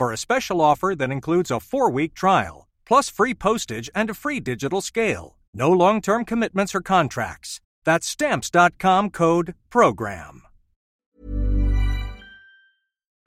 for 0.00 0.12
a 0.12 0.16
special 0.16 0.60
offer 0.62 0.94
that 0.96 1.10
includes 1.10 1.50
a 1.50 1.60
four 1.60 1.90
week 1.90 2.14
trial, 2.14 2.66
plus 2.88 3.10
free 3.10 3.34
postage 3.34 3.90
and 3.94 4.10
a 4.10 4.14
free 4.14 4.40
digital 4.40 4.80
scale. 4.80 5.36
No 5.52 5.70
long 5.72 6.00
term 6.00 6.24
commitments 6.24 6.74
or 6.74 6.80
contracts. 6.80 7.60
That's 7.84 8.06
stamps.com 8.06 9.10
code 9.10 9.54
program. 9.70 10.42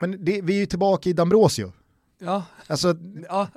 Men 0.02 0.26
det, 0.26 0.42
vi 0.42 0.56
är 0.56 0.60
ju 0.60 0.66
tillbaka 0.66 1.10
i 1.10 1.14
Dambrosio. 1.14 1.74
Ja. 2.20 2.46
Alltså, 2.68 2.96
ja. 3.30 3.48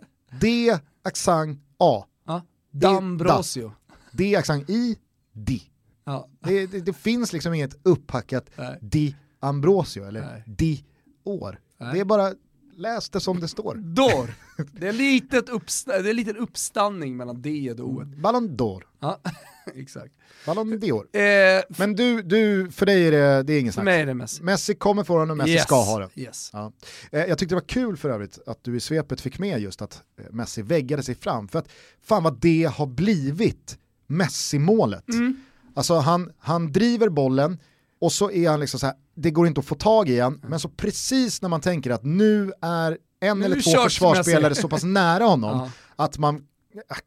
D, 0.41 0.79
accent 1.03 1.59
A. 1.79 2.05
Ja. 2.27 2.43
Dambrosio. 2.71 3.73
D, 4.13 4.37
accent 4.37 4.71
I, 4.71 4.99
D. 5.33 5.61
Ja. 6.05 6.29
Det, 6.41 6.67
det, 6.67 6.81
det, 6.81 6.93
finns 6.93 7.33
liksom 7.33 7.55
inget 7.55 7.77
upphackat 7.83 8.51
Nej. 8.57 8.79
Di 8.81 9.17
Ambrosio 9.41 10.05
eller 10.05 10.21
Nej. 10.21 10.43
Di 10.47 10.85
år. 11.25 11.61
Nej. 11.79 11.95
Det 11.95 12.01
är 12.01 12.05
bara 12.05 12.35
läs 12.77 13.11
det 13.11 13.21
som 13.21 13.41
det 13.41 13.49
står. 13.49 13.75
Dor. 13.75 14.35
Det 14.73 14.89
är, 14.89 14.93
litet 14.93 15.49
uppst 15.49 15.87
det 15.87 15.95
är 15.95 16.11
en 16.11 16.17
liten 16.17 16.37
uppstanning 16.37 17.17
mellan 17.17 17.43
D 17.43 17.73
och 17.73 17.89
O. 17.89 18.05
Ballon 18.05 18.49
d'Or. 18.49 18.83
Ja, 19.01 19.21
exakt. 19.75 20.15
Ballon 20.47 20.73
d'Or. 20.73 21.07
Eh, 21.13 21.63
Men 21.69 21.95
du, 21.95 22.23
du, 22.23 22.71
för 22.71 22.87
dig 22.87 23.07
är 23.07 23.13
det, 23.13 23.43
det 23.43 23.53
är 23.53 23.61
ingen 23.61 23.73
snack. 23.73 23.83
För 23.83 23.85
mig 23.85 24.01
är 24.01 24.07
det 24.07 24.15
Messi. 24.15 24.43
Messi 24.43 24.75
kommer 24.75 25.05
få 25.05 25.19
den 25.19 25.31
och 25.31 25.37
Messi 25.37 25.51
yes. 25.51 25.63
ska 25.63 25.83
ha 25.83 25.99
den. 25.99 26.11
Yes. 26.15 26.51
Ja. 26.53 26.73
Eh, 27.13 27.25
jag 27.25 27.39
tyckte 27.39 27.55
det 27.55 27.61
var 27.61 27.69
kul 27.69 27.97
för 27.97 28.11
övrigt 28.11 28.39
att 28.47 28.65
du 28.65 28.77
i 28.77 28.81
svepet 28.81 29.21
fick 29.21 29.39
med 29.39 29.61
just 29.61 29.83
att 29.83 30.03
eh, 30.21 30.25
Messi 30.31 30.63
väggade 30.63 31.03
sig 31.03 31.15
fram. 31.15 31.49
För 31.49 31.59
att 31.59 31.69
fan 32.03 32.23
vad 32.23 32.41
det 32.41 32.65
har 32.65 32.87
blivit 32.87 33.79
Messi-målet. 34.07 35.09
Mm. 35.09 35.37
Alltså 35.75 35.95
han, 35.95 36.33
han 36.39 36.73
driver 36.73 37.09
bollen 37.09 37.59
och 37.99 38.13
så 38.13 38.31
är 38.31 38.51
han 38.51 38.61
liksom 38.61 38.81
så 38.81 38.87
här, 38.87 38.95
det 39.15 39.31
går 39.31 39.47
inte 39.47 39.61
att 39.61 39.67
få 39.67 39.75
tag 39.75 40.09
i 40.09 40.21
han, 40.21 40.41
men 40.49 40.61
så 40.61 40.69
precis 40.69 41.43
när 41.43 41.49
man 41.49 41.61
tänker 41.61 41.91
att 41.91 42.05
nu 42.05 42.53
är 42.63 42.99
en 43.21 43.39
nu 43.39 43.45
eller 43.45 43.61
två 43.61 43.83
försvarsspelare 43.83 44.55
så 44.55 44.69
pass 44.69 44.85
nära 44.85 45.25
honom 45.25 45.61
uh 45.61 45.69
att 45.97 46.19
man 46.19 46.43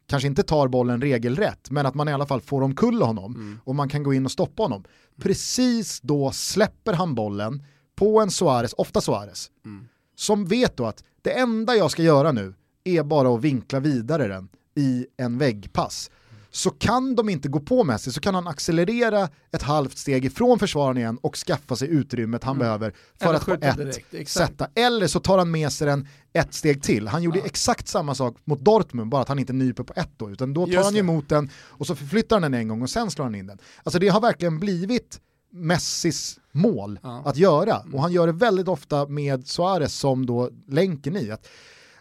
kanske 0.06 0.26
inte 0.26 0.42
tar 0.42 0.68
bollen 0.68 1.00
regelrätt, 1.00 1.70
men 1.70 1.86
att 1.86 1.94
man 1.94 2.08
i 2.08 2.12
alla 2.12 2.26
fall 2.26 2.40
får 2.40 2.62
omkull 2.62 3.02
honom 3.02 3.34
mm. 3.34 3.60
och 3.64 3.74
man 3.74 3.88
kan 3.88 4.02
gå 4.02 4.14
in 4.14 4.24
och 4.24 4.32
stoppa 4.32 4.62
honom. 4.62 4.84
Precis 5.20 6.00
då 6.00 6.30
släpper 6.30 6.92
han 6.92 7.14
bollen 7.14 7.64
på 7.96 8.20
en 8.20 8.30
Suarez, 8.30 8.72
ofta 8.72 9.00
Suarez, 9.00 9.50
mm. 9.64 9.88
som 10.16 10.44
vet 10.44 10.76
då 10.76 10.86
att 10.86 11.04
det 11.22 11.38
enda 11.38 11.74
jag 11.74 11.90
ska 11.90 12.02
göra 12.02 12.32
nu 12.32 12.54
är 12.84 13.02
bara 13.02 13.34
att 13.34 13.40
vinkla 13.40 13.80
vidare 13.80 14.28
den 14.28 14.48
i 14.74 15.06
en 15.16 15.38
väggpass 15.38 16.10
så 16.50 16.70
kan 16.70 17.14
de 17.14 17.28
inte 17.28 17.48
gå 17.48 17.60
på 17.60 17.84
Messi 17.84 18.12
så 18.12 18.20
kan 18.20 18.34
han 18.34 18.46
accelerera 18.46 19.28
ett 19.52 19.62
halvt 19.62 19.98
steg 19.98 20.24
ifrån 20.24 20.58
försvararen 20.58 20.98
igen 20.98 21.18
och 21.22 21.36
skaffa 21.36 21.76
sig 21.76 21.88
utrymmet 21.88 22.44
han 22.44 22.56
mm. 22.56 22.64
behöver 22.64 22.94
för 23.18 23.26
Eller 23.26 23.36
att 23.36 23.44
på 23.44 23.52
ett 23.52 23.76
direkt, 24.10 24.30
sätta. 24.30 24.68
Eller 24.74 25.06
så 25.06 25.20
tar 25.20 25.38
han 25.38 25.50
med 25.50 25.72
sig 25.72 25.86
den 25.86 26.08
ett 26.32 26.54
steg 26.54 26.82
till. 26.82 27.08
Han 27.08 27.22
gjorde 27.22 27.38
ja. 27.38 27.44
exakt 27.44 27.88
samma 27.88 28.14
sak 28.14 28.36
mot 28.44 28.60
Dortmund, 28.60 29.10
bara 29.10 29.22
att 29.22 29.28
han 29.28 29.38
inte 29.38 29.52
nyper 29.52 29.82
på 29.82 29.92
ett 29.96 30.10
då, 30.16 30.30
utan 30.30 30.54
då 30.54 30.66
tar 30.66 30.72
Just 30.72 30.84
han 30.84 30.94
ju 30.94 31.00
emot 31.00 31.28
den 31.28 31.50
och 31.54 31.86
så 31.86 31.94
förflyttar 31.94 32.36
han 32.36 32.42
den 32.42 32.54
en 32.54 32.68
gång 32.68 32.82
och 32.82 32.90
sen 32.90 33.10
slår 33.10 33.24
han 33.24 33.34
in 33.34 33.46
den. 33.46 33.58
Alltså 33.82 33.98
det 33.98 34.08
har 34.08 34.20
verkligen 34.20 34.60
blivit 34.60 35.20
Messis 35.52 36.38
mål 36.52 36.98
Ja. 37.02 37.22
att 37.24 37.36
göra. 37.36 37.82
Och 37.92 38.02
han 38.02 38.12
gör 38.12 38.26
det 38.26 38.32
väldigt 38.32 38.68
ofta 38.68 39.06
med 39.06 39.46
Suarez 39.46 39.94
som 39.94 40.26
då 40.26 40.50
länken 40.68 41.16
i. 41.16 41.30
Att 41.30 41.48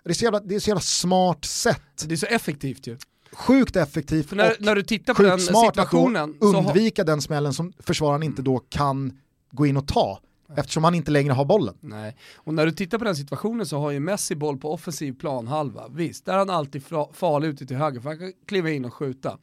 det, 0.04 0.10
är 0.10 0.14
så 0.14 0.24
jävla, 0.24 0.40
det 0.40 0.56
är 0.56 0.60
så 0.60 0.70
jävla 0.70 0.82
smart 0.82 1.46
sätt, 1.46 2.06
Det 2.06 2.14
är 2.14 2.18
så 2.18 2.26
effektivt 2.26 2.88
ju. 2.88 2.98
Sjukt 3.32 3.76
effektivt 3.76 4.32
när, 4.32 4.50
och 4.50 4.56
när 4.60 4.76
du 4.76 4.84
tittar 4.84 5.14
på 5.14 5.24
den 5.24 5.40
smart 5.40 5.68
att 5.68 5.76
situationen 5.76 6.36
så 6.40 6.52
har, 6.52 6.66
undvika 6.66 7.04
den 7.04 7.22
smällen 7.22 7.54
som 7.54 7.74
försvararen 7.80 8.24
inte 8.24 8.42
då 8.42 8.60
kan 8.70 9.20
gå 9.52 9.66
in 9.66 9.78
och 9.78 9.88
ta. 9.88 10.20
Eftersom 10.58 10.84
han 10.84 10.96
inte 10.96 11.12
längre 11.12 11.34
har 11.34 11.46
bollen. 11.46 11.78
Nej, 11.80 12.16
och 12.36 12.54
när 12.54 12.66
du 12.66 12.72
tittar 12.72 12.98
på 12.98 13.04
den 13.04 13.16
situationen 13.16 13.66
så 13.66 13.80
har 13.80 13.92
ju 13.92 14.00
Messi 14.00 14.36
boll 14.36 14.58
på 14.58 14.74
offensiv 14.74 15.14
planhalva. 15.14 15.88
Visst, 15.90 16.26
där 16.26 16.34
är 16.34 16.38
han 16.38 16.50
alltid 16.50 16.84
farlig 17.14 17.48
ute 17.48 17.66
till 17.66 17.78
höger 17.78 18.00
för 18.00 18.10
han 18.10 18.20
kan 18.20 18.34
kliva 18.48 18.70
in 18.70 18.86
och 18.86 18.94
skjuta. 18.94 19.38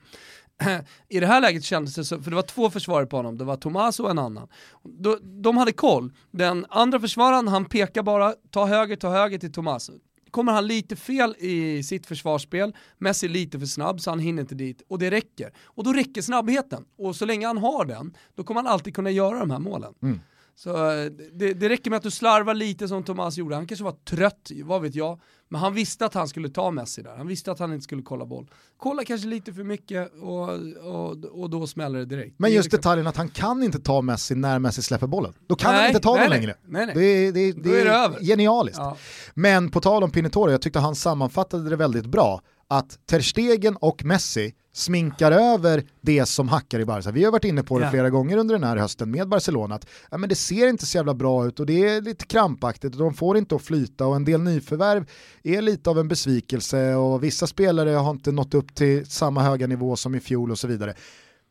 I 1.09 1.21
det 1.21 1.27
här 1.27 1.41
läget 1.41 1.65
kändes 1.65 1.95
det 1.95 2.05
så, 2.05 2.23
för 2.23 2.31
det 2.31 2.37
var 2.37 2.43
två 2.43 2.71
försvarare 2.71 3.07
på 3.07 3.17
honom, 3.17 3.39
det 3.39 3.45
var 3.45 3.57
Tomas 3.57 4.01
och 4.01 4.11
en 4.11 4.19
annan. 4.19 4.49
Då, 4.83 5.19
de 5.23 5.57
hade 5.57 5.73
koll. 5.73 6.13
Den 6.31 6.67
andra 6.69 7.01
försvararen, 7.01 7.49
han 7.49 7.65
pekar 7.65 8.03
bara, 8.03 8.35
ta 8.51 8.67
höger, 8.67 8.97
ta 8.97 9.11
höger 9.11 9.39
till 9.39 9.53
Tomas. 9.53 9.91
Kommer 10.37 10.53
han 10.53 10.67
lite 10.67 10.97
fel 10.97 11.35
i 11.39 11.83
sitt 11.83 12.07
försvarsspel, 12.07 12.75
Messi 12.99 13.27
är 13.27 13.31
lite 13.31 13.59
för 13.59 13.67
snabb 13.67 14.01
så 14.01 14.11
han 14.11 14.19
hinner 14.19 14.43
inte 14.43 14.55
dit, 14.55 14.83
och 14.89 14.99
det 14.99 15.11
räcker. 15.11 15.53
Och 15.65 15.85
då 15.85 15.93
räcker 15.93 16.23
snabbheten, 16.23 16.85
och 16.99 17.17
så 17.17 17.25
länge 17.25 17.47
han 17.47 17.59
har 17.59 17.85
den, 17.85 18.17
då 18.35 18.45
kommer 18.45 18.63
han 18.63 18.73
alltid 18.73 18.95
kunna 18.95 19.11
göra 19.11 19.39
de 19.39 19.51
här 19.51 19.59
målen. 19.59 19.95
Mm. 20.03 20.21
Så 20.59 20.91
eh, 20.91 21.05
det, 21.33 21.53
det 21.55 21.69
räcker 21.69 21.91
med 21.91 21.97
att 21.97 22.03
du 22.03 22.11
slarvar 22.11 22.55
lite 22.55 22.89
som 22.89 23.03
Thomas 23.03 23.37
gjorde, 23.37 23.55
han 23.55 23.67
kanske 23.67 23.85
var 23.85 23.97
trött, 24.05 24.51
vad 24.65 24.83
vet 24.83 24.95
jag. 24.95 25.21
Men 25.49 25.61
han 25.61 25.75
visste 25.75 26.07
att 26.07 26.15
han 26.15 26.29
skulle 26.29 26.49
ta 26.49 26.71
Messi 26.71 27.03
där, 27.03 27.17
han 27.17 27.27
visste 27.27 27.53
att 27.53 27.59
han 27.59 27.73
inte 27.73 27.85
skulle 27.85 28.03
kolla 28.03 28.27
boll. 28.27 28.51
Kolla 28.77 29.05
kanske 29.05 29.27
lite 29.29 29.53
för 29.53 29.65
mycket 29.65 30.13
och, 30.23 30.49
och, 30.95 31.25
och 31.25 31.51
då 31.51 31.67
smäller 31.67 31.99
det 31.99 32.05
direkt. 32.05 32.35
Men 32.39 32.51
är 32.51 32.55
just 32.55 32.65
liksom- 32.65 32.77
detaljen 32.79 33.07
att 33.07 33.17
han 33.17 33.29
kan 33.29 33.63
inte 33.63 33.79
ta 33.79 34.03
Messi 34.03 34.35
när 34.35 34.59
Messi 34.59 34.83
släpper 34.83 35.07
bollen. 35.07 35.33
Då 35.47 35.55
kan 35.55 35.71
han 35.75 35.81
Nej, 35.81 35.89
inte 35.89 36.01
ta 36.01 36.13
nej, 36.15 36.21
den 36.21 36.31
nej. 36.31 36.39
längre. 36.41 36.55
Nej, 36.67 36.87
nej. 36.87 36.95
Det 36.95 37.05
är, 37.05 37.33
det 37.33 37.41
är, 37.41 37.53
det 37.53 37.71
är 37.81 37.85
det 37.85 37.91
är 37.91 38.05
över. 38.05 38.21
genialiskt. 38.21 38.79
Ja. 38.79 38.97
Men 39.35 39.71
på 39.71 39.81
tal 39.81 40.03
om 40.05 40.11
Pinotoro, 40.11 40.51
jag 40.51 40.63
tyckte 40.63 40.79
han 40.79 40.95
sammanfattade 40.95 41.71
det 41.71 41.77
väldigt 41.77 42.07
bra. 42.07 42.41
Att 42.69 43.07
Ter 43.07 43.21
Stegen 43.21 43.77
och 43.77 44.05
Messi 44.05 44.55
sminkar 44.77 45.33
över 45.33 45.85
det 46.01 46.27
som 46.27 46.49
hackar 46.49 46.81
i 46.81 46.85
Barca. 46.85 47.11
Vi 47.11 47.25
har 47.25 47.33
varit 47.33 47.45
inne 47.45 47.63
på 47.63 47.79
det 47.79 47.85
Ja. 47.85 47.91
flera 47.91 48.11
gånger 48.11 48.37
under 48.37 48.55
den 48.55 48.65
här 48.65 48.77
hösten 48.77 49.11
med 49.11 49.29
Barcelona. 49.29 49.75
Att, 49.75 49.87
ja, 50.11 50.19
men 50.19 50.29
det 50.29 50.35
ser 50.35 50.69
inte 50.69 50.87
så 50.87 50.97
jävla 50.99 51.15
bra 51.15 51.47
ut 51.47 51.61
och 51.61 51.67
det 51.67 51.89
är 51.89 52.01
lite 52.01 52.27
krampaktigt 52.27 52.95
och 52.95 53.01
de 53.01 53.15
får 53.15 53.37
inte 53.39 53.57
att 53.57 53.63
flyta 53.63 54.07
och 54.07 54.17
en 54.17 54.25
del 54.25 54.41
nyförvärv 54.41 55.05
är 55.43 55.63
lite 55.63 55.91
av 55.91 55.99
en 55.99 56.09
besvikelse 56.09 56.95
och 56.95 57.25
vissa 57.25 57.47
spelare 57.47 57.91
har 57.91 58.11
inte 58.11 58.33
nått 58.33 58.55
upp 58.55 58.75
till 58.75 59.07
samma 59.07 59.43
höga 59.43 59.67
nivå 59.67 59.97
som 59.97 60.15
i 60.15 60.21
fjol 60.21 60.51
och 60.51 60.59
så 60.59 60.69
vidare. 60.69 60.95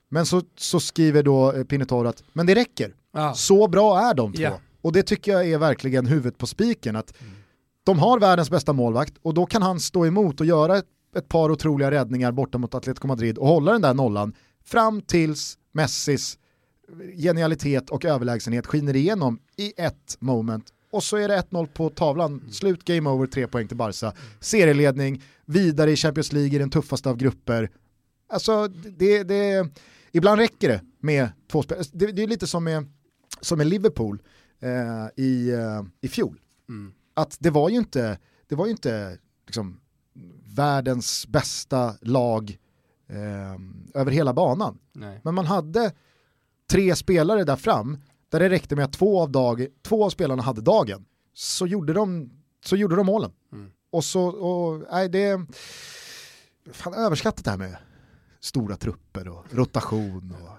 Men 0.10 0.26
så, 0.26 0.42
så 0.58 0.80
skriver 0.80 1.24
då 1.24 1.52
eh, 1.54 1.64
Pinotoro 1.64 2.08
att 2.08 2.24
men 2.34 2.46
det 2.46 2.56
räcker. 2.56 2.94
Ja. 3.14 3.34
Så 3.34 3.68
bra 3.68 4.00
är 4.00 4.14
de 4.14 4.34
två. 4.34 4.42
Ja. 4.44 4.60
Och 4.82 4.92
det 4.92 5.04
tycker 5.04 5.32
jag 5.32 5.50
är 5.50 5.58
verkligen 5.58 6.06
huvudet 6.06 6.38
på 6.38 6.48
spiken. 6.48 6.96
Att 6.96 7.14
de 7.86 8.00
har 8.00 8.20
världens 8.20 8.50
bästa 8.50 8.74
målvakt 8.74 9.14
och 9.22 9.34
då 9.34 9.46
kan 9.46 9.62
han 9.62 9.80
stå 9.80 10.06
emot 10.06 10.40
och 10.40 10.46
göra 10.46 10.78
ett, 10.78 10.86
ett 11.16 11.30
par 11.30 11.52
otroliga 11.52 11.92
räddningar 11.92 12.32
borta 12.32 12.58
mot 12.58 12.76
Atletico 12.76 13.08
Madrid 13.08 13.38
och 13.38 13.48
hålla 13.48 13.72
den 13.72 13.82
där 13.82 13.94
nollan 13.94 14.34
fram 14.64 15.02
tills 15.02 15.58
Messis 15.72 16.38
genialitet 17.18 17.90
och 17.90 18.06
överlägsenhet 18.06 18.68
skiner 18.68 18.96
igenom 18.96 19.40
i 19.58 19.74
ett 19.78 20.18
moment. 20.20 20.74
Och 20.92 21.04
så 21.04 21.18
är 21.18 21.28
det 21.28 21.42
1-0 21.42 21.68
på 21.74 21.90
tavlan, 21.90 22.44
slut, 22.52 22.84
game 22.84 23.10
over, 23.10 23.28
tre 23.28 23.48
poäng 23.48 23.68
till 23.68 23.78
Barca. 23.78 24.14
Serieledning, 24.40 25.24
vidare 25.46 25.92
i 25.92 25.96
Champions 25.96 26.34
League 26.34 26.56
i 26.56 26.60
den 26.60 26.70
tuffaste 26.70 27.10
av 27.10 27.18
grupper. 27.18 27.70
Alltså, 28.30 28.68
det, 28.68 29.24
det, 29.24 29.70
ibland 30.12 30.40
räcker 30.40 30.70
det 30.70 30.82
med 31.00 31.30
två 31.52 31.64
spelare. 31.64 31.86
Det, 31.94 32.12
det 32.12 32.24
är 32.24 32.28
lite 32.28 32.48
som 32.48 32.64
med, 32.64 32.86
som 33.42 33.58
med 33.58 33.68
Liverpool 33.68 34.22
eh, 34.60 35.24
i, 35.24 35.50
eh, 35.50 35.84
i 36.02 36.08
fjol. 36.08 36.40
Mm. 36.70 36.94
Att 37.14 37.38
det 37.40 37.50
var 37.50 37.70
ju 37.70 37.78
inte, 37.78 38.18
det 38.48 38.56
var 38.56 38.66
ju 38.66 38.72
inte 38.72 39.18
liksom, 39.46 39.80
världens 40.56 41.28
bästa 41.28 41.96
lag 42.02 42.58
eh, 43.08 43.56
över 44.02 44.12
hela 44.12 44.34
banan. 44.34 44.78
Nej. 44.94 45.22
Men 45.24 45.36
man 45.36 45.46
hade 45.46 45.92
tre 46.70 46.96
spelare 46.96 47.44
där 47.44 47.56
fram, 47.56 47.98
där 48.30 48.40
det 48.40 48.50
räckte 48.50 48.76
med 48.76 48.86
att 48.86 48.94
två 48.94 49.22
av, 49.22 49.32
dag, 49.32 49.68
två 49.82 50.06
av 50.06 50.10
spelarna 50.10 50.44
hade 50.44 50.62
dagen. 50.62 51.06
Så 51.34 51.68
gjorde 51.68 51.94
de, 51.94 52.32
så 52.66 52.76
gjorde 52.76 52.96
de 52.96 53.06
målen. 53.06 53.32
Mm. 53.52 53.72
Och 53.92 54.04
så, 54.04 54.28
och, 54.28 54.84
nej 54.92 55.10
det, 55.10 55.46
fan 56.72 56.94
överskattat 56.94 57.46
det 57.46 57.52
här 57.52 57.58
med 57.58 57.78
stora 58.46 58.76
trupper 58.76 59.28
och 59.28 59.46
rotation 59.52 60.36
och 60.42 60.50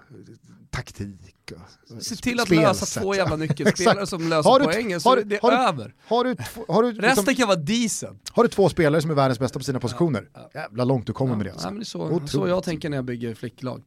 taktik. 0.71 1.51
Och 1.95 2.03
Se 2.03 2.15
till 2.15 2.39
att 2.39 2.49
lösa 2.49 3.01
två 3.01 3.15
jävla 3.15 3.35
nyckelspelare 3.35 4.07
som 4.07 4.29
löser 4.29 4.49
Har 4.49 4.59
du- 4.59 4.65
poängen 4.65 5.01
så 5.01 5.09
har- 5.09 5.17
är 5.17 5.23
det 5.23 5.39
har 5.41 5.51
du- 5.51 5.57
över. 5.57 5.93
Har 6.07 6.23
du, 6.23 6.35
två- 6.35 6.65
har, 6.67 6.83
du, 6.83 6.91
Resten 6.91 7.09
liksom, 7.25 7.35
kan 7.35 7.47
vara 7.47 7.57
decent. 7.59 8.29
har 8.31 8.43
du 8.43 8.49
två 8.49 8.69
spelare 8.69 9.01
som 9.01 9.11
är 9.11 9.15
världens 9.15 9.39
bästa 9.39 9.59
på 9.59 9.65
sina 9.65 9.79
positioner, 9.79 10.29
ja. 10.33 10.49
jävla 10.53 10.83
långt 10.83 11.07
du 11.07 11.13
kommer 11.13 11.33
Ja, 11.33 11.37
med 11.37 11.45
det. 11.45 11.51
Alltså. 11.51 11.67
nej, 11.67 11.73
men 11.73 11.79
det 11.79 11.83
är 11.83 12.27
så, 12.27 12.37
så 12.39 12.47
jag 12.47 12.63
tänker 12.63 12.89
när 12.89 12.97
jag 12.97 13.05
bygger 13.05 13.35
flicklag. 13.35 13.83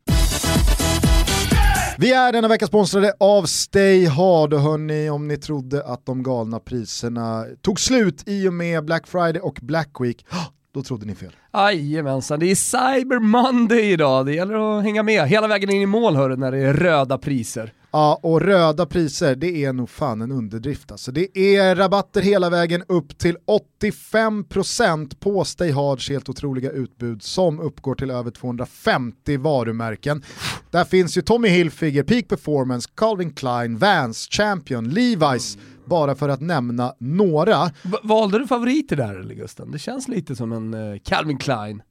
Vi 1.98 2.12
är 2.12 2.32
denna 2.32 2.48
vecka 2.48 2.66
sponsrade 2.66 3.12
av 3.20 3.44
Stay 3.46 4.06
Hard 4.06 4.52
och 4.54 4.60
hörni, 4.60 5.10
om 5.10 5.28
ni 5.28 5.36
trodde 5.36 5.84
att 5.84 6.06
de 6.06 6.22
galna 6.22 6.60
priserna 6.60 7.46
tog 7.62 7.80
slut 7.80 8.22
i 8.26 8.48
och 8.48 8.52
med 8.54 8.84
Black 8.84 9.06
Friday 9.06 9.40
och 9.40 9.58
Black 9.62 9.90
Week, 10.00 10.26
då 10.72 10.82
trodde 10.82 11.06
ni 11.06 11.14
fel. 11.14 11.32
Jajamensan, 11.52 12.40
det 12.40 12.50
är 12.50 12.54
Cyber 12.54 13.18
Monday 13.18 13.92
idag. 13.92 14.26
Det 14.26 14.34
gäller 14.34 14.78
att 14.78 14.84
hänga 14.84 15.02
med 15.02 15.28
hela 15.28 15.48
vägen 15.48 15.70
in 15.70 15.82
i 15.82 15.86
mål 15.86 16.16
hörru, 16.16 16.36
när 16.36 16.52
det 16.52 16.58
är 16.58 16.74
röda 16.74 17.18
priser. 17.18 17.72
Ja, 17.92 18.20
och 18.22 18.40
röda 18.40 18.86
priser, 18.86 19.34
det 19.34 19.64
är 19.64 19.72
nog 19.72 19.90
fan 19.90 20.22
en 20.22 20.32
underdrift 20.32 20.92
alltså. 20.92 21.12
Det 21.12 21.38
är 21.38 21.76
rabatter 21.76 22.20
hela 22.20 22.50
vägen 22.50 22.82
upp 22.88 23.18
till 23.18 23.36
85% 23.82 25.16
på 25.18 25.44
Stay 25.44 25.70
Hards 25.72 26.10
helt 26.10 26.28
otroliga 26.28 26.70
utbud 26.70 27.22
som 27.22 27.60
uppgår 27.60 27.94
till 27.94 28.10
över 28.10 28.30
250 28.30 29.36
varumärken. 29.36 30.22
Där 30.70 30.84
finns 30.84 31.16
ju 31.16 31.22
Tommy 31.22 31.48
Hilfiger, 31.48 32.02
Peak 32.02 32.28
Performance, 32.28 32.90
Calvin 32.94 33.30
Klein, 33.30 33.76
Vans, 33.76 34.28
Champion, 34.30 34.90
Levi's, 34.90 35.58
bara 35.90 36.14
för 36.14 36.28
att 36.28 36.40
nämna 36.40 36.94
några. 36.98 37.64
V- 37.82 37.96
valde 38.02 38.38
du 38.38 38.46
favoriter 38.46 38.96
där 38.96 39.14
eller 39.14 39.34
Gusten? 39.34 39.70
Det 39.70 39.78
känns 39.78 40.08
lite 40.08 40.36
som 40.36 40.52
en 40.52 40.74
eh, 40.74 40.98
Calvin 41.04 41.38
Klein. 41.38 41.82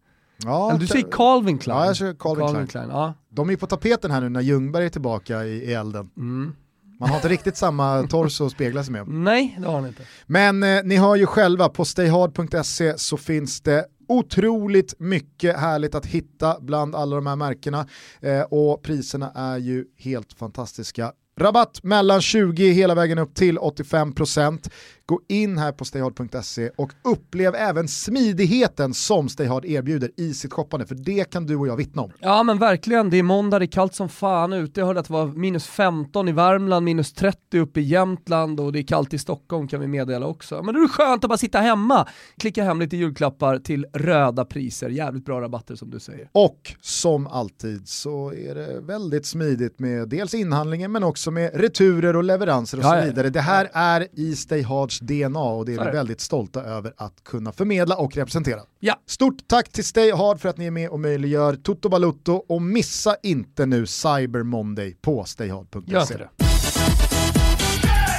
Ja, 0.43 0.69
eller 0.69 0.79
du 0.79 0.87
säger 0.87 1.11
Calvin 1.11 1.57
Klein. 1.57 1.79
Ja, 1.79 1.85
jag 1.85 1.97
säger 1.97 2.13
Calvin 2.13 2.67
Klein. 2.67 2.89
ja. 2.89 3.13
De 3.29 3.49
är 3.49 3.55
på 3.55 3.67
tapeten 3.67 4.11
här 4.11 4.21
nu 4.21 4.29
när 4.29 4.41
Ljungberg 4.41 4.85
är 4.85 4.89
tillbaka 4.89 5.43
i, 5.45 5.49
i 5.49 5.73
elden. 5.73 6.09
Mm. 6.17 6.55
Man 6.99 7.09
har 7.09 7.15
inte 7.15 7.27
riktigt 7.29 7.57
samma 7.57 8.07
torso 8.07 8.45
att 8.45 8.51
spegla 8.51 8.83
sig 8.83 8.93
med. 8.93 9.07
Nej, 9.23 9.55
det 9.59 9.65
har 9.67 9.73
han 9.73 9.87
inte. 9.87 10.03
Men 10.27 10.63
eh, 10.63 10.79
ni 10.83 10.95
hör 10.97 11.15
ju 11.15 11.25
själva, 11.25 11.69
på 11.69 11.85
stayhard.se 11.85 12.97
så 12.97 13.17
finns 13.17 13.61
det 13.61 13.85
otroligt 14.07 14.99
mycket 14.99 15.59
härligt 15.59 15.95
att 15.95 16.05
hitta 16.05 16.57
bland 16.61 16.95
alla 16.95 17.15
de 17.15 17.27
här 17.27 17.35
märkena 17.35 17.87
eh, 18.21 18.41
och 18.41 18.81
priserna 18.83 19.31
är 19.35 19.57
ju 19.57 19.85
helt 19.97 20.33
fantastiska. 20.33 21.11
Rabatt 21.39 21.83
mellan 21.83 22.21
20 22.21 22.71
hela 22.71 22.95
vägen 22.95 23.19
upp 23.19 23.35
till 23.35 23.57
85%. 23.57 24.69
Gå 25.09 25.21
in 25.27 25.57
här 25.57 25.71
på 25.71 25.85
stayhard.se 25.85 26.69
och 26.75 26.91
upplev 27.03 27.55
även 27.55 27.87
smidigheten 27.87 28.93
som 28.93 29.29
Stayhard 29.29 29.65
erbjuder 29.65 30.11
i 30.17 30.33
sitt 30.33 30.53
shoppande, 30.53 30.85
för 30.85 30.95
det 30.95 31.31
kan 31.31 31.45
du 31.45 31.55
och 31.55 31.67
jag 31.67 31.75
vittna 31.75 32.01
om. 32.01 32.11
Ja 32.19 32.43
men 32.43 32.57
verkligen, 32.57 33.09
det 33.09 33.17
är 33.17 33.23
måndag, 33.23 33.59
det 33.59 33.65
är 33.65 33.67
kallt 33.67 33.95
som 33.95 34.09
fan 34.09 34.53
ute. 34.53 34.79
Jag 34.79 34.87
hörde 34.87 34.99
att 34.99 35.07
det 35.07 35.13
var 35.13 35.27
minus 35.27 35.67
15 35.67 36.29
i 36.29 36.31
Värmland, 36.31 36.85
minus 36.85 37.13
30 37.13 37.59
uppe 37.59 37.79
i 37.79 37.83
Jämtland 37.83 38.59
och 38.59 38.71
det 38.73 38.79
är 38.79 38.83
kallt 38.83 39.13
i 39.13 39.17
Stockholm 39.17 39.67
kan 39.67 39.79
vi 39.81 39.87
meddela 39.87 40.25
också. 40.25 40.63
Men 40.63 40.75
det 40.75 40.81
är 40.81 40.87
skönt 40.87 41.23
att 41.23 41.29
bara 41.29 41.37
sitta 41.37 41.59
hemma, 41.59 42.07
klicka 42.37 42.63
hem 42.63 42.79
lite 42.79 42.97
julklappar 42.97 43.57
till 43.57 43.85
röda 43.93 44.45
priser, 44.45 44.89
jävligt 44.89 45.25
bra 45.25 45.41
rabatter 45.41 45.75
som 45.75 45.89
du 45.89 45.99
säger. 45.99 46.29
Och 46.31 46.73
som 46.81 47.27
alltid 47.27 47.87
så 47.87 48.33
är 48.33 48.55
det 48.55 48.79
väldigt 48.81 49.25
smidigt 49.25 49.79
med 49.79 50.09
dels 50.09 50.33
inhandlingen 50.33 50.91
men 50.91 51.03
också 51.03 51.31
med 51.31 51.51
returer 51.53 52.15
och 52.15 52.23
leveranser 52.23 52.77
och 52.77 52.83
Ja, 52.83 52.89
så 52.89 52.95
ja. 52.95 53.01
vidare. 53.05 53.29
Det 53.29 53.41
här 53.41 53.69
är 53.73 54.07
i 54.19 54.35
Stay 54.35 54.63
DNA 54.99 55.39
och 55.39 55.65
det 55.65 55.73
är 55.73 55.79
vi 55.79 55.85
är 55.87 55.91
väldigt 55.93 56.21
stolta 56.21 56.63
över 56.63 56.93
att 56.97 57.23
kunna 57.23 57.51
förmedla 57.51 57.95
och 57.97 58.15
representera. 58.15 58.61
Ja. 58.79 58.95
Stort 59.05 59.47
tack 59.47 59.69
till 59.69 59.85
Stay 59.85 60.11
Hard 60.11 60.39
för 60.39 60.49
att 60.49 60.57
ni 60.57 60.65
är 60.65 60.71
med 60.71 60.89
och 60.89 60.99
möjliggör 60.99 61.55
Toto 61.55 61.89
Balutto 61.89 62.33
och 62.33 62.61
missa 62.61 63.15
inte 63.23 63.65
nu 63.65 63.85
Cyber 63.87 64.43
Monday 64.43 64.95
på 65.01 65.23
stayhard.se. 65.23 66.17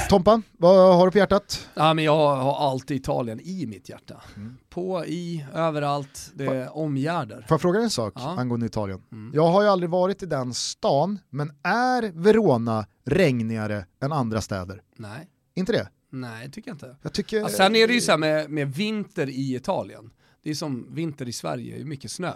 Tompa, 0.09 0.41
vad 0.57 0.95
har 0.97 1.05
du 1.05 1.11
på 1.11 1.17
hjärtat? 1.17 1.67
Ja, 1.73 1.93
men 1.93 2.05
jag 2.05 2.35
har 2.35 2.69
alltid 2.71 2.97
Italien 2.97 3.39
i 3.39 3.65
mitt 3.65 3.89
hjärta. 3.89 4.21
Mm. 4.35 4.57
På, 4.69 5.05
i, 5.05 5.45
överallt, 5.53 6.31
det 6.33 6.67
omgärdar. 6.69 7.35
Får 7.47 7.55
jag 7.55 7.61
fråga 7.61 7.79
en 7.79 7.89
sak 7.89 8.13
Ja. 8.15 8.35
angående 8.39 8.65
Italien? 8.65 9.01
Mm. 9.11 9.31
Jag 9.35 9.47
har 9.47 9.61
ju 9.61 9.67
aldrig 9.67 9.89
varit 9.89 10.23
i 10.23 10.25
den 10.25 10.53
stan, 10.53 11.19
men 11.29 11.51
är 11.63 12.11
Verona 12.15 12.85
regnigare 13.05 13.85
än 14.03 14.11
andra 14.11 14.41
städer? 14.41 14.81
Nej, 14.97 15.27
Inte 15.55 15.71
det? 15.71 15.87
Nej 16.11 16.51
tycker 16.51 16.69
jag 16.69 16.75
inte. 16.75 16.95
Jag 17.01 17.13
tycker... 17.13 17.37
Ja, 17.37 17.49
sen 17.49 17.75
är 17.75 17.87
det 17.87 17.93
ju 17.93 18.01
så 18.01 18.11
här 18.11 18.17
med, 18.17 18.49
med 18.49 18.75
vinter 18.75 19.29
i 19.29 19.55
Italien. 19.55 20.09
Det 20.43 20.49
är 20.49 20.53
som 20.53 20.87
vinter 20.95 21.27
i 21.29 21.33
Sverige, 21.33 21.75
det 21.75 21.81
är 21.81 21.85
mycket 21.85 22.11
snö. 22.11 22.33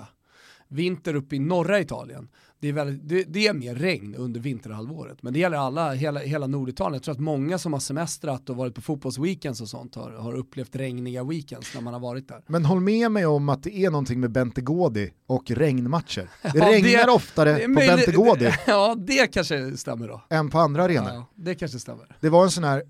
vinter 0.67 1.15
uppe 1.15 1.35
i 1.35 1.39
norra 1.39 1.79
Italien. 1.79 2.27
Det 2.59 2.67
är, 2.69 2.73
väldigt, 2.73 3.09
det, 3.09 3.23
det 3.23 3.47
är 3.47 3.53
mer 3.53 3.75
regn 3.75 4.15
under 4.15 4.39
vinterhalvåret, 4.39 5.23
men 5.23 5.33
det 5.33 5.39
gäller 5.39 5.57
alla, 5.57 5.93
hela, 5.93 6.19
hela 6.19 6.47
Norditalien. 6.47 6.93
Jag 6.93 7.03
tror 7.03 7.13
att 7.15 7.19
många 7.21 7.57
som 7.57 7.73
har 7.73 7.79
semestrat 7.79 8.49
och 8.49 8.55
varit 8.55 8.75
på 8.75 8.81
fotbollsweekends 8.81 9.61
och 9.61 9.69
sånt 9.69 9.95
har, 9.95 10.11
har 10.11 10.33
upplevt 10.33 10.75
regniga 10.75 11.23
weekends 11.23 11.73
när 11.75 11.81
man 11.81 11.93
har 11.93 12.01
varit 12.01 12.27
där. 12.27 12.43
Men 12.47 12.65
håll 12.65 12.79
med 12.81 13.11
mig 13.11 13.25
om 13.25 13.49
att 13.49 13.63
det 13.63 13.75
är 13.77 13.89
någonting 13.91 14.19
med 14.19 14.31
Bente 14.31 14.61
Godi 14.61 15.11
och 15.27 15.51
regnmatcher. 15.51 16.29
Det 16.41 16.51
Ja, 16.57 16.71
regnar 16.71 17.05
det- 17.05 17.11
oftare 17.11 17.53
Det 17.53 17.63
på 17.63 17.69
möjligt- 17.69 17.95
Bente 17.95 18.11
Godi 18.11 18.49
Ja, 18.67 18.95
det 18.95 19.27
kanske 19.27 19.77
stämmer 19.77 20.07
då. 20.07 20.21
än 20.29 20.49
på 20.49 20.59
andra 20.59 20.83
arenor. 20.83 21.09
Ja, 21.09 21.25
det 21.35 21.55
kanske 21.55 21.79
stämmer. 21.79 22.17
Det 22.21 22.29
var 22.29 22.43
en 22.43 22.51
sån 22.51 22.63
här, 22.63 22.83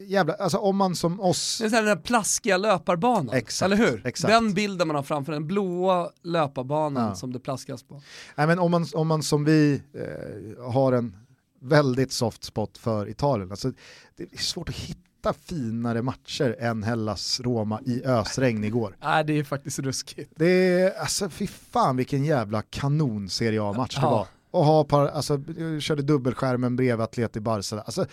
jävla, 0.00 0.34
alltså 0.34 0.58
om 0.58 0.76
man 0.76 0.96
som 0.96 1.20
oss, 1.20 1.58
Det 1.58 1.64
är 1.66 1.70
den 1.70 1.86
här 1.86 1.96
plaskiga 1.96 2.56
löparbanan, 2.56 3.34
Exakt, 3.34 3.72
eller 3.72 3.76
hur? 3.90 4.06
exakt. 4.06 4.32
Den 4.32 4.54
bilden 4.54 4.86
man 4.86 4.96
har 4.96 5.02
framför 5.02 5.32
den 5.32 5.46
blåa 5.46 6.10
löparbanan 6.22 7.08
Ja. 7.08 7.14
som 7.14 7.32
det 7.32 7.38
plaskas 7.40 7.82
på. 7.82 8.02
nej 8.34 8.46
men 8.46 8.58
om 8.58 8.70
man, 8.70 8.86
om 8.94 9.08
man 9.08 9.22
som 9.22 9.44
vi 9.44 9.82
eh, 9.94 10.72
har 10.72 10.92
en 10.92 11.16
väldigt 11.62 12.12
soft 12.12 12.44
spot 12.44 12.78
för 12.78 13.08
Italien, 13.08 13.50
alltså, 13.50 13.72
det 14.16 14.32
är 14.32 14.38
svårt 14.38 14.68
att 14.68 14.74
hitta 14.74 15.32
finare 15.32 16.02
matcher 16.02 16.56
än 16.58 16.82
Hellas-Roma 16.82 17.80
i 17.86 18.04
ösregn 18.04 18.64
igår. 18.64 18.96
Nej, 19.02 19.24
det 19.24 19.32
är 19.38 19.44
faktiskt 19.44 19.78
ruskigt. 19.78 20.32
Det 20.36 20.46
är, 20.46 21.00
alltså 21.00 21.28
fy 21.28 21.46
fan 21.46 21.96
vilken 21.96 22.24
jävla 22.24 22.62
kanon 22.62 23.28
Serie 23.28 23.62
A-match 23.62 23.94
det 23.94 24.00
Ja. 24.02 24.10
var. 24.10 24.26
Och 24.50 24.64
ha 24.64 24.84
par, 24.84 25.06
alltså, 25.08 25.38
körde 25.80 26.02
dubbelskärmen 26.02 26.76
bredvid 26.76 27.04
Atleti 27.04 27.40
Barca. 27.40 27.80
Alltså, 27.80 28.06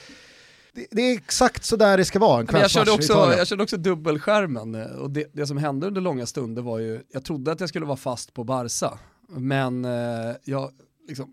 det, 0.77 0.87
det 0.91 1.01
är 1.01 1.13
exakt 1.17 1.63
så 1.63 1.75
där 1.75 1.97
det 1.97 2.05
ska 2.05 2.19
vara, 2.19 2.39
en 2.39 2.47
jag, 2.51 2.69
körde 2.69 2.91
också, 2.91 3.13
jag 3.13 3.47
körde 3.47 3.63
också 3.63 3.77
dubbelskärmen 3.77 4.75
eh, 4.75 4.85
och 4.85 5.11
det, 5.11 5.29
det 5.33 5.47
som 5.47 5.57
hände 5.57 5.87
under 5.87 6.01
långa 6.01 6.25
stunder 6.25 6.61
var 6.61 6.79
ju, 6.79 7.01
jag 7.11 7.23
trodde 7.23 7.51
att 7.51 7.59
jag 7.59 7.69
skulle 7.69 7.85
vara 7.85 7.97
fast 7.97 8.33
på 8.33 8.43
Barca, 8.43 8.99
men 9.27 9.85
eh, 9.85 10.35
jag 10.43 10.71
liksom 11.07 11.31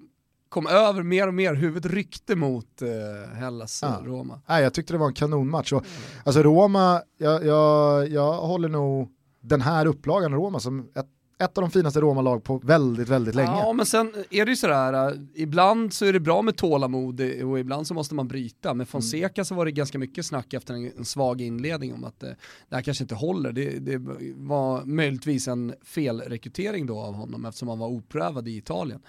kom 0.49 0.67
över 0.67 1.03
mer 1.03 1.29
och 1.29 1.35
mer, 1.35 1.55
huvudet 1.55 1.93
ryckte 1.93 2.37
mot 2.37 2.83
eh, 2.83 3.35
Hellas 3.37 3.81
Ja. 3.83 3.97
och 3.99 4.07
Roma. 4.07 4.41
Nej, 4.49 4.63
jag 4.63 4.75
tyckte 4.75 4.93
det 4.95 4.99
var 4.99 5.07
en 5.07 5.15
kanonmatch. 5.15 5.73
Och, 5.73 5.85
alltså 6.25 6.43
Roma, 6.43 7.03
jag, 7.19 7.45
jag, 7.47 8.09
jag 8.09 8.33
håller 8.33 8.69
nog 8.69 9.09
den 9.41 9.61
här 9.61 9.87
upplagan 9.87 10.35
av 10.35 10.41
Roma 10.41 10.61
som 10.61 10.81
ett, 10.95 11.07
ett 11.39 11.59
av 11.59 11.63
de 11.63 11.71
finaste 11.71 12.01
Roma-lag 12.01 12.45
på 12.45 12.59
väldigt, 12.59 13.09
väldigt 13.09 13.35
länge. 13.35 13.51
Ja, 13.51 13.73
men 13.73 13.87
sen 13.87 14.13
är 14.31 14.45
det 14.45 14.51
ju 14.51 14.57
sådär, 14.57 15.09
äh, 15.09 15.15
ibland 15.35 15.93
så 15.93 16.05
är 16.05 16.13
det 16.13 16.21
bra 16.21 16.43
med 16.43 16.57
tålamod 16.57 17.21
och 17.21 17.59
ibland 17.59 17.87
så 17.87 17.95
måste 17.95 18.15
man 18.15 18.29
bryta. 18.29 18.75
Med 18.75 18.89
Fonseca 18.89 19.45
så 19.45 19.55
var 19.55 19.65
det 19.65 19.73
ganska 19.73 19.99
mycket 19.99 20.27
snack 20.27 20.55
efter 20.55 20.75
en, 20.75 21.05
svag 21.05 21.41
inledning 21.41 21.95
om 21.95 22.05
att 22.05 22.23
eh, 22.23 22.31
det 22.69 22.77
här 22.77 22.83
kanske 22.83 23.05
inte 23.05 23.15
håller. 23.15 23.53
Det, 23.53 23.79
det 23.79 23.99
var 24.37 24.85
möjligtvis 24.85 25.49
en 25.49 25.75
felrekrytering 25.85 26.87
då 26.87 27.01
av 27.01 27.15
honom 27.15 27.45
eftersom 27.45 27.69
han 27.69 27.79
var 27.79 27.89
oprövad 27.89 28.49
i 28.49 28.57
Italien. 28.57 29.01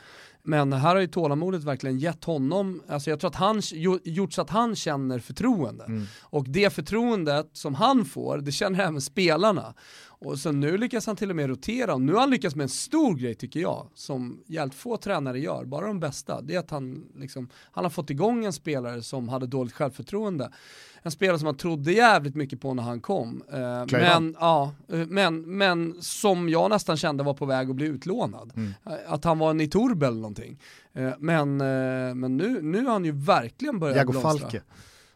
Men 0.45 0.73
här 0.73 0.95
har 0.95 1.01
ju 1.01 1.07
tålamodet 1.07 1.63
verkligen 1.63 1.99
gett 1.99 2.23
honom, 2.23 2.81
alltså 2.87 3.09
jag 3.09 3.19
tror 3.19 3.29
att 3.29 3.35
han 3.35 3.61
jo- 3.73 3.99
gjort 4.03 4.33
så 4.33 4.41
att 4.41 4.49
han 4.49 4.75
känner 4.75 5.19
förtroende. 5.19 5.83
Mm. 5.83 6.05
Och 6.21 6.49
det 6.49 6.69
förtroendet 6.73 7.49
som 7.53 7.75
han 7.75 8.05
får, 8.05 8.37
det 8.37 8.51
känner 8.51 8.79
även 8.79 9.01
spelarna. 9.01 9.73
Och 10.19 10.39
så 10.39 10.51
nu 10.51 10.77
lyckas 10.77 11.07
han 11.07 11.15
till 11.15 11.29
och 11.29 11.35
med 11.35 11.49
rotera, 11.49 11.93
och 11.93 12.01
nu 12.01 12.13
har 12.13 12.19
han 12.19 12.29
lyckats 12.29 12.55
med 12.55 12.63
en 12.63 12.69
stor 12.69 13.15
grej 13.15 13.35
tycker 13.35 13.59
jag, 13.59 13.87
som 13.95 14.43
jävligt 14.45 14.75
få 14.75 14.97
tränare 14.97 15.39
gör, 15.39 15.65
bara 15.65 15.87
de 15.87 15.99
bästa. 15.99 16.41
Det 16.41 16.55
är 16.55 16.59
att 16.59 16.71
han, 16.71 17.05
liksom, 17.15 17.49
han 17.71 17.85
har 17.85 17.91
fått 17.91 18.09
igång 18.09 18.45
en 18.45 18.53
spelare 18.53 19.01
som 19.01 19.29
hade 19.29 19.47
dåligt 19.47 19.73
självförtroende. 19.73 20.51
En 21.05 21.11
spelare 21.11 21.39
som 21.39 21.45
man 21.45 21.55
trodde 21.57 21.91
jävligt 21.91 22.35
mycket 22.35 22.61
på 22.61 22.73
när 22.73 22.83
han 22.83 23.01
kom. 23.01 23.43
Eh, 23.53 23.85
men, 23.91 24.35
ja, 24.39 24.73
eh, 24.91 24.99
men, 25.07 25.41
men 25.57 25.95
som 26.01 26.49
jag 26.49 26.69
nästan 26.69 26.97
kände 26.97 27.23
var 27.23 27.33
på 27.33 27.45
väg 27.45 27.69
att 27.69 27.75
bli 27.75 27.85
utlånad. 27.85 28.51
Mm. 28.55 28.73
Eh, 28.85 29.13
Att 29.13 29.23
han 29.23 29.39
var 29.39 29.49
en 29.49 29.61
Iturbe 29.61 30.07
eller 30.07 30.17
någonting. 30.17 30.59
Eh, 30.93 31.11
men 31.19 31.61
eh, 31.61 32.15
men 32.15 32.37
nu, 32.37 32.61
nu 32.61 32.85
har 32.85 32.91
han 32.91 33.05
ju 33.05 33.11
verkligen 33.11 33.79
börjat 33.79 33.97
Jago 33.97 34.11
blomstra. 34.11 34.39
Falke, 34.39 34.61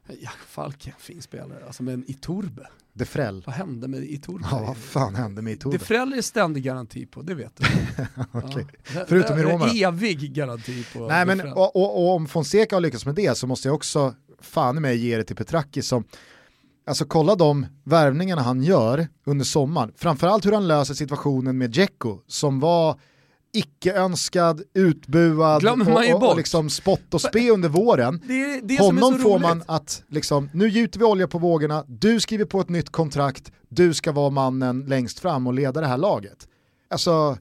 Jago 0.08 0.46
Falke, 0.48 0.94
fin 1.00 1.22
spelare. 1.22 1.66
Alltså 1.68 1.84
med 1.84 1.94
en 1.94 2.04
Iturbe. 2.08 2.68
De 2.94 3.06
Frell. 3.06 3.44
Vad 3.46 3.56
hände 3.56 3.88
med 3.88 4.04
Iturbe? 4.04 4.48
Ja, 4.52 4.64
vad 4.68 4.78
fan 4.78 5.16
hände 5.16 5.42
med 5.42 5.52
det 5.52 5.56
Iturbe? 5.56 5.80
Frell 5.80 6.14
är 6.14 6.22
ständig 6.22 6.64
garanti 6.64 7.06
på, 7.06 7.22
det 7.22 7.34
vet 7.34 7.54
du. 7.58 7.66
Okej. 8.32 8.68
Ja. 8.96 9.06
Förutom 9.08 9.40
i 9.40 9.44
Roma? 9.44 9.70
Evig 9.70 10.34
garanti 10.34 10.86
på 10.94 11.08
Nej, 11.08 11.26
men, 11.26 11.54
och, 11.54 11.76
och, 11.76 12.04
och 12.04 12.16
om 12.16 12.28
Fonseca 12.28 12.76
har 12.76 12.82
lyckats 12.82 13.06
med 13.06 13.16
det 13.16 13.38
så 13.38 13.48
måste 13.48 13.68
jag 13.68 13.76
också 13.76 14.16
fan 14.42 14.78
i 14.78 14.80
mig 14.80 14.98
ge 14.98 15.18
det 15.18 15.24
till 15.24 15.36
Petracchi 15.36 15.82
som 15.82 16.04
Alltså 16.88 17.06
kolla 17.06 17.36
de 17.36 17.66
värvningarna 17.84 18.42
han 18.42 18.64
gör 18.64 19.08
under 19.26 19.46
sommaren. 19.46 19.92
Framförallt 19.96 20.46
hur 20.46 20.52
han 20.52 20.68
löser 20.68 20.94
situationen 20.94 21.58
med 21.58 21.70
Dzeko 21.72 22.20
som 22.28 22.60
var 22.60 23.00
icke-önskad, 23.54 24.62
utbuad 24.74 25.68
och, 25.68 26.30
och, 26.30 26.38
liksom 26.38 26.70
spott 26.70 27.14
och 27.14 27.22
spe 27.22 27.50
under 27.52 27.70
våren. 27.70 28.22
det 28.28 28.62
det 28.64 28.80
Honom 28.80 29.20
får 29.20 29.30
roligt. 29.30 29.42
man 29.42 29.64
att 29.68 30.04
liksom, 30.08 30.50
nu 30.54 30.70
gjuter 30.70 31.00
vi 31.00 31.06
olja 31.06 31.28
på 31.28 31.38
vågorna, 31.38 31.84
du 31.88 32.20
skriver 32.20 32.46
på 32.46 32.62
ett 32.62 32.70
nytt 32.70 32.90
kontrakt, 32.90 33.52
du 33.70 33.94
ska 33.94 34.12
vara 34.12 34.30
mannen 34.30 34.86
längst 34.88 35.20
fram 35.20 35.48
och 35.48 35.54
leda 35.54 35.82
det 35.82 35.88
här 35.88 35.98
laget. 35.98 36.48
Alltså, 36.90 37.38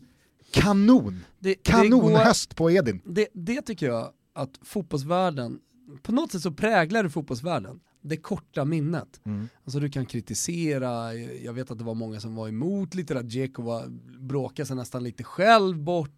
kanon! 0.52 1.24
Det, 1.38 1.54
Kanonhöst 1.54 2.56
på 2.56 2.70
Edin. 2.70 3.00
det, 3.04 3.28
det 3.32 3.62
tycker 3.62 3.86
jag 3.86 4.08
att 4.34 4.50
fotbollsvärlden, 4.64 5.58
på 6.02 6.12
något 6.12 6.32
sätt 6.32 6.42
så 6.42 6.50
präglar 6.52 7.02
det 7.02 7.10
fotbollsvärlden. 7.10 7.80
Det 8.02 8.16
korta 8.16 8.64
minnet. 8.64 9.20
Mm. 9.24 9.48
Alltså 9.64 9.80
du 9.80 9.88
kan 9.90 10.06
kritisera, 10.06 11.14
jag 11.14 11.52
vet 11.52 11.70
att 11.70 11.78
det 11.78 11.84
var 11.84 11.94
många 11.94 12.20
som 12.20 12.34
var 12.34 12.48
emot 12.48 12.94
lite 12.94 13.14
där 13.14 13.22
Dzeko 13.22 13.62
var, 13.62 13.86
bråkade 14.20 14.66
sig 14.66 14.76
nästan 14.76 15.02
lite 15.04 15.24
själv 15.24 15.78
bort. 15.78 16.10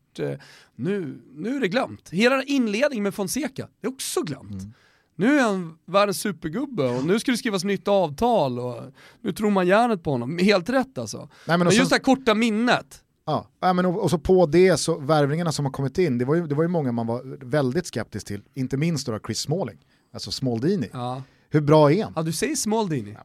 Nu, 0.74 1.20
nu 1.34 1.56
är 1.56 1.60
det 1.60 1.68
glömt. 1.68 2.10
Hela 2.10 2.42
inledningen 2.42 3.02
med 3.02 3.14
Fonseca, 3.14 3.68
det 3.80 3.86
är 3.86 3.90
också 3.92 4.22
glömt. 4.22 4.50
Mm. 4.50 4.72
Nu 5.16 5.38
är 5.38 5.42
han 5.42 5.78
världens 5.86 6.20
supergubbe 6.20 6.84
och 6.98 7.04
nu 7.04 7.18
ska 7.18 7.30
det 7.30 7.36
skrivas 7.38 7.64
nytt 7.64 7.88
avtal 7.88 8.58
och 8.58 8.82
nu 9.20 9.32
tror 9.32 9.50
man 9.50 9.66
järnet 9.66 10.02
på 10.02 10.10
honom. 10.10 10.38
Helt 10.38 10.68
rätt 10.70 10.98
alltså. 10.98 11.18
Nej, 11.18 11.28
men 11.58 11.58
Men 11.58 11.66
just 11.76 11.82
så- 11.82 11.88
det 11.88 11.94
här 11.94 12.02
korta 12.02 12.34
minnet, 12.34 13.04
Ja, 13.24 13.48
ja, 13.60 13.72
men 13.72 13.86
och, 13.86 14.02
och 14.02 14.10
så 14.10 14.18
på 14.18 14.46
det 14.46 14.76
så 14.76 14.98
värvningarna 14.98 15.52
som 15.52 15.64
har 15.64 15.72
kommit 15.72 15.98
in, 15.98 16.18
det 16.18 16.24
var 16.24 16.34
ju, 16.34 16.46
det 16.46 16.54
var 16.54 16.62
ju 16.64 16.68
många 16.68 16.92
man 16.92 17.06
var 17.06 17.44
väldigt 17.44 17.86
skeptisk 17.86 18.26
till, 18.26 18.42
inte 18.54 18.76
minst 18.76 19.06
då 19.06 19.18
Chris 19.26 19.38
Smalling, 19.40 19.78
alltså 20.14 20.30
Smaldini. 20.30 20.90
ja. 20.92 21.22
Hur 21.50 21.60
bra 21.60 21.92
är 21.92 22.04
han? 22.04 22.12
ja 22.16 22.22
du 22.22 22.32
säger 22.32 22.56
Smaldini. 22.56 23.16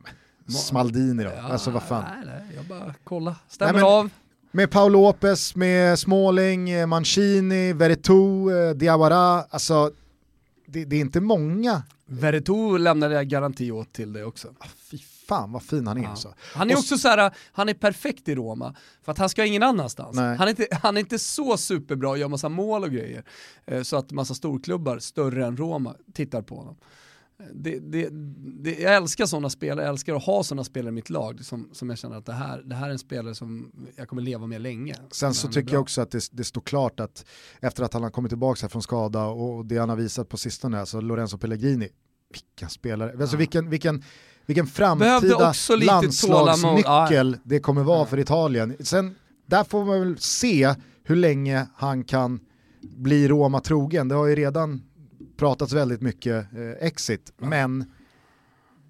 Smaldini 0.48 1.24
då, 1.24 1.30
Ja, 1.30 1.42
alltså 1.42 1.72
vad 1.72 1.84
fan. 1.84 2.04
Nej, 2.04 2.26
nej, 2.26 2.56
jag 2.56 2.66
bara 2.66 2.94
kolla. 3.04 3.36
Stämmer 3.48 3.74
Nej, 3.74 3.82
men- 3.82 3.92
av. 3.92 4.10
Med 4.52 4.72
Paul 4.72 4.92
Lopez, 4.92 5.56
med 5.56 6.00
Smalling, 6.00 6.70
eh, 6.70 6.88
Mancini, 6.88 7.74
Veretout, 7.74 8.52
eh, 8.52 8.70
Diawara, 8.76 9.42
alltså 9.50 9.92
det, 10.68 10.86
det 10.86 10.96
är 10.96 11.00
inte 11.00 11.22
många, 11.22 11.84
Veretout 12.06 12.82
lämnade 12.82 13.16
jag 13.16 13.28
garanti 13.28 13.72
åt 13.72 13.94
till 13.94 14.14
det 14.14 14.24
också. 14.24 14.48
ah, 14.60 14.66
fan 15.28 15.52
vad 15.52 15.64
fin 15.64 15.88
han 15.88 15.98
är 15.98 16.04
Ja. 16.04 16.10
alltså. 16.10 16.34
Han 16.40 16.72
är 16.72 16.78
också 16.78 16.98
så 16.98 17.08
här, 17.08 17.32
han 17.52 17.70
är 17.70 17.74
perfekt 17.74 18.30
i 18.30 18.36
Roma, 18.36 18.76
för 19.04 19.12
att 19.12 19.18
han 19.18 19.30
ska 19.30 19.46
ingen 19.46 19.64
annanstans. 19.64 20.16
Nej. 20.16 20.38
Han 20.38 20.48
är, 20.48 20.50
inte, 20.50 20.68
han 20.72 20.98
är 20.98 21.02
inte 21.02 21.20
så 21.20 21.58
superbra 21.58 22.10
och 22.10 22.18
gör 22.18 22.28
massa 22.28 22.50
mål 22.50 22.84
och 22.84 22.92
grejer, 22.92 23.24
eh, 23.66 23.82
så 23.82 23.98
att 23.98 24.12
massa 24.12 24.34
storklubbar 24.34 25.00
större 25.00 25.46
än 25.46 25.58
Roma 25.58 25.96
tittar 26.14 26.42
på 26.42 26.56
honom. 26.56 26.76
Eh, 27.40 27.46
Det, 27.54 27.80
det, 27.80 28.10
det, 28.64 28.80
jag 28.80 28.96
älskar 28.96 29.26
sådana 29.26 29.50
spelare, 29.50 29.86
jag 29.86 29.90
älskar 29.90 30.16
att 30.16 30.24
ha 30.26 30.44
sådana 30.44 30.64
spelare 30.64 30.90
i 30.90 30.92
mitt 30.92 31.10
lag 31.10 31.46
som, 31.46 31.70
som 31.74 31.90
jag 31.90 31.98
känner 32.00 32.16
att 32.18 32.26
det 32.26 32.34
här, 32.34 32.62
det 32.66 32.76
här 32.76 32.88
är 32.88 32.92
en 32.92 33.00
spelare 33.00 33.36
som 33.36 33.72
jag 33.96 34.08
kommer 34.10 34.22
leva 34.22 34.48
med 34.48 34.62
länge. 34.62 34.96
Sen 35.12 35.34
så 35.34 35.48
tycker 35.48 35.74
jag 35.74 35.82
också 35.82 36.02
att 36.02 36.12
det, 36.12 36.30
det 36.32 36.44
står 36.44 36.62
klart 36.62 37.00
att 37.00 37.26
efter 37.62 37.84
att 37.84 37.94
han 37.94 38.04
har 38.04 38.10
kommit 38.10 38.30
tillbaka 38.32 38.62
här 38.62 38.70
från 38.70 38.82
skada 38.82 39.26
och 39.26 39.66
det 39.66 39.78
han 39.78 39.90
har 39.90 39.96
visat 39.96 40.30
på 40.30 40.38
sistone, 40.38 40.80
alltså 40.80 41.02
Lorenzo 41.02 41.38
Pellegrini, 41.38 41.90
vilken 42.34 42.70
spelare, 42.70 43.12
alltså 43.22 43.36
Ja. 43.36 43.38
vilken, 43.40 43.70
vilken, 43.70 44.04
vilken 44.46 44.68
framtida 44.68 45.54
landslagsnyckel 45.70 46.12
tålamod. 46.30 47.38
det 47.44 47.60
kommer 47.60 47.84
vara 47.84 48.00
Ja. 48.00 48.06
för 48.06 48.20
Italien. 48.20 48.76
Sen, 48.80 49.16
där 49.46 49.64
får 49.64 49.86
man 49.86 50.00
väl 50.00 50.18
se 50.18 50.76
hur 51.04 51.16
länge 51.16 51.68
han 51.76 52.04
kan 52.04 52.40
bli 52.82 53.28
Roma 53.28 53.60
trogen. 53.60 54.08
Det 54.08 54.16
har 54.16 54.28
ju 54.28 54.36
redan 54.36 54.82
pratats 55.38 55.74
väldigt 55.74 56.02
mycket 56.02 56.54
eh, 56.54 56.88
exit, 56.88 57.34
men 57.38 57.86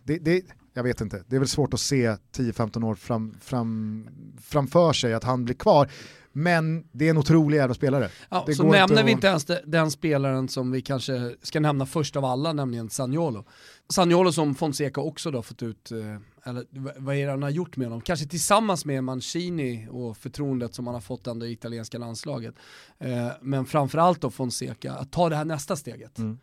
det, 0.04 0.18
det, 0.18 0.42
jag 0.74 0.84
vet 0.84 1.02
inte, 1.02 1.24
det 1.28 1.36
är 1.36 1.40
väl 1.40 1.48
svårt 1.48 1.74
att 1.74 1.80
se 1.80 2.16
10-15 2.36 2.86
år 2.86 2.96
fram, 2.96 3.36
fram, 3.42 4.08
framför 4.42 4.94
sig 4.94 5.14
att 5.14 5.24
han 5.24 5.46
blir 5.46 5.56
kvar. 5.56 5.90
Men 6.38 6.88
det 6.92 7.06
är 7.06 7.10
en 7.10 7.18
otrolig 7.18 7.58
jävla 7.58 7.74
spelare. 7.74 8.10
Ja, 8.30 8.46
så 8.56 8.64
nämner 8.64 8.82
inte 8.82 8.94
vi 8.96 9.02
att- 9.02 9.10
inte 9.10 9.28
ens 9.28 9.46
de- 9.46 9.60
den 9.66 9.92
spelaren 9.92 10.48
som 10.50 10.72
vi 10.72 10.82
kanske 10.82 11.36
ska 11.42 11.60
nämna 11.60 11.86
först 11.86 12.16
av 12.16 12.26
alla, 12.26 12.54
nämligen 12.54 12.90
Sagnolo. 12.90 13.46
Sagnolo 13.90 14.32
som 14.32 14.56
Fonseca 14.56 15.02
också 15.02 15.32
då 15.32 15.42
fått 15.42 15.64
ut, 15.64 15.92
eh, 15.92 16.50
eller 16.50 16.66
vad 17.00 17.16
är 17.16 17.26
det 17.26 17.32
han 17.32 17.44
har 17.44 17.50
gjort 17.50 17.78
med 17.78 17.88
honom? 17.88 18.02
Kanske 18.02 18.26
tillsammans 18.26 18.86
med 18.86 19.04
Mancini 19.04 19.88
och 19.92 20.18
förtroendet 20.18 20.74
som 20.76 20.88
han 20.88 20.94
har 20.94 21.02
fått 21.02 21.28
ändå 21.28 21.46
i 21.46 21.52
italienska 21.52 21.98
landslaget. 21.98 22.56
Eh, 23.00 23.28
Men 23.42 23.66
framförallt 23.66 24.22
då 24.22 24.30
Fonseca, 24.30 24.94
att 24.94 25.12
ta 25.12 25.30
det 25.30 25.36
här 25.36 25.46
nästa 25.46 25.76
steget. 25.76 26.18
Mm. 26.18 26.38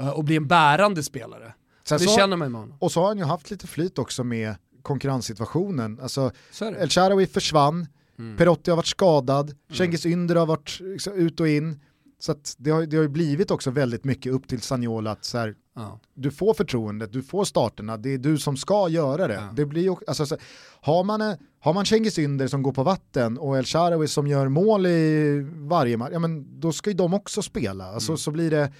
Eh, 0.00 0.08
Och 0.10 0.24
bli 0.24 0.36
en 0.36 0.46
bärande 0.46 1.02
spelare. 1.02 1.54
Sen 1.84 1.98
det 1.98 2.04
så, 2.04 2.16
känner 2.16 2.36
man 2.36 2.52
med 2.52 2.60
honom. 2.60 2.76
och 2.80 2.92
så 2.92 3.00
har 3.00 3.06
han 3.08 3.18
ju 3.18 3.24
haft 3.24 3.50
lite 3.50 3.66
flyt 3.66 3.98
också 3.98 4.24
med 4.24 4.54
konkurrenssituationen. 4.82 6.00
Alltså. 6.02 6.30
El 6.60 6.88
Shaarawy 6.90 7.26
försvann, 7.26 7.86
Mm. 8.18 8.36
Perotti 8.36 8.70
har 8.70 8.76
varit 8.76 8.86
skadad, 8.86 9.50
mm. 9.50 9.76
Cengiz 9.78 10.06
Ynder 10.06 10.36
har 10.36 10.46
varit 10.46 10.80
liksom, 10.80 11.12
ut 11.12 11.40
och 11.40 11.48
in. 11.48 11.80
Så 12.18 12.34
det 12.58 12.70
har, 12.70 12.86
det 12.86 12.96
har 12.96 13.02
ju 13.02 13.08
blivit 13.08 13.50
också 13.50 13.70
väldigt 13.70 14.04
mycket 14.04 14.32
upp 14.32 14.48
till 14.48 14.60
Sagnola 14.60 15.10
att 15.10 15.24
så 15.24 15.38
här, 15.38 15.54
ja. 15.74 16.00
du 16.14 16.30
får 16.30 16.54
förtroendet, 16.54 17.12
du 17.12 17.22
får 17.22 17.44
starterna, 17.44 17.96
det 17.96 18.10
är 18.10 18.18
du 18.18 18.38
som 18.38 18.56
ska 18.56 18.88
göra 18.88 19.28
det. 19.28 19.34
Ja. 19.34 19.52
det 19.56 19.66
blir 19.66 19.96
alltså, 20.06 20.26
så, 20.26 20.36
har, 20.80 21.04
man, 21.04 21.36
har 21.60 21.74
man 21.74 21.86
Cengiz 21.86 22.18
Ynder 22.18 22.48
som 22.48 22.62
går 22.62 22.72
på 22.72 22.82
vatten 22.82 23.38
och 23.38 23.58
El 23.58 23.64
Sharawi 23.64 24.08
som 24.08 24.26
gör 24.26 24.48
mål 24.48 24.86
i 24.86 25.40
varje 25.54 25.96
match, 25.96 26.10
ja 26.12 26.18
men 26.18 26.60
då 26.60 26.72
ska 26.72 26.90
ju 26.90 26.96
de 26.96 27.14
också 27.14 27.42
spela. 27.42 27.84
Alltså, 27.84 28.12
mm. 28.12 28.18
Så 28.18 28.30
blir 28.30 28.50
det, 28.50 28.72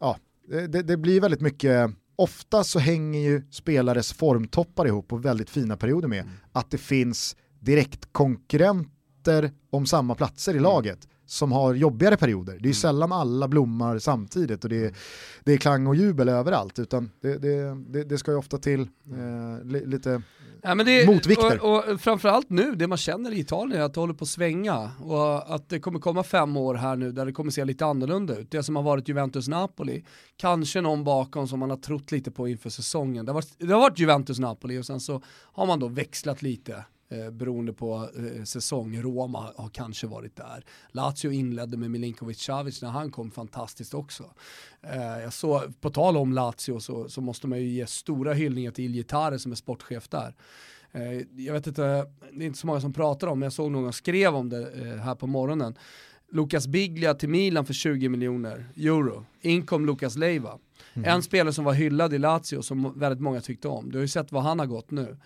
ja, 0.00 0.16
det, 0.48 0.82
det 0.82 0.96
blir 0.96 1.20
väldigt 1.20 1.40
mycket 1.40 1.90
ofta 2.18 2.64
så 2.64 2.78
hänger 2.78 3.20
ju 3.20 3.42
spelares 3.50 4.12
formtoppar 4.12 4.86
ihop 4.86 5.08
på 5.08 5.16
väldigt 5.16 5.50
fina 5.50 5.76
perioder 5.76 6.08
med 6.08 6.20
mm. 6.20 6.32
att 6.52 6.70
det 6.70 6.78
finns 6.78 7.36
direktkonkurrenter 7.60 9.52
om 9.70 9.86
samma 9.86 10.14
platser 10.14 10.52
i 10.52 10.58
mm. 10.58 10.62
laget 10.62 11.08
som 11.28 11.52
har 11.52 11.74
jobbigare 11.74 12.16
perioder. 12.16 12.52
Det 12.52 12.58
är 12.58 12.62
ju 12.62 12.66
mm. 12.66 12.74
sällan 12.74 13.12
alla 13.12 13.48
blommar 13.48 13.98
samtidigt 13.98 14.64
och 14.64 14.70
det 14.70 14.84
är, 14.84 14.94
det 15.44 15.52
är 15.52 15.56
klang 15.56 15.86
och 15.86 15.96
jubel 15.96 16.28
överallt 16.28 16.78
utan 16.78 17.10
det, 17.20 17.38
det, 17.38 18.04
det, 18.04 18.18
ska 18.18 18.30
ju 18.30 18.36
ofta 18.36 18.58
till 18.58 18.80
eh, 18.80 19.64
li, 19.64 19.86
lite 19.86 20.22
ja, 20.62 20.74
motvikter. 21.06 21.64
Och, 21.64 21.88
och 21.88 22.00
framförallt 22.00 22.50
nu, 22.50 22.74
det 22.74 22.86
man 22.86 22.98
känner 22.98 23.32
i 23.32 23.38
Italien 23.38 23.80
är 23.80 23.84
att 23.84 23.94
det 23.94 24.00
håller 24.00 24.14
på 24.14 24.24
att 24.24 24.28
svänga 24.28 24.90
och 25.02 25.54
att 25.54 25.68
det 25.68 25.80
kommer 25.80 25.98
komma 25.98 26.22
fem 26.22 26.56
år 26.56 26.74
här 26.74 26.96
nu 26.96 27.12
där 27.12 27.26
det 27.26 27.32
kommer 27.32 27.50
se 27.50 27.64
lite 27.64 27.86
annorlunda 27.86 28.38
ut. 28.38 28.50
Det 28.50 28.62
som 28.62 28.76
har 28.76 28.82
varit 28.82 29.08
Juventus-Napoli, 29.08 30.04
kanske 30.36 30.80
någon 30.80 31.04
bakom 31.04 31.48
som 31.48 31.58
man 31.58 31.70
har 31.70 31.76
trott 31.76 32.12
lite 32.12 32.30
på 32.30 32.48
inför 32.48 32.70
säsongen. 32.70 33.26
Det 33.26 33.32
har 33.32 33.34
varit, 33.34 33.54
det 33.58 33.72
har 33.72 33.80
varit 33.80 33.98
Juventus-Napoli 33.98 34.80
och 34.80 34.86
sen 34.86 35.00
så 35.00 35.22
har 35.52 35.66
man 35.66 35.80
då 35.80 35.88
växlat 35.88 36.42
lite 36.42 36.84
eh, 37.08 37.30
beroende 37.30 37.72
på 37.72 38.10
eh, 38.16 38.44
säsong. 38.44 39.02
Roma 39.02 39.52
har 39.56 39.68
kanske 39.68 40.06
varit 40.06 40.36
där. 40.36 40.64
Lazio 40.88 41.32
inledde 41.32 41.76
med 41.76 41.90
Milinkovic 41.90 42.40
Savic 42.40 42.82
när 42.82 42.90
han 42.90 43.10
kom 43.10 43.30
fantastiskt 43.30 43.94
också. 43.94 44.24
Eh, 44.82 45.22
jag 45.22 45.32
såg, 45.32 45.80
på 45.80 45.90
tal 45.90 46.16
om 46.16 46.32
Lazio 46.32 46.80
så, 46.80 47.08
så 47.08 47.20
måste 47.20 47.46
man 47.46 47.58
ju 47.58 47.68
ge 47.68 47.86
stora 47.86 48.32
hyllningar 48.32 48.70
till 48.70 48.84
Iljetare 48.84 49.38
som 49.38 49.52
är 49.52 49.56
sportchef 49.56 50.08
där. 50.08 50.34
Eh, 50.92 51.22
jag 51.36 51.52
vet 51.52 51.66
inte, 51.66 52.06
det 52.32 52.44
är 52.44 52.46
inte 52.46 52.58
så 52.58 52.66
många 52.66 52.80
som 52.80 52.92
pratar 52.92 53.26
om, 53.26 53.38
men 53.38 53.46
jag 53.46 53.52
såg 53.52 53.70
någon 53.70 53.92
skrev 53.92 54.34
om 54.34 54.48
det 54.48 54.72
eh, 54.72 54.96
här 54.96 55.14
på 55.14 55.26
morgonen. 55.26 55.78
Lucas 56.32 56.66
Biglia 56.66 57.14
till 57.14 57.28
Milan 57.28 57.66
för 57.66 57.74
20 57.74 58.08
miljoner 58.08 58.66
euro. 58.76 59.24
Inkom 59.40 59.86
Lucas 59.86 60.16
Leiva. 60.16 60.58
Mm. 60.94 61.08
En 61.08 61.22
spelare 61.22 61.52
som 61.52 61.64
var 61.64 61.72
hyllad 61.72 62.14
i 62.14 62.18
Lazio 62.18 62.62
som 62.62 62.98
väldigt 62.98 63.20
många 63.20 63.40
tyckte 63.40 63.68
om. 63.68 63.90
Du 63.90 63.98
har 63.98 64.02
ju 64.02 64.08
sett 64.08 64.32
vad 64.32 64.42
han 64.42 64.58
har 64.58 64.66
gått 64.66 64.90
nu. 64.90 65.16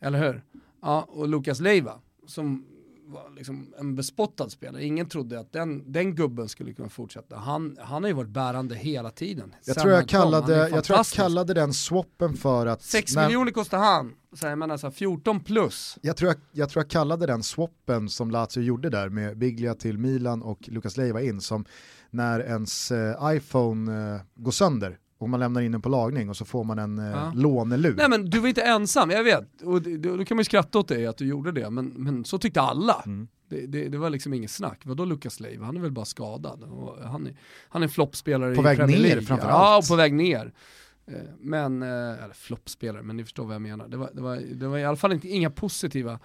Eller 0.00 0.18
hur? 0.18 0.42
Ja, 0.82 1.06
och 1.08 1.28
Lukas 1.28 1.60
Leiva, 1.60 2.00
som 2.26 2.64
var 3.06 3.30
liksom 3.36 3.74
en 3.78 3.94
bespottad 3.94 4.50
spelare. 4.50 4.84
Ingen 4.84 5.08
trodde 5.08 5.40
att 5.40 5.52
den, 5.52 5.92
den 5.92 6.14
gubben 6.14 6.48
skulle 6.48 6.72
kunna 6.72 6.88
fortsätta. 6.88 7.36
Han, 7.36 7.76
han 7.80 8.02
har 8.02 8.08
ju 8.08 8.14
varit 8.14 8.30
bärande 8.30 8.74
hela 8.74 9.10
tiden. 9.10 9.54
Jag 9.64 9.78
tror 9.78 9.92
jag, 9.92 10.08
kallade, 10.08 10.68
jag 10.68 10.84
tror 10.84 10.98
jag 10.98 11.06
kallade 11.06 11.54
den 11.54 11.74
swappen 11.74 12.34
för 12.36 12.66
att... 12.66 12.82
6 12.82 13.14
när... 13.14 13.26
miljoner 13.26 13.52
kostar 13.52 13.78
han, 13.78 14.14
så 14.32 14.46
jag 14.46 14.58
menar 14.58 14.76
så 14.76 14.90
14 14.90 15.40
plus. 15.40 15.98
Jag 16.02 16.16
tror 16.16 16.28
jag, 16.28 16.36
jag 16.52 16.70
tror 16.70 16.82
jag 16.84 16.90
kallade 16.90 17.26
den 17.26 17.42
swappen 17.42 18.08
som 18.08 18.30
Lazio 18.30 18.62
gjorde 18.62 18.90
där 18.90 19.08
med 19.08 19.38
Biglia 19.38 19.74
till 19.74 19.98
Milan 19.98 20.42
och 20.42 20.68
Lukas 20.68 20.96
Leiva 20.96 21.22
in 21.22 21.40
som 21.40 21.64
när 22.10 22.40
ens 22.40 22.90
eh, 22.90 23.36
iPhone 23.36 24.14
eh, 24.14 24.20
går 24.34 24.50
sönder 24.52 24.98
och 25.18 25.28
man 25.28 25.40
lämnar 25.40 25.60
in 25.60 25.72
den 25.72 25.82
på 25.82 25.88
lagning 25.88 26.28
och 26.28 26.36
så 26.36 26.44
får 26.44 26.64
man 26.64 26.78
en 26.78 26.98
eh, 26.98 27.04
ja. 27.04 27.32
lånelur. 27.34 27.94
Nej 27.96 28.08
men 28.08 28.30
du 28.30 28.38
var 28.38 28.48
inte 28.48 28.62
ensam, 28.62 29.10
jag 29.10 29.24
vet. 29.24 29.62
Och 29.62 29.82
då 29.82 30.24
kan 30.24 30.36
man 30.36 30.40
ju 30.40 30.44
skratta 30.44 30.78
åt 30.78 30.88
dig 30.88 31.06
att 31.06 31.16
du 31.16 31.26
gjorde 31.26 31.52
det, 31.52 31.70
men, 31.70 31.86
men 31.86 32.24
så 32.24 32.38
tyckte 32.38 32.60
alla. 32.60 33.02
Mm. 33.06 33.28
Det, 33.48 33.66
det, 33.66 33.88
det, 33.88 33.98
var 33.98 34.10
liksom 34.10 34.34
inget 34.34 34.50
snack. 34.50 34.80
Vadå 34.84 35.04
Lucas 35.04 35.40
Leiva? 35.40 35.66
Han 35.66 35.76
är 35.76 35.80
väl 35.80 35.92
bara 35.92 36.04
skadad. 36.04 36.62
Och 36.62 37.08
han, 37.08 37.26
är, 37.26 37.36
han 37.68 37.82
är 37.82 37.86
en 37.86 37.90
floppspelare 37.90 38.52
i 38.52 38.56
Premier 38.56 38.76
League. 38.76 38.86
På 38.86 38.92
väg 38.92 39.16
ner 39.16 39.20
framförallt. 39.20 39.52
Ja, 39.52 39.78
och 39.78 39.88
på 39.88 39.96
väg 39.96 40.14
ner. 40.14 40.52
Eh, 41.06 41.14
men, 41.40 41.82
eh, 41.82 41.88
eller 42.24 42.34
floppspelare, 42.34 43.02
men 43.02 43.16
ni 43.16 43.24
förstår 43.24 43.44
vad 43.44 43.54
jag 43.54 43.62
menar. 43.62 43.88
Det 43.88 43.96
var, 43.96 44.10
det 44.12 44.22
var, 44.22 44.36
det 44.36 44.68
var 44.68 44.78
i 44.78 44.84
alla 44.84 44.96
fall 44.96 45.12
inte, 45.12 45.28
inga 45.28 45.50
positiva 45.50 46.18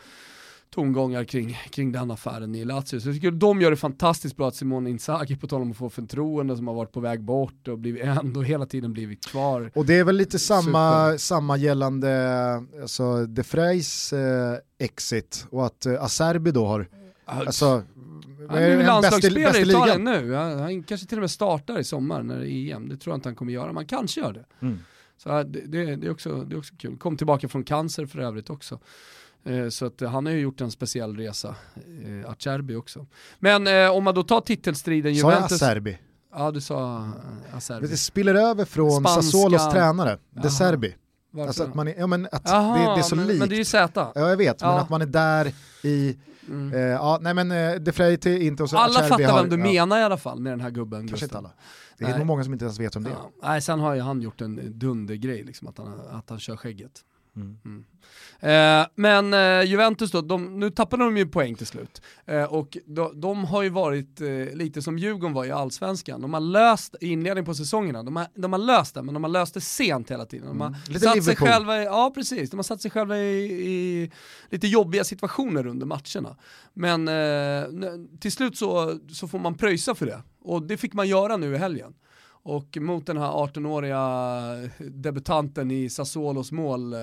tongångar 0.71 1.23
kring, 1.23 1.57
kring 1.69 1.91
den 1.91 2.11
affären 2.11 2.55
i 2.55 2.65
Lazio. 2.65 2.99
Så 2.99 3.07
jag 3.07 3.15
tycker 3.15 3.31
de 3.31 3.61
gör 3.61 3.71
det 3.71 3.77
fantastiskt 3.77 4.37
bra 4.37 4.47
att 4.47 4.55
Simone 4.55 4.89
Inzaghi, 4.89 5.35
på 5.35 5.47
tal 5.47 5.61
om 5.61 5.71
att 5.71 5.77
få 5.77 5.89
förtroende, 5.89 6.57
som 6.57 6.67
har 6.67 6.75
varit 6.75 6.91
på 6.91 6.99
väg 6.99 7.21
bort 7.21 7.67
och 7.67 7.79
blivit 7.79 8.03
ändå 8.23 8.41
hela 8.41 8.65
tiden 8.65 8.93
blivit 8.93 9.25
kvar. 9.25 9.71
Och 9.75 9.85
det 9.85 9.99
är 9.99 10.03
väl 10.03 10.15
lite 10.15 10.39
samma, 10.39 11.17
samma 11.17 11.57
gällande 11.57 12.63
alltså, 12.81 13.25
De 13.25 13.43
Freys 13.43 14.13
eh, 14.13 14.57
exit 14.79 15.47
och 15.49 15.65
att 15.65 15.85
eh, 15.85 16.03
Acerbi 16.03 16.51
då 16.51 16.65
har, 16.65 16.87
alltså, 17.25 17.83
han 18.49 18.57
är 18.57 18.77
väl 18.77 18.85
landslagsspelare 18.85 19.57
i 19.57 19.61
Italien 19.61 20.03
nu, 20.03 20.33
han 20.33 20.83
kanske 20.83 21.07
till 21.07 21.17
och 21.17 21.21
med 21.21 21.31
startar 21.31 21.79
i 21.79 21.83
sommar 21.83 22.23
när 22.23 22.39
det 22.39 22.51
är 22.51 22.75
EM, 22.75 22.89
det 22.89 22.97
tror 22.97 23.11
jag 23.11 23.17
inte 23.17 23.29
han 23.29 23.35
kommer 23.35 23.53
göra, 23.53 23.73
man 23.73 23.85
kanske 23.85 24.21
gör 24.21 24.33
det. 24.33 24.45
Mm. 24.59 24.79
Så 25.17 25.29
det, 25.29 25.43
det, 25.43 25.95
det, 25.95 26.07
är 26.07 26.11
också, 26.11 26.43
det 26.43 26.55
är 26.55 26.57
också 26.57 26.75
kul. 26.77 26.97
Kom 26.97 27.17
tillbaka 27.17 27.47
från 27.47 27.63
cancer 27.63 28.05
för 28.05 28.19
övrigt 28.19 28.49
också. 28.49 28.79
Eh, 29.45 29.69
så 29.69 29.85
att 29.85 30.01
han 30.01 30.25
har 30.25 30.33
ju 30.33 30.39
gjort 30.39 30.61
en 30.61 30.71
speciell 30.71 31.17
resa, 31.17 31.55
eh, 32.05 32.29
Acerbi 32.31 32.75
också. 32.75 33.05
Men 33.39 33.67
eh, 33.67 33.89
om 33.89 34.03
man 34.03 34.15
då 34.15 34.23
tar 34.23 34.41
titelstriden 34.41 35.13
Juventus... 35.13 35.59
Sa 35.59 35.65
jag 35.65 35.71
Acerbi? 35.71 35.97
Ja 36.33 36.51
du 36.51 36.61
sa 36.61 37.09
Acerbi. 37.53 37.87
Det 37.87 37.97
spiller 37.97 38.35
över 38.35 38.65
från 38.65 38.91
Spanska... 38.91 39.21
Sassuolos 39.21 39.71
tränare, 39.71 40.17
De 40.29 40.49
Serbi. 40.49 40.95
Alltså 41.39 41.63
att 41.63 41.75
man 41.75 41.87
är, 41.87 41.95
ja, 41.97 42.07
men 42.07 42.27
att 42.31 42.51
Aha, 42.51 42.77
det, 42.77 42.83
det, 42.83 42.99
är 42.99 43.01
så 43.01 43.15
men, 43.15 43.27
likt. 43.27 43.39
Men 43.39 43.49
det 43.49 43.55
är 43.55 43.57
ju 43.57 43.65
Z. 43.65 44.11
Ja 44.15 44.29
jag 44.29 44.37
vet, 44.37 44.61
ja. 44.61 44.71
men 44.71 44.79
att 44.79 44.89
man 44.89 45.01
är 45.01 45.05
där 45.05 45.53
i, 45.83 46.17
mm. 46.47 46.73
eh, 46.73 46.79
ja 46.79 47.19
nej 47.21 47.33
men 47.33 47.51
eh, 47.51 47.75
De 47.75 47.91
Frey 47.91 48.17
till 48.17 48.41
inte 48.41 48.63
och 48.63 48.69
så 48.69 48.77
Alla 48.77 48.99
Acerbi 48.99 49.09
fattar 49.09 49.33
har, 49.33 49.41
vem 49.41 49.49
du 49.49 49.55
ja. 49.69 49.85
menar 49.85 49.99
i 49.99 50.03
alla 50.03 50.17
fall 50.17 50.39
med 50.39 50.53
den 50.53 50.61
här 50.61 50.69
gubben. 50.69 51.07
Kanske 51.07 51.25
inte 51.25 51.37
alla. 51.37 51.51
Det 51.97 52.03
är 52.05 52.09
nej. 52.09 52.17
nog 52.17 52.27
många 52.27 52.43
som 52.43 52.53
inte 52.53 52.65
ens 52.65 52.79
vet 52.79 52.95
om 52.95 53.03
det 53.03 53.09
är. 53.09 53.17
Nej 53.43 53.61
sen 53.61 53.79
har 53.79 53.95
ju 53.95 54.01
han 54.01 54.21
gjort 54.21 54.41
en 54.41 54.79
dundergrej, 54.79 55.43
liksom, 55.43 55.67
att, 55.67 55.77
han, 55.77 56.01
att 56.11 56.29
han 56.29 56.39
kör 56.39 56.57
skägget. 56.57 57.03
Mm. 57.35 57.57
Mm. 57.65 57.85
Eh, 58.39 58.87
men 58.95 59.33
eh, 59.33 59.69
Juventus 59.69 60.11
då, 60.11 60.21
de, 60.21 60.59
nu 60.59 60.69
tappade 60.69 61.03
de 61.03 61.17
ju 61.17 61.27
poäng 61.27 61.55
till 61.55 61.67
slut. 61.67 62.01
Eh, 62.25 62.43
och 62.43 62.77
de, 62.85 63.21
de, 63.21 63.45
har 63.45 63.61
ju 63.61 63.69
varit 63.69 64.21
eh, 64.21 64.27
lite 64.53 64.81
som 64.81 64.97
Djurgården 64.97 65.33
var 65.33 65.45
i 65.45 65.51
allsvenskan. 65.51 66.21
De 66.21 66.33
har 66.33 66.41
löst 66.41 66.95
inledningen 67.01 67.45
på 67.45 67.53
säsongerna, 67.53 68.03
de 68.03 68.15
har, 68.15 68.27
de 68.35 68.53
har 68.53 68.59
löst 68.59 68.95
det, 68.95 69.01
men 69.01 69.13
de 69.13 69.23
har 69.23 69.31
löst 69.31 69.53
det 69.53 69.61
sent 69.61 70.11
hela 70.11 70.25
tiden. 70.25 70.47
De 70.47 70.61
har 70.61 70.67
mm. 70.67 70.99
satt 70.99 71.23
sig 71.23 71.35
själva 71.35 71.81
i, 71.81 71.85
ja 71.85 72.11
precis, 72.15 72.49
de 72.49 72.55
har 72.55 72.63
satt 72.63 72.81
sig 72.81 72.91
själva 72.91 73.17
i, 73.17 73.51
i 73.69 74.11
lite 74.49 74.67
jobbiga 74.67 75.03
situationer 75.03 75.67
under 75.67 75.85
matcherna. 75.85 76.37
Men 76.73 77.07
eh, 77.07 77.91
till 78.19 78.31
slut 78.31 78.57
så, 78.57 78.99
så 79.11 79.27
får 79.27 79.39
man 79.39 79.55
pröjsa 79.55 79.95
för 79.95 80.05
det. 80.05 80.23
Och 80.41 80.63
det 80.63 80.77
fick 80.77 80.93
man 80.93 81.07
göra 81.07 81.37
nu 81.37 81.55
i 81.55 81.57
helgen. 81.57 81.93
Och 82.43 82.77
mot 82.81 83.05
den 83.05 83.17
här 83.17 83.31
18-åriga 83.31 84.69
debutanten 84.77 85.71
i 85.71 85.89
Sassuolos 85.89 86.51
mål 86.51 86.93
eh, 86.93 86.99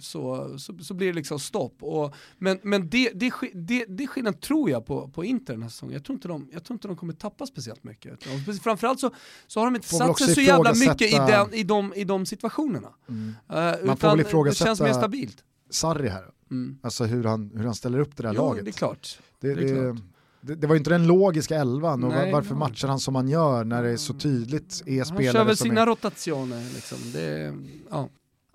så, 0.00 0.54
så, 0.58 0.78
så, 0.78 0.94
blir 0.94 1.06
det 1.06 1.12
liksom 1.12 1.38
stopp. 1.38 1.82
Och, 1.82 2.14
men 2.38 2.58
men 2.62 2.88
det, 2.88 3.10
det, 3.14 3.32
det, 3.54 3.84
det 3.88 4.02
är 4.02 4.06
skillnad 4.06 4.40
tror 4.40 4.70
jag 4.70 4.86
på, 4.86 5.08
på 5.08 5.24
Inter 5.24 5.52
den 5.52 5.62
här 5.62 5.70
säsongen. 5.70 5.94
Jag 5.94 6.04
tror, 6.04 6.14
inte 6.14 6.28
de, 6.28 6.48
jag 6.52 6.64
tror 6.64 6.74
inte 6.74 6.88
de 6.88 6.96
kommer 6.96 7.12
tappa 7.12 7.46
speciellt 7.46 7.84
mycket. 7.84 8.24
Framförallt 8.62 9.00
så, 9.00 9.10
så 9.46 9.60
har 9.60 9.66
de 9.66 9.76
inte 9.76 9.88
satt 9.88 10.18
sig 10.18 10.34
så 10.34 10.40
jävla 10.40 10.74
mycket 10.74 11.02
i, 11.02 11.16
den, 11.16 11.54
i, 11.54 11.62
de, 11.62 11.94
i 11.94 12.04
de 12.04 12.26
situationerna. 12.26 12.88
Mm. 13.08 13.28
Uh, 13.28 13.86
Man 13.86 13.96
får 13.96 14.08
väl 14.08 14.20
ifrågasätta 14.20 14.64
det 14.64 14.68
känns 14.68 14.80
mer 14.80 14.92
stabilt. 14.92 15.44
Sarri 15.70 16.08
här. 16.08 16.24
Mm. 16.50 16.78
Alltså 16.82 17.04
hur 17.04 17.24
han, 17.24 17.50
hur 17.54 17.64
han 17.64 17.74
ställer 17.74 17.98
upp 17.98 18.16
det 18.16 18.22
där 18.22 18.34
jo, 18.34 18.42
laget. 18.42 18.64
Det 18.64 18.70
är 18.70 18.72
klart. 18.72 19.18
Det, 19.40 19.54
det, 19.54 19.62
är 19.62 19.92
klart 19.92 20.11
det, 20.42 20.54
det, 20.54 20.66
var 20.66 20.74
ju 20.74 20.78
inte 20.78 20.90
den 20.90 21.06
logiska 21.06 21.56
elvan 21.56 22.04
och 22.04 22.10
Nej, 22.10 22.32
varför 22.32 22.54
matchar 22.54 22.88
han 22.88 23.00
som 23.00 23.14
han 23.14 23.28
gör 23.28 23.64
när 23.64 23.82
det 23.82 23.90
är 23.90 23.96
så 23.96 24.14
tydligt 24.14 24.82
är 24.86 25.04
spelare 25.04 25.26
Han 25.26 25.32
kör 25.32 25.44
väl 25.44 25.56
sina 25.56 25.82
är... 25.82 25.86
rotationer 25.86 26.74
liksom. 26.74 26.98
Det, 27.12 27.54
ja. 27.90 28.08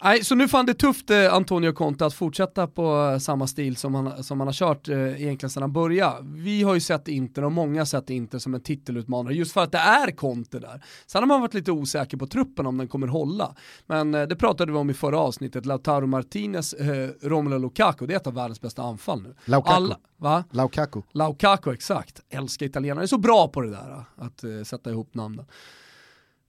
Nej, 0.04 0.24
så 0.24 0.36
nu 0.36 0.48
fann 0.48 0.66
det 0.66 0.74
tufft 0.74 1.10
eh, 1.10 1.34
Antonio 1.34 1.72
Conte 1.72 2.06
att 2.06 2.14
fortsätta 2.14 2.68
på 2.68 3.12
eh, 3.14 3.20
samma 3.20 3.48
stil 3.48 3.76
som 3.76 3.96
han, 3.96 4.24
som 4.24 4.40
han 4.40 4.48
har 4.48 4.54
kört 4.54 4.90
eh, 4.90 5.22
egentligen 5.22 5.50
sedan 5.50 5.64
han 5.64 5.74
började. 5.74 6.18
Vi 6.24 6.64
har 6.64 6.74
ju 6.74 6.80
sett 6.80 7.08
Inter 7.08 7.44
och 7.44 7.52
många 7.52 7.82
har 7.82 7.86
sett 7.86 8.10
Inter 8.10 8.40
som 8.40 8.54
en 8.54 8.62
titelutmanare 8.62 9.34
just 9.34 9.52
för 9.52 9.64
att 9.64 9.72
det 9.72 9.78
är 9.78 10.12
Conte 10.12 10.60
där. 10.60 10.84
Sen 11.06 11.22
har 11.22 11.28
man 11.28 11.42
varit 11.42 11.54
lite 11.54 11.72
osäker 11.72 12.18
på 12.18 12.28
truppen 12.28 12.66
om 12.66 12.78
den 12.78 12.88
kommer 12.88 13.08
hålla. 13.08 13.56
Men 13.86 14.16
eh, 14.16 14.28
det 14.28 14.36
pratade 14.36 14.72
vi 14.72 14.78
om 14.78 14.90
i 14.90 14.94
förra 14.94 15.20
avsnittet, 15.20 15.66
Lautaro 15.66 16.08
Martinez, 16.08 16.74
eh, 16.74 17.10
Romelu 17.22 17.60
Lukaku, 17.60 18.06
det 18.06 18.14
är 18.14 18.18
ett 18.18 18.28
av 18.28 18.34
världens 18.34 18.62
bästa 18.62 18.82
anfall 18.82 19.22
nu. 19.22 19.36
Lukaku. 19.46 19.74
Alla, 19.74 19.98
va? 20.18 20.44
Lukaku. 20.52 21.02
Lukaku, 21.12 21.74
exakt. 21.74 22.22
Älskar 22.30 22.66
italienare, 22.66 23.06
är 23.06 23.08
så 23.08 23.18
bra 23.18 23.48
på 23.48 23.62
det 23.62 23.70
där, 23.70 24.06
att 24.16 24.44
eh, 24.44 24.64
sätta 24.66 24.90
ihop 24.90 25.14
namnen. 25.14 25.46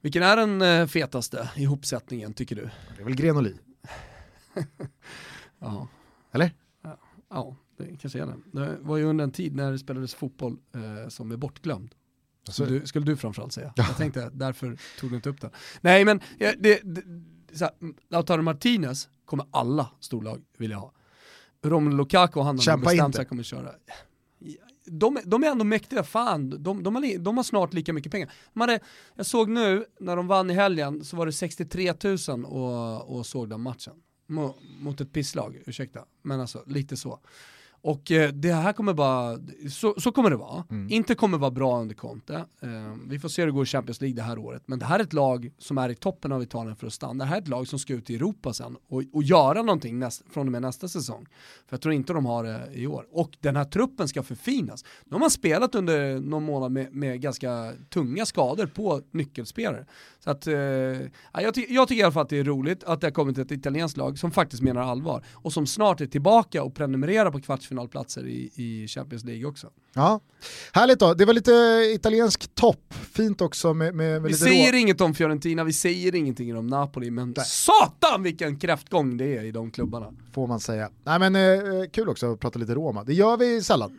Vilken 0.01 0.23
är 0.23 0.37
den 0.37 0.63
eh, 0.63 0.87
fetaste 0.87 1.51
ihopsättningen 1.57 2.35
tycker 2.35 2.57
du? 2.57 2.71
Det 2.97 3.03
är 3.03 3.05
väl 3.05 3.15
Grenoli. 3.15 3.55
ja. 5.59 5.89
Eller? 6.33 6.51
Ja, 7.31 7.57
det 7.77 7.97
kanske 7.97 8.23
är 8.23 8.27
det. 8.27 8.37
Det 8.53 8.79
var 8.81 8.97
ju 8.97 9.05
under 9.05 9.25
en 9.25 9.33
tid 9.33 9.57
när 9.57 9.73
det 9.73 9.79
spelades 9.79 10.15
fotboll 10.15 10.57
eh, 10.75 11.09
som 11.09 11.33
är 11.33 11.37
bortglömd. 11.37 11.95
Alltså, 12.47 12.65
du, 12.67 12.87
skulle 12.87 13.07
du 13.07 13.17
framförallt 13.17 13.53
säga. 13.53 13.73
Ja. 13.77 13.85
Jag 13.89 13.97
tänkte, 13.97 14.31
därför 14.33 14.79
tog 15.01 15.11
du 15.11 15.17
inte 15.17 15.29
upp 15.29 15.41
den. 15.41 15.51
Nej 15.81 16.05
men, 16.05 16.21
det, 16.39 16.83
det, 16.83 17.05
Lautaro 18.09 18.43
Martinez 18.43 19.09
kommer 19.25 19.47
alla 19.51 19.91
storlag 20.01 20.43
vilja 20.59 20.77
ha. 20.77 20.93
Romelu 21.63 21.97
Lukaku, 21.97 22.41
han 22.41 22.47
har 22.47 22.77
bestämt 22.77 23.15
sig 23.15 23.23
att 23.23 23.29
kommer 23.29 23.43
köra. 23.43 23.75
De, 24.91 25.19
de 25.25 25.45
är 25.45 25.49
ändå 25.49 25.65
mäktiga, 25.65 26.03
fan, 26.03 26.63
de, 26.63 26.83
de, 26.83 26.95
har, 26.95 27.19
de 27.19 27.37
har 27.37 27.45
snart 27.45 27.75
lika 27.75 27.93
mycket 27.93 28.13
pengar. 28.13 28.33
De 28.53 28.61
hade, 28.61 28.81
jag 29.15 29.27
såg 29.27 29.49
nu, 29.49 29.85
när 30.01 30.17
de 30.17 30.27
vann 30.27 30.51
i 30.51 30.55
helgen, 30.55 31.05
så 31.05 31.17
var 31.17 31.27
det 31.27 31.33
63 31.33 31.95
000 32.29 32.45
och, 32.45 33.17
och 33.17 33.27
såg 33.27 33.49
den 33.49 33.61
matchen. 33.61 33.95
Mot 34.81 35.01
ett 35.01 35.13
pisslag, 35.13 35.63
ursäkta. 35.67 36.05
Men 36.23 36.41
alltså, 36.41 36.63
lite 36.67 36.97
så. 36.97 37.21
Och 37.81 38.11
eh, 38.11 38.33
det 38.33 38.53
här 38.53 38.73
kommer 38.73 38.95
bara, 38.95 39.39
så, 39.71 39.95
så 39.99 40.13
kommer 40.13 40.31
det 40.31 40.37
vara. 40.37 40.65
Inte 40.91 41.15
kommer 41.15 41.39
vara 41.39 41.51
bra 41.51 41.81
under 41.81 41.95
Conte. 41.95 42.35
Eh, 42.63 42.69
vi 43.09 43.19
får 43.19 43.29
se 43.29 43.43
hur 43.43 43.47
det 43.47 43.53
går 43.53 43.63
i 43.63 43.67
Champions 43.67 44.01
League 44.01 44.17
det 44.17 44.23
här 44.23 44.39
året. 44.39 44.63
Men 44.67 44.79
det 44.79 44.85
här 44.85 44.99
är 44.99 45.03
ett 45.03 45.13
lag 45.13 45.51
som 45.59 45.79
är 45.79 45.89
i 45.89 45.95
toppen 45.95 46.33
av 46.33 46.43
Italien 46.43 46.77
för 46.77 46.87
att 46.87 46.93
stanna. 46.93 47.25
Det 47.25 47.29
här 47.31 47.37
är 47.37 47.41
ett 47.43 47.49
lag 47.49 47.69
som 47.69 47.79
ska 47.79 47.93
ut 47.95 48.11
i 48.11 48.15
Europa 48.15 48.53
sen 48.53 48.77
och, 48.89 49.03
och 49.13 49.23
göra 49.23 49.63
någonting 49.63 49.99
näst, 49.99 50.23
från 50.31 50.47
och 50.49 50.53
med 50.53 50.63
nästa 50.63 50.89
säsong. 50.89 51.27
För 51.67 51.75
jag 51.77 51.81
tror 51.81 51.95
inte 51.95 52.13
de 52.13 52.27
har 52.27 52.45
det 52.45 52.69
i 52.75 52.87
år. 52.87 53.07
Och 53.13 53.31
den 53.41 53.57
här 53.57 53.65
truppen 53.65 54.09
ska 54.09 54.23
förfinas. 54.23 54.85
Nu 55.05 55.13
har 55.15 55.21
man 55.21 55.31
spelat 55.31 55.75
under 55.75 56.21
någon 56.21 56.45
månad 56.45 56.73
med, 56.73 56.95
med 56.95 57.21
ganska 57.21 57.73
tunga 57.91 58.27
skador 58.27 58.67
på 58.67 59.01
nyckelspelare. 59.11 59.87
Så 60.25 60.31
att, 60.31 60.47
eh, 60.47 60.55
ja, 60.55 61.09
jag, 61.33 61.55
ty- 61.55 61.67
jag 61.69 61.89
tycker 61.89 62.01
i 62.01 62.03
alla 62.05 62.13
fall 62.13 62.23
att 62.23 62.29
det 62.29 62.39
är 62.39 62.45
roligt 62.45 62.85
att 62.85 63.01
det 63.01 63.07
har 63.07 63.13
kommit 63.13 63.39
ett 63.39 63.51
italienskt 63.53 63.97
lag 63.97 64.19
som 64.19 64.31
faktiskt 64.31 64.63
menar 64.63 64.81
allvar 64.83 65.25
och 65.33 65.53
som 65.53 65.67
snart 65.67 66.01
är 66.01 66.07
tillbaka 66.07 66.63
och 66.63 66.75
prenumererar 66.75 67.31
på 67.31 67.39
kvartsfinalplatser 67.69 68.27
i, 68.27 68.51
i 68.55 68.89
Champions 68.89 69.25
League 69.25 69.47
också. 69.47 69.71
Ja. 69.95 70.21
Härligt 70.73 70.99
då, 70.99 71.15
det 71.15 71.25
var 71.25 71.35
lite 71.35 71.53
italiensk 71.95 72.55
topp, 72.55 72.95
fint 73.13 73.41
också 73.41 73.75
med, 73.75 73.95
med, 73.95 74.23
med 74.23 74.31
Vi 74.31 74.37
säger 74.37 74.73
rå... 74.73 74.79
inget 74.79 75.01
om 75.01 75.15
Fiorentina, 75.15 75.65
vi 75.65 75.73
säger 75.73 76.15
ingenting 76.15 76.57
om 76.57 76.67
Napoli, 76.67 77.11
men 77.11 77.35
satan 77.47 78.23
vilken 78.23 78.59
kräftgång 78.59 79.17
det 79.17 79.37
är 79.37 79.45
i 79.45 79.51
de 79.51 79.71
klubbarna. 79.71 80.15
får 80.33 80.47
man 80.47 80.61
säga. 80.61 80.91
Nej 81.05 81.19
men 81.19 81.37
eh, 81.37 81.89
kul 81.93 82.09
också 82.09 82.33
att 82.33 82.41
prata 82.41 82.59
lite 82.59 82.75
Roma, 82.75 83.05
det 83.05 83.15
gör 83.15 83.37
vi 83.37 83.63
sällan. 83.63 83.99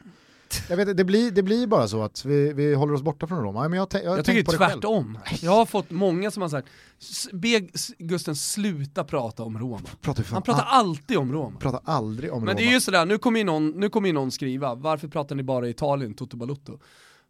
Jag 0.70 0.78
vet, 0.78 0.98
det, 0.98 1.04
blir, 1.04 1.32
det 1.32 1.44
blir 1.44 1.68
bara 1.68 1.88
så 1.88 2.02
att 2.04 2.26
vi, 2.26 2.54
vi 2.54 2.74
håller 2.74 2.94
oss 2.94 3.02
borta 3.02 3.28
från 3.28 3.44
Roma. 3.44 3.70
Men 3.70 3.78
jag, 3.80 3.88
jag, 3.92 4.04
Jag 4.04 4.26
tycker 4.26 4.52
det 4.52 4.58
själv. 4.58 4.72
tvärtom. 4.72 5.18
Jag 5.42 5.52
har 5.52 5.66
fått 5.66 5.92
många 5.92 6.32
som 6.32 6.42
har 6.42 6.50
sagt, 6.50 6.68
"S- 7.02 7.28
be 7.34 7.62
Gusten 7.98 8.36
sluta 8.36 9.04
prata 9.04 9.44
om 9.44 9.60
Roma. 9.60 9.80
Pratar 10.02 10.24
Han 10.24 10.42
pratar 10.42 10.64
all, 10.64 10.86
alltid 10.90 11.18
om 11.18 11.32
Roma. 11.34 11.60
pratar 11.60 11.82
aldrig 11.84 12.34
om 12.34 12.40
Men 12.40 12.48
Roma. 12.50 12.60
det 12.60 12.68
är 12.68 12.74
ju 12.74 12.82
sådär, 12.82 13.06
nu 13.06 13.18
kommer 13.18 13.40
ju 13.40 13.46
någon, 13.46 13.70
nu 13.70 13.90
kommer 13.90 14.14
någon 14.14 14.32
skriva, 14.32 14.76
varför 14.76 15.08
pratar 15.08 15.36
ni 15.36 15.44
bara 15.44 15.70
Italien, 15.70 16.14
Toto 16.14 16.38
Balutto? 16.38 16.80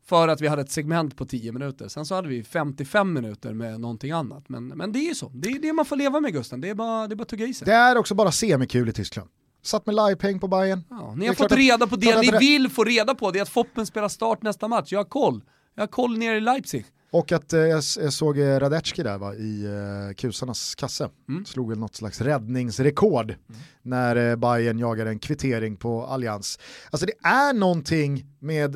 För 0.05 0.27
att 0.27 0.41
vi 0.41 0.47
hade 0.47 0.61
ett 0.61 0.71
segment 0.71 1.17
på 1.17 1.25
10 1.25 1.51
minuter, 1.51 1.87
sen 1.87 2.05
så 2.05 2.15
hade 2.15 2.27
vi 2.27 2.43
55 2.43 3.13
minuter 3.13 3.53
med 3.53 3.79
någonting 3.79 4.11
annat. 4.11 4.49
Men, 4.49 4.67
men 4.67 4.91
det 4.91 4.99
är 4.99 5.07
ju 5.09 5.15
så, 5.15 5.31
det 5.33 5.49
är 5.49 5.59
det 5.61 5.73
man 5.73 5.85
får 5.85 5.95
leva 5.95 6.19
med 6.19 6.33
Gusten, 6.33 6.61
det 6.61 6.69
är 6.69 6.75
bara, 6.75 7.07
det 7.07 7.13
är 7.13 7.15
bara 7.15 7.21
att 7.23 7.29
tugga 7.29 7.45
i 7.45 7.53
sig. 7.53 7.65
Det 7.65 7.73
är 7.73 7.97
också 7.97 8.15
bara 8.15 8.31
semikul 8.31 8.89
i 8.89 8.93
Tyskland. 8.93 9.29
Satt 9.61 9.85
med 9.85 9.95
livepeng 9.95 10.39
på 10.39 10.47
Bayern. 10.47 10.83
Ja, 10.89 11.13
ni 11.15 11.19
Det 11.21 11.27
har 11.27 11.33
fått 11.33 11.47
klart 11.47 11.59
reda 11.59 11.87
på 11.87 11.95
det 11.95 12.05
klart 12.05 12.15
att 12.15 12.21
ni 12.25 12.31
det- 12.31 12.37
vill 12.39 12.69
få 12.69 12.83
reda 12.83 13.15
på, 13.15 13.31
det 13.31 13.39
är 13.39 13.43
att 13.43 13.49
Foppen 13.49 13.85
spelar 13.85 14.07
start 14.07 14.41
nästa 14.41 14.67
match, 14.67 14.91
jag 14.91 14.99
har 14.99 15.03
koll. 15.05 15.43
Jag 15.75 15.81
har 15.81 15.87
koll 15.87 16.17
ner 16.17 16.35
i 16.35 16.39
Leipzig. 16.41 16.85
Och 17.11 17.31
att 17.31 17.53
eh, 17.53 17.59
jag, 17.59 17.83
jag 17.99 18.13
såg 18.13 18.39
eh, 18.39 18.59
Radecki 18.59 19.03
där 19.03 19.17
va, 19.17 19.35
i 19.35 19.65
eh, 19.65 20.13
kusarnas 20.15 20.75
kasse. 20.75 21.09
Mm. 21.29 21.45
Slog 21.45 21.69
väl 21.69 21.79
något 21.79 21.95
slags 21.95 22.21
räddningsrekord 22.21 23.35
när 23.81 24.15
eh, 24.29 24.35
Bayern 24.35 24.79
jagade 24.79 25.09
en 25.09 25.19
kvittering 25.19 25.75
på 25.77 26.05
Allians. 26.05 26.59
Alltså 26.91 27.05
det 27.05 27.27
är 27.27 27.53
någonting 27.53 28.25
med 28.39 28.71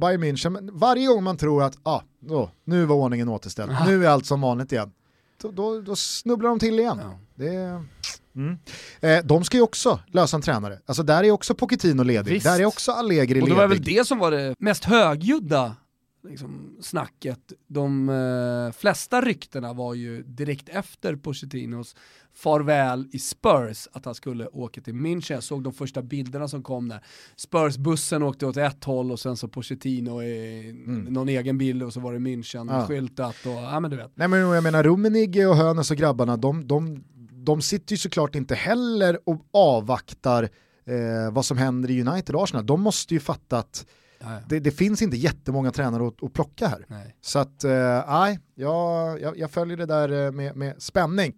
Bayern 0.00 0.24
München, 0.24 0.50
men 0.50 0.78
varje 0.78 1.06
gång 1.06 1.22
man 1.24 1.36
tror 1.36 1.62
att 1.62 1.76
ah, 1.82 2.00
då, 2.20 2.50
nu 2.64 2.84
var 2.84 2.96
ordningen 2.96 3.28
återställd, 3.28 3.72
nu 3.86 4.04
är 4.06 4.08
allt 4.08 4.26
som 4.26 4.40
vanligt 4.40 4.72
igen. 4.72 4.92
Då, 5.42 5.50
då, 5.50 5.80
då 5.80 5.96
snubblar 5.96 6.48
de 6.50 6.58
till 6.58 6.78
igen. 6.78 6.98
Ja. 7.02 7.18
Det. 7.34 7.84
Mm. 8.36 8.58
eh, 9.00 9.24
de 9.24 9.44
ska 9.44 9.56
ju 9.56 9.62
också 9.62 10.00
lösa 10.06 10.36
en 10.36 10.42
tränare. 10.42 10.78
Alltså 10.86 11.02
där 11.02 11.24
är 11.24 11.30
också 11.30 11.54
Pochettino 11.54 12.02
ledig, 12.02 12.32
Visst. 12.32 12.46
där 12.46 12.60
är 12.60 12.64
också 12.64 12.92
Allegri 12.92 13.24
Och 13.24 13.34
det 13.34 13.40
ledig. 13.40 13.56
var 13.56 13.68
väl 13.68 13.82
det 13.82 14.06
som 14.06 14.18
var 14.18 14.30
det 14.30 14.54
mest 14.58 14.84
högljudda 14.84 15.76
liksom, 16.28 16.76
snacket. 16.80 17.52
De 17.68 18.08
eh, 18.08 18.72
flesta 18.78 19.20
ryktena 19.20 19.72
var 19.72 19.94
ju 19.94 20.22
direkt 20.22 20.68
efter 20.68 21.16
Pochettinos 21.16 21.96
farväl 22.34 23.08
i 23.12 23.18
Spurs, 23.18 23.88
att 23.92 24.04
han 24.04 24.14
skulle 24.14 24.46
åka 24.46 24.80
till 24.80 24.94
München. 24.94 25.32
Jag 25.34 25.42
såg 25.42 25.62
de 25.62 25.72
första 25.72 26.02
bilderna 26.02 26.48
som 26.48 26.62
kom 26.62 26.88
där. 26.88 27.00
Spurs-bussen 27.36 28.22
åkte 28.22 28.46
åt 28.46 28.56
ett 28.56 28.84
håll 28.84 29.12
och 29.12 29.20
sen 29.20 29.36
så 29.36 29.48
Pochettino 29.48 30.22
i 30.22 30.72
någon 31.08 31.28
egen 31.28 31.58
bild 31.58 31.82
och 31.82 31.92
så 31.92 32.00
var 32.00 32.12
det 32.12 32.18
München 32.18 32.60
Mm. 32.62 32.74
Ja. 32.74 32.86
skyltat 32.86 33.36
och 33.46 33.52
ja 33.52 33.80
men 33.80 33.90
du 33.90 33.96
vet. 33.96 34.12
Nej 34.14 34.28
men 34.28 34.40
jag 34.40 34.62
menar 34.62 34.82
Rummenigge 34.82 35.46
och 35.46 35.56
Hönes 35.56 35.90
och 35.90 35.96
grabbarna, 35.96 36.36
de, 36.36 36.66
de, 36.66 37.04
de 37.44 37.62
sitter 37.62 37.92
ju 37.92 37.98
såklart 37.98 38.34
inte 38.34 38.54
heller 38.54 39.18
och 39.24 39.46
avvaktar 39.52 40.42
eh, 40.86 41.32
vad 41.32 41.44
som 41.44 41.58
händer 41.58 41.90
i 41.90 42.00
United 42.00 42.34
och 42.34 42.42
Arsenal. 42.42 42.66
De 42.66 42.80
måste 42.80 43.14
ju 43.14 43.20
fatta 43.20 43.58
att 43.58 43.86
det, 44.48 44.60
det 44.60 44.70
finns 44.70 45.02
inte 45.02 45.16
jättemånga 45.16 45.70
tränare 45.70 46.06
att, 46.06 46.22
att 46.22 46.32
plocka 46.32 46.68
här. 46.68 46.84
Nej. 46.88 47.16
Så 47.20 47.38
att, 47.38 47.64
eh, 47.64 48.04
nej, 48.08 48.38
jag, 48.54 49.20
jag, 49.20 49.38
jag 49.38 49.50
följer 49.50 49.76
det 49.76 49.86
där 49.86 50.26
eh, 50.26 50.32
med, 50.32 50.56
med 50.56 50.82
spänning. 50.82 51.32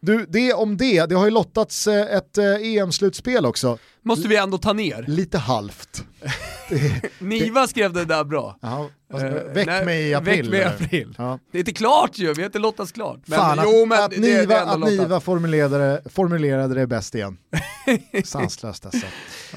Du, 0.00 0.26
det 0.28 0.52
om 0.52 0.76
det, 0.76 1.06
det 1.06 1.14
har 1.14 1.24
ju 1.24 1.30
lottats 1.30 1.86
eh, 1.86 2.16
ett 2.16 2.38
eh, 2.38 2.44
EM-slutspel 2.44 3.46
också, 3.46 3.78
Måste 4.02 4.28
vi 4.28 4.36
ändå 4.36 4.58
ta 4.58 4.72
ner. 4.72 5.04
lite 5.08 5.38
halvt. 5.38 6.04
Det, 6.70 7.02
Niva 7.20 7.66
skrev 7.66 7.92
det 7.92 8.04
där 8.04 8.24
bra. 8.24 8.58
jaha, 8.62 8.86
Eh, 9.14 9.20
väck 9.54 9.66
nej, 9.66 9.84
mig 9.84 10.08
i 10.08 10.14
april. 10.14 10.50
Väck 10.50 10.64
mig 10.64 10.64
april. 10.86 11.14
Ja. 11.18 11.38
Det 11.52 11.58
är 11.58 11.60
inte 11.60 11.72
klart 11.72 12.18
ju, 12.18 12.32
vi 12.34 12.42
har 12.42 12.46
inte 12.46 12.58
lottats 12.58 12.92
klart. 12.92 13.20
Men, 13.26 13.38
Fan, 13.38 13.58
jo, 13.64 13.82
att, 13.82 13.88
men 13.88 14.04
att 14.04 14.10
det- 14.10 14.20
Niva, 14.20 14.60
att. 14.60 14.80
Niva 14.80 15.20
formulerade, 15.20 16.02
formulerade 16.10 16.74
det 16.74 16.86
bäst 16.86 17.14
igen. 17.14 17.36
Sanslöst 18.24 18.86
alltså. 18.86 19.06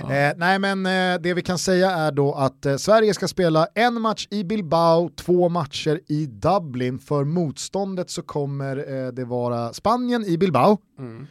Eh, 0.01 0.31
nej 0.37 0.59
men 0.59 0.85
eh, 0.85 1.21
det 1.21 1.33
vi 1.33 1.41
kan 1.41 1.57
säga 1.57 1.91
är 1.91 2.11
då 2.11 2.33
att 2.33 2.65
eh, 2.65 2.75
Sverige 2.77 3.13
ska 3.13 3.27
spela 3.27 3.67
en 3.75 4.01
match 4.01 4.27
i 4.31 4.43
Bilbao, 4.43 5.09
två 5.15 5.49
matcher 5.49 5.99
i 6.07 6.25
Dublin. 6.25 6.99
För 6.99 7.23
motståndet 7.23 8.09
så 8.09 8.21
kommer 8.21 8.77
eh, 8.77 9.11
det 9.11 9.25
vara 9.25 9.73
Spanien 9.73 10.25
i 10.25 10.37
Bilbao, 10.37 10.77
Mm. 10.99 11.27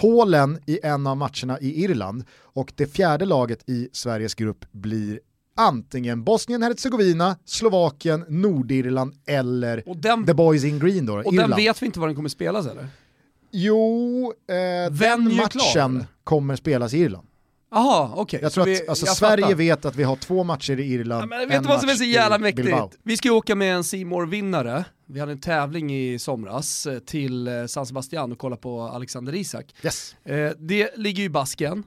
Polen 0.00 0.58
i 0.66 0.80
en 0.82 1.06
av 1.06 1.16
matcherna 1.16 1.60
i 1.60 1.84
Irland 1.84 2.24
och 2.42 2.72
det 2.76 2.86
fjärde 2.86 3.24
laget 3.24 3.68
i 3.68 3.88
Sveriges 3.92 4.34
grupp 4.34 4.64
blir 4.72 5.20
antingen 5.56 6.24
Bosnien-Hercegovina, 6.24 7.36
Slovakien, 7.44 8.24
Nordirland 8.28 9.14
eller 9.26 9.82
den, 9.96 10.26
The 10.26 10.34
Boys 10.34 10.64
in 10.64 10.78
Green 10.78 11.06
då, 11.06 11.14
och 11.14 11.32
Irland. 11.32 11.50
den 11.50 11.56
vet 11.56 11.82
vi 11.82 11.86
inte 11.86 12.00
var 12.00 12.06
den 12.06 12.16
kommer 12.16 12.28
spelas 12.28 12.66
eller? 12.66 12.88
Jo, 13.50 14.32
eh, 14.48 14.92
den 14.92 15.36
matchen 15.36 15.50
klar, 15.50 16.06
kommer 16.24 16.56
spelas 16.56 16.94
i 16.94 16.98
Irland. 16.98 17.26
Jaha, 17.70 18.10
okej. 18.16 18.38
Jag 18.42 18.52
Så 18.52 18.54
tror 18.54 18.64
vi- 18.64 18.82
att 18.82 18.88
alltså, 18.88 19.06
jag 19.06 19.16
Sverige 19.16 19.42
fattar. 19.44 19.54
vet 19.56 19.84
att 19.84 19.96
vi 19.96 20.02
har 20.02 20.16
två 20.16 20.44
matcher 20.44 20.80
i 20.80 20.92
Irland, 20.92 21.22
Ja, 21.22 21.26
men 21.26 21.40
en 21.40 21.48
vet 21.48 21.62
du 21.62 21.68
vad 21.68 21.80
som 21.80 21.88
är 21.88 21.94
så 21.94 22.04
jävla 22.04 22.38
mäktigt? 22.38 22.66
Bilbao. 22.66 22.90
Vi 23.02 23.16
ska 23.16 23.28
ju 23.28 23.34
åka 23.34 23.54
med 23.54 23.74
en 23.74 23.84
C 23.84 24.04
vinnare 24.28 24.84
vi 25.06 25.20
hade 25.20 25.32
en 25.32 25.40
tävling 25.40 25.94
i 25.96 26.18
somras 26.18 26.86
eh, 26.86 26.98
till 26.98 27.48
eh, 27.48 27.66
San 27.66 27.86
Sebastian 27.86 28.32
och 28.32 28.38
kolla 28.38 28.56
på 28.56 28.82
Alexander 28.82 29.34
Isak. 29.34 29.66
Yes. 29.82 30.16
Eh, 30.24 30.50
det 30.58 30.90
ligger 30.96 31.18
ju 31.18 31.24
i 31.24 31.28
Basken, 31.28 31.82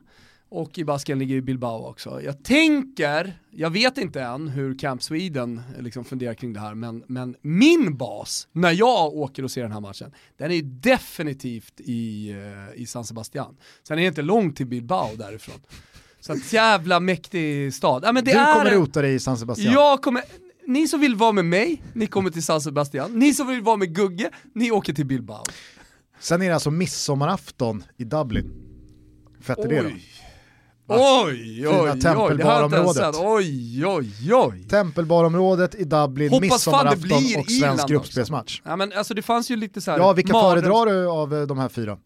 och 0.54 0.78
i 0.78 0.84
Basken 0.84 1.20
ligger 1.20 1.36
ju 1.36 1.41
Bilbao 1.41 1.86
också. 1.86 2.22
Jag 2.22 2.43
tänker, 2.43 3.39
jag 3.51 3.70
vet 3.70 3.97
inte 3.97 4.22
än 4.22 4.47
hur 4.47 4.80
Camp 4.80 5.04
Sweden 5.04 5.62
liksom 5.80 6.06
funderar 6.06 6.34
kring 6.34 6.54
det 6.54 6.60
här, 6.60 6.76
men, 6.76 7.04
men 7.08 7.36
min 7.41 7.97
bas, 7.97 8.47
när 8.51 8.72
jag 8.72 9.14
åker 9.14 9.43
och 9.43 9.51
ser 9.51 9.62
den 9.62 9.72
här 9.72 9.80
matchen, 9.82 10.12
den 10.38 10.51
är 10.51 10.56
ju 10.56 10.62
definitivt 10.62 11.74
i, 11.80 12.30
eh, 12.32 12.82
i 12.82 12.86
San 12.86 13.06
Sebastian. 13.06 13.56
Sen 13.88 13.97
är 13.97 14.01
det 14.01 14.08
inte 14.08 14.22
långt 14.22 14.58
till 14.58 14.66
Bilbao 14.68 15.16
därifrån. 15.16 15.56
Så 16.20 16.34
att 16.34 16.54
jävla 16.54 16.99
mäktig 16.99 17.74
stad. 17.74 18.04
Ja, 18.06 18.12
men 18.12 18.26
det 18.26 18.32
du 18.32 18.38
är 18.38 18.54
kommer 18.54 18.72
en- 18.72 18.78
rota 18.80 19.01
dig 19.01 19.14
i 19.14 19.20
San 19.20 19.38
Sebastian. 19.38 19.74
jag 19.74 20.01
kommer, 20.01 20.24
ni 20.68 20.88
som 20.88 20.99
vill 20.99 21.16
vara 21.16 21.32
med 21.32 21.45
mig, 21.45 21.82
ni 21.93 22.08
kommer 22.08 22.30
till 22.30 22.43
San 22.43 22.62
Sebastian. 22.62 23.20
Ni 23.20 23.34
som 23.34 23.47
vill 23.47 23.62
vara 23.62 23.78
med 23.78 23.95
Gugge, 23.95 24.30
ni 24.54 24.72
åker 24.72 24.93
till 24.93 25.06
Bilbao. 25.06 25.43
Sen 26.20 26.41
är 26.41 26.47
det 26.47 26.54
alltså 26.54 26.72
midsommarafton 26.72 27.84
i 27.97 28.04
Dublin. 28.04 28.51
Fett 29.41 29.60
är 29.60 29.68
det 29.68 29.82
då. 29.82 29.89
Oj, 30.88 31.68
oj, 31.68 31.92
Fina 31.94 32.24
oj, 32.24 32.38
det 32.38 32.44
har 32.44 32.62
jag 32.62 32.90
inte. 32.90 33.12
Oj, 33.20 33.86
oj, 33.86 34.34
oj. 34.34 34.64
Tempelbarområdet 34.70 35.76
i 35.76 35.84
Dublin, 35.84 36.30
Hoppas 36.30 36.42
det 36.42 36.54
midsommarafton 36.54 37.02
blir 37.02 37.40
och 37.40 37.52
svensk 37.52 37.88
gruppspelsmatch. 37.88 38.62
Ja, 38.66 38.76
men 38.76 38.94
alltså 38.94 39.14
det 39.14 39.22
fanns 39.22 39.52
ju 39.52 39.56
lite 39.56 39.82
så 39.82 39.92
här. 39.92 39.98
Ja, 39.98 40.14
vilka 40.14 40.34
mardröms- 40.34 40.50
föredrar 40.50 40.86
du 40.86 41.08
av 41.08 41.34
eh, 41.36 41.42
de 41.48 41.58
här 41.58 41.70
fyra? 41.70 41.98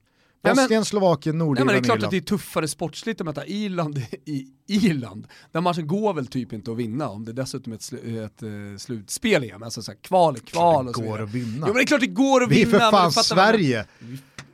Ja, 0.42 0.54
men- 0.56 0.56
Bosnien, 0.66 0.86
Slovakien, 0.86 1.38
Nej 1.38 1.46
men 1.48 1.48
Nordirland, 1.48 1.70
det 1.70 1.78
är 1.78 1.84
klart 1.84 2.04
att 2.04 2.12
det 2.12 2.18
är 2.18 2.22
tuffare 2.22 2.68
sportsligt 2.68 3.22
att 3.22 3.26
möta 3.26 3.46
Irland 3.46 3.98
i 4.26 4.46
Irland. 4.68 5.28
Den 5.52 5.64
matchen 5.64 5.88
går 5.88 6.14
väl 6.14 6.28
typ 6.28 6.54
inte 6.54 6.72
att 6.72 6.78
vinna 6.78 7.10
om 7.10 7.26
det 7.26 7.34
dessutom 7.34 7.74
är 7.74 7.76
ett, 7.78 7.82
slu, 7.84 8.24
ett 8.26 8.44
uh, 8.44 8.78
slutspel 8.78 9.44
igen. 9.44 9.64
Alltså 9.64 9.82
så 9.82 9.92
här, 9.92 9.98
kval 10.02 10.40
kval 10.40 10.88
och 10.88 10.96
så 10.96 11.02
går 11.02 11.08
vidare. 11.08 11.24
att 11.24 11.30
vinna. 11.34 11.58
Jo 11.60 11.66
men 11.66 11.74
det 11.74 11.82
är 11.82 11.86
klart 11.86 12.00
det 12.02 12.08
går 12.08 12.44
att 12.44 12.50
Vi 12.52 12.62
är 12.62 12.66
vinna. 12.66 12.80
för 12.80 12.92
men 12.92 13.12
fan 13.12 13.24
Sverige. 13.24 13.86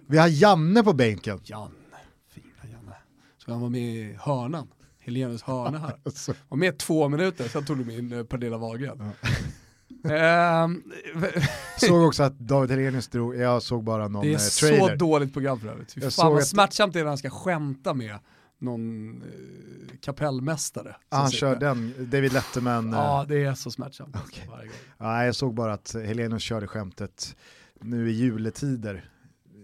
Vi 0.08 0.18
har 0.18 0.28
Janne 0.28 0.84
på 0.84 0.94
bänken. 0.94 1.40
Janne. 1.44 1.70
Så 3.46 3.52
han 3.52 3.62
var 3.62 3.70
med 3.70 3.82
i 3.82 4.18
hörnan, 4.20 4.68
Helenius 5.00 5.42
hörna 5.44 5.78
här. 5.80 5.96
Alltså, 6.06 6.34
Var 6.50 6.58
med 6.58 6.78
två 6.80 7.10
minuter, 7.10 7.48
sen 7.48 7.66
tog 7.66 7.78
de 7.86 7.92
in 7.92 8.12
eh, 8.14 8.24
Pernilla 8.24 8.58
Wahlgren. 8.58 9.02
Ehm, 10.10 10.84
Såg 11.80 12.08
också 12.08 12.24
att 12.24 12.40
David 12.40 12.70
Helenius 12.72 13.08
drog, 13.08 13.36
jag 13.36 13.64
såg 13.64 13.84
bara 13.84 14.08
någon 14.08 14.22
det 14.26 14.30
är 14.30 14.34
eh, 14.34 14.38
så 14.38 14.66
trailer. 14.68 14.96
dåligt 14.96 15.34
program 15.34 15.60
för 15.60 15.68
övrigt. 15.68 15.92
Fy 15.94 16.02
Jag 16.02 16.14
fan 16.14 16.32
vad 16.32 16.42
att- 16.42 16.48
smärtsamt 16.48 16.94
det 16.94 17.00
är 17.00 17.04
när 17.04 17.10
han 17.10 17.18
ska 17.18 17.30
skämta 17.30 17.94
med 17.94 18.18
någon 18.60 19.10
eh, 19.22 19.28
kapellmästare. 20.02 20.96
Ah, 21.10 21.18
han 21.22 21.32
kör 21.32 21.56
den, 21.56 21.94
David 22.12 22.34
Letterman. 22.34 22.94
eh, 22.94 23.00
Ja, 23.00 23.26
det 23.30 23.44
är 23.44 23.54
så 23.54 23.72
smärtsamt. 23.72 24.16
Varje 24.50 24.66
gång. 24.68 24.76
Nej, 24.98 25.26
jag 25.26 25.36
såg 25.36 25.54
bara 25.54 25.74
att 25.74 25.94
Helenius 26.06 26.44
körde 26.44 26.68
skämtet 26.68 27.36
nu 27.82 28.10
i 28.10 28.14
juletider. 28.14 29.10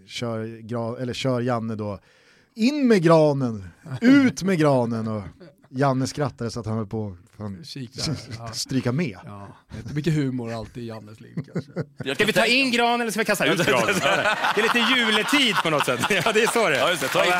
Kör, 0.06 0.98
eller 1.00 1.12
kör 1.12 1.40
Janne 1.40 1.74
då, 1.74 1.98
in 2.54 2.88
med 2.88 3.02
granen, 3.02 3.68
ut 4.00 4.42
med 4.42 4.58
granen 4.58 5.08
och 5.08 5.22
Janne 5.68 6.06
skrattade 6.06 6.50
så 6.50 6.60
att 6.60 6.66
han 6.66 6.76
höll 6.76 6.86
på 6.86 7.16
att 7.38 8.56
stryka 8.56 8.92
med. 8.92 9.18
Ja, 9.24 9.56
det 9.84 9.90
är 9.90 9.94
mycket 9.94 10.14
humor 10.14 10.52
alltid 10.52 10.82
i 10.82 10.86
Jannes 10.86 11.20
liv 11.20 11.34
kanske. 11.52 12.14
Ska 12.14 12.24
vi 12.24 12.32
ta 12.32 12.46
in 12.46 12.70
granen 12.70 13.00
eller 13.00 13.10
ska 13.10 13.20
vi 13.20 13.24
kasta 13.24 13.46
ut 13.46 13.66
granen? 13.66 13.94
Det 14.54 14.60
är 14.60 14.62
lite 14.62 14.78
juletid 14.78 15.56
på 15.62 15.70
något 15.70 15.84
sätt. 15.84 16.00
Ja, 16.24 16.32
det 16.32 16.42
är 16.42 16.46
så 16.52 16.68
det 16.68 16.76
är. 16.76 16.80
Ja, 16.80 16.90
just 16.90 17.02
det. 17.02 17.08
Ta 17.08 17.24
in 17.24 17.32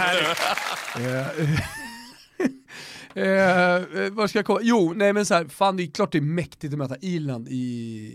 det. 3.14 3.90
Eh, 3.94 4.04
eh, 4.04 4.10
vad 4.12 4.30
ska 4.30 4.38
jag 4.38 4.46
komma? 4.46 4.58
Jo, 4.62 4.92
nej 4.96 5.12
men 5.12 5.26
så 5.26 5.34
här, 5.34 5.44
fan 5.44 5.76
det 5.76 5.82
är 5.82 5.86
klart 5.86 6.12
det 6.12 6.18
är 6.18 6.22
mäktigt 6.22 6.72
att 6.72 6.78
möta 6.78 6.96
Irland 7.00 7.48
i, 7.48 7.54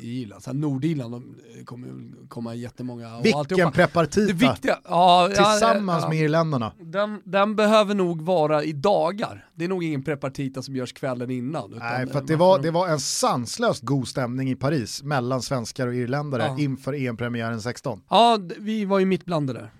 i 0.01 0.21
Irland. 0.21 0.43
Så 0.43 0.49
här, 0.49 0.57
Nordirland, 0.57 1.11
de 1.13 1.35
eh, 1.57 1.63
kommer 1.65 1.89
komma 2.27 2.55
jättemånga. 2.55 3.17
och 3.17 3.25
Vilken 3.25 3.39
alltihopa. 3.39 3.71
prepartita 3.71 4.27
Det 4.27 4.33
viktiga, 4.33 4.79
ja, 4.83 5.29
ja, 5.35 5.35
tillsammans 5.35 6.03
ja, 6.03 6.09
med 6.09 6.17
irländarna. 6.17 6.71
Den, 6.79 7.21
den 7.23 7.55
behöver 7.55 7.95
nog 7.95 8.21
vara 8.21 8.63
i 8.63 8.73
dagar. 8.73 9.45
Det 9.55 9.65
är 9.65 9.69
nog 9.69 9.83
ingen 9.83 10.03
prepartita 10.03 10.61
som 10.61 10.75
görs 10.75 10.93
kvällen 10.93 11.31
innan. 11.31 11.71
Nej, 11.79 12.07
för 12.07 12.21
det 12.21 12.35
var, 12.35 12.59
det 12.59 12.71
var 12.71 12.87
en 12.87 12.99
sanslöst 12.99 13.83
god 13.83 14.07
stämning 14.07 14.51
i 14.51 14.55
Paris 14.55 15.03
mellan 15.03 15.41
svenskar 15.41 15.87
och 15.87 15.95
irländare 15.95 16.43
Ja. 16.43 16.63
inför 16.63 16.93
EM-premiären 16.93 17.61
16. 17.61 18.01
Ja, 18.09 18.39
vi 18.57 18.85
var 18.85 18.99
ju 18.99 19.05
mitt 19.05 19.25
bland 19.25 19.47
det 19.47 19.53
där. 19.53 19.71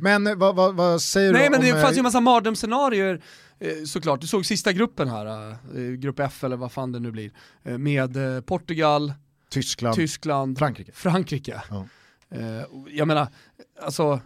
Men 0.00 0.26
eh, 0.26 0.34
vad, 0.34 0.56
vad, 0.56 0.74
vad 0.74 1.02
säger 1.02 1.32
Nej 1.32 1.44
du 1.44 1.50
men 1.50 1.60
om... 1.60 1.64
det 1.66 1.70
eh, 1.70 1.82
fanns 1.82 1.96
ju 1.96 1.98
en 1.98 2.02
massa 2.02 2.20
mardrömsscenarier 2.20 3.22
såklart. 3.86 4.20
Du 4.20 4.26
såg 4.26 4.46
sista 4.46 4.72
gruppen 4.72 5.08
här, 5.08 5.50
eh, 5.50 5.56
grupp 5.92 6.18
F 6.18 6.44
eller 6.44 6.56
vad 6.56 6.72
fan 6.72 6.92
det 6.92 7.00
nu 7.00 7.10
blir, 7.10 7.32
eh, 7.62 7.78
med 7.78 8.36
eh, 8.36 8.40
Portugal, 8.40 9.12
Tyskland, 9.50 9.94
Tyskland, 9.96 10.58
Frankrike. 10.58 10.92
Frankrike. 10.92 11.62
Ja. 11.70 11.86
Eh, 12.30 12.64
jag 12.88 13.08
menar, 13.08 13.28
alltså, 13.82 14.20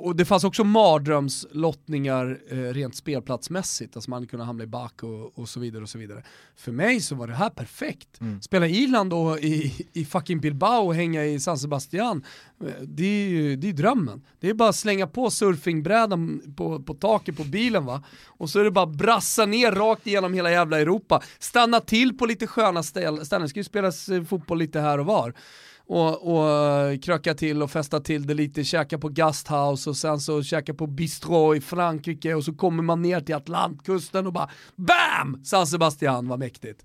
och 0.00 0.16
det 0.16 0.24
fanns 0.24 0.44
också 0.44 0.64
mardrömslottningar 0.64 2.40
eh, 2.50 2.56
rent 2.56 2.96
spelplatsmässigt, 2.96 3.96
alltså 3.96 4.10
man 4.10 4.26
kunde 4.26 4.44
hamna 4.44 4.64
i 4.64 4.66
back 4.66 5.02
och, 5.02 5.38
och 5.38 5.48
så 5.48 5.60
vidare 5.60 5.82
och 5.82 5.88
så 5.88 5.98
vidare. 5.98 6.22
För 6.56 6.72
mig 6.72 7.00
så 7.00 7.14
var 7.14 7.26
det 7.26 7.34
här 7.34 7.50
perfekt. 7.50 8.20
Mm. 8.20 8.42
Spela 8.42 8.66
Irland 8.66 9.12
och 9.12 9.38
i, 9.38 9.86
i 9.92 10.04
fucking 10.04 10.40
Bilbao 10.40 10.86
och 10.86 10.94
hänga 10.94 11.24
i 11.24 11.40
San 11.40 11.58
Sebastian, 11.58 12.24
eh, 12.64 12.82
det 12.82 13.06
är 13.06 13.28
ju 13.28 13.56
det 13.56 13.68
är 13.68 13.72
drömmen. 13.72 14.22
Det 14.40 14.50
är 14.50 14.54
bara 14.54 14.68
att 14.68 14.76
slänga 14.76 15.06
på 15.06 15.30
surfingbrädan 15.30 16.42
på, 16.56 16.82
på 16.82 16.94
taket 16.94 17.36
på 17.36 17.44
bilen 17.44 17.84
va, 17.84 18.02
och 18.26 18.50
så 18.50 18.60
är 18.60 18.64
det 18.64 18.70
bara 18.70 18.86
brassa 18.86 19.46
ner 19.46 19.72
rakt 19.72 20.06
igenom 20.06 20.34
hela 20.34 20.50
jävla 20.50 20.80
Europa. 20.80 21.22
Stanna 21.38 21.80
till 21.80 22.18
på 22.18 22.26
lite 22.26 22.46
sköna 22.46 22.82
ställ- 22.82 23.24
ställen, 23.24 23.42
det 23.42 23.48
ska 23.48 23.60
ju 23.60 23.64
spelas 23.64 24.08
eh, 24.08 24.24
fotboll 24.24 24.58
lite 24.58 24.80
här 24.80 24.98
och 24.98 25.06
var 25.06 25.34
och, 25.92 26.36
och 26.36 27.02
kröka 27.02 27.34
till 27.34 27.62
och 27.62 27.70
festa 27.70 28.00
till 28.00 28.26
det 28.26 28.34
lite, 28.34 28.64
käka 28.64 28.98
på 28.98 29.08
Gasthouse 29.08 29.90
och 29.90 29.96
sen 29.96 30.20
så 30.20 30.42
käka 30.42 30.74
på 30.74 30.86
Bistro 30.86 31.54
i 31.54 31.60
Frankrike 31.60 32.34
och 32.34 32.44
så 32.44 32.54
kommer 32.54 32.82
man 32.82 33.02
ner 33.02 33.20
till 33.20 33.34
Atlantkusten 33.34 34.26
och 34.26 34.32
bara 34.32 34.50
BAM! 34.76 35.44
San 35.44 35.66
Sebastian, 35.66 36.28
vad 36.28 36.38
mäktigt. 36.38 36.84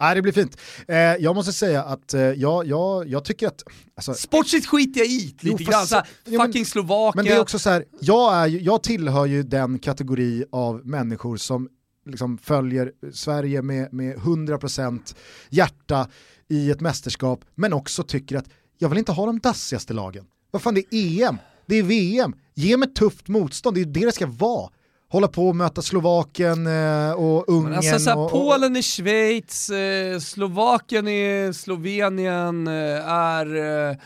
Nej, 0.00 0.14
det 0.14 0.22
blir 0.22 0.32
fint. 0.32 0.58
Eh, 0.88 0.96
jag 0.96 1.34
måste 1.34 1.52
säga 1.52 1.82
att 1.82 2.14
eh, 2.14 2.20
jag, 2.20 2.66
jag, 2.66 3.08
jag 3.08 3.24
tycker 3.24 3.46
att... 3.46 3.62
Alltså, 3.96 4.14
Sportsligt 4.14 4.66
skiter 4.66 5.00
jag 5.00 5.08
i 5.08 5.34
Jo, 5.40 5.52
lite 5.52 5.64
fast- 5.64 5.76
grann, 5.76 5.86
såhär, 5.86 6.06
ja, 6.24 6.44
fucking 6.46 6.66
Slovakien. 6.66 7.12
Men 7.24 7.24
det 7.24 7.38
är 7.38 7.40
också 7.40 7.58
så 7.58 7.70
här, 7.70 7.84
jag, 8.00 8.34
är 8.34 8.46
jag 8.46 8.82
tillhör 8.82 9.26
ju 9.26 9.42
den 9.42 9.78
kategori 9.78 10.44
av 10.52 10.86
människor 10.86 11.36
som 11.36 11.68
liksom 12.06 12.38
följer 12.38 12.92
Sverige 13.12 13.62
med, 13.62 13.92
med 13.92 14.16
100% 14.16 15.16
hjärta 15.50 16.08
i 16.48 16.70
ett 16.70 16.80
mästerskap, 16.80 17.44
men 17.54 17.72
också 17.72 18.02
tycker 18.02 18.36
att 18.36 18.48
jag 18.78 18.88
vill 18.88 18.98
inte 18.98 19.12
ha 19.12 19.26
de 19.26 19.38
dassigaste 19.38 19.94
lagen. 19.94 20.24
Vad 20.50 20.62
fan, 20.62 20.74
det 20.74 20.94
är 20.94 21.28
EM, 21.28 21.36
det 21.66 21.76
är 21.76 21.82
VM, 21.82 22.34
ge 22.54 22.76
mig 22.76 22.94
tufft 22.94 23.28
motstånd, 23.28 23.76
det 23.76 23.80
är 23.80 23.84
det 23.84 24.04
det 24.04 24.12
ska 24.12 24.26
vara. 24.26 24.70
Hålla 25.08 25.28
på 25.28 25.48
och 25.48 25.56
möta 25.56 25.82
Slovakien 25.82 26.66
eh, 26.66 27.12
och 27.12 27.48
Ungern. 27.48 27.74
Alltså, 27.74 27.98
såhär, 27.98 28.18
och, 28.18 28.24
och, 28.24 28.30
Polen 28.30 28.76
är 28.76 28.82
Schweiz, 28.82 29.70
eh, 29.70 30.18
Slovakien 30.18 31.08
är 31.08 31.52
Slovenien, 31.52 32.66
eh, 32.66 33.08
är 33.08 33.56
eh, 33.56 33.96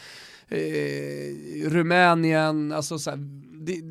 eh, 0.59 1.71
Rumänien, 1.71 2.73
alltså 2.73 2.99
såhär, 2.99 3.19
det, 3.61 3.83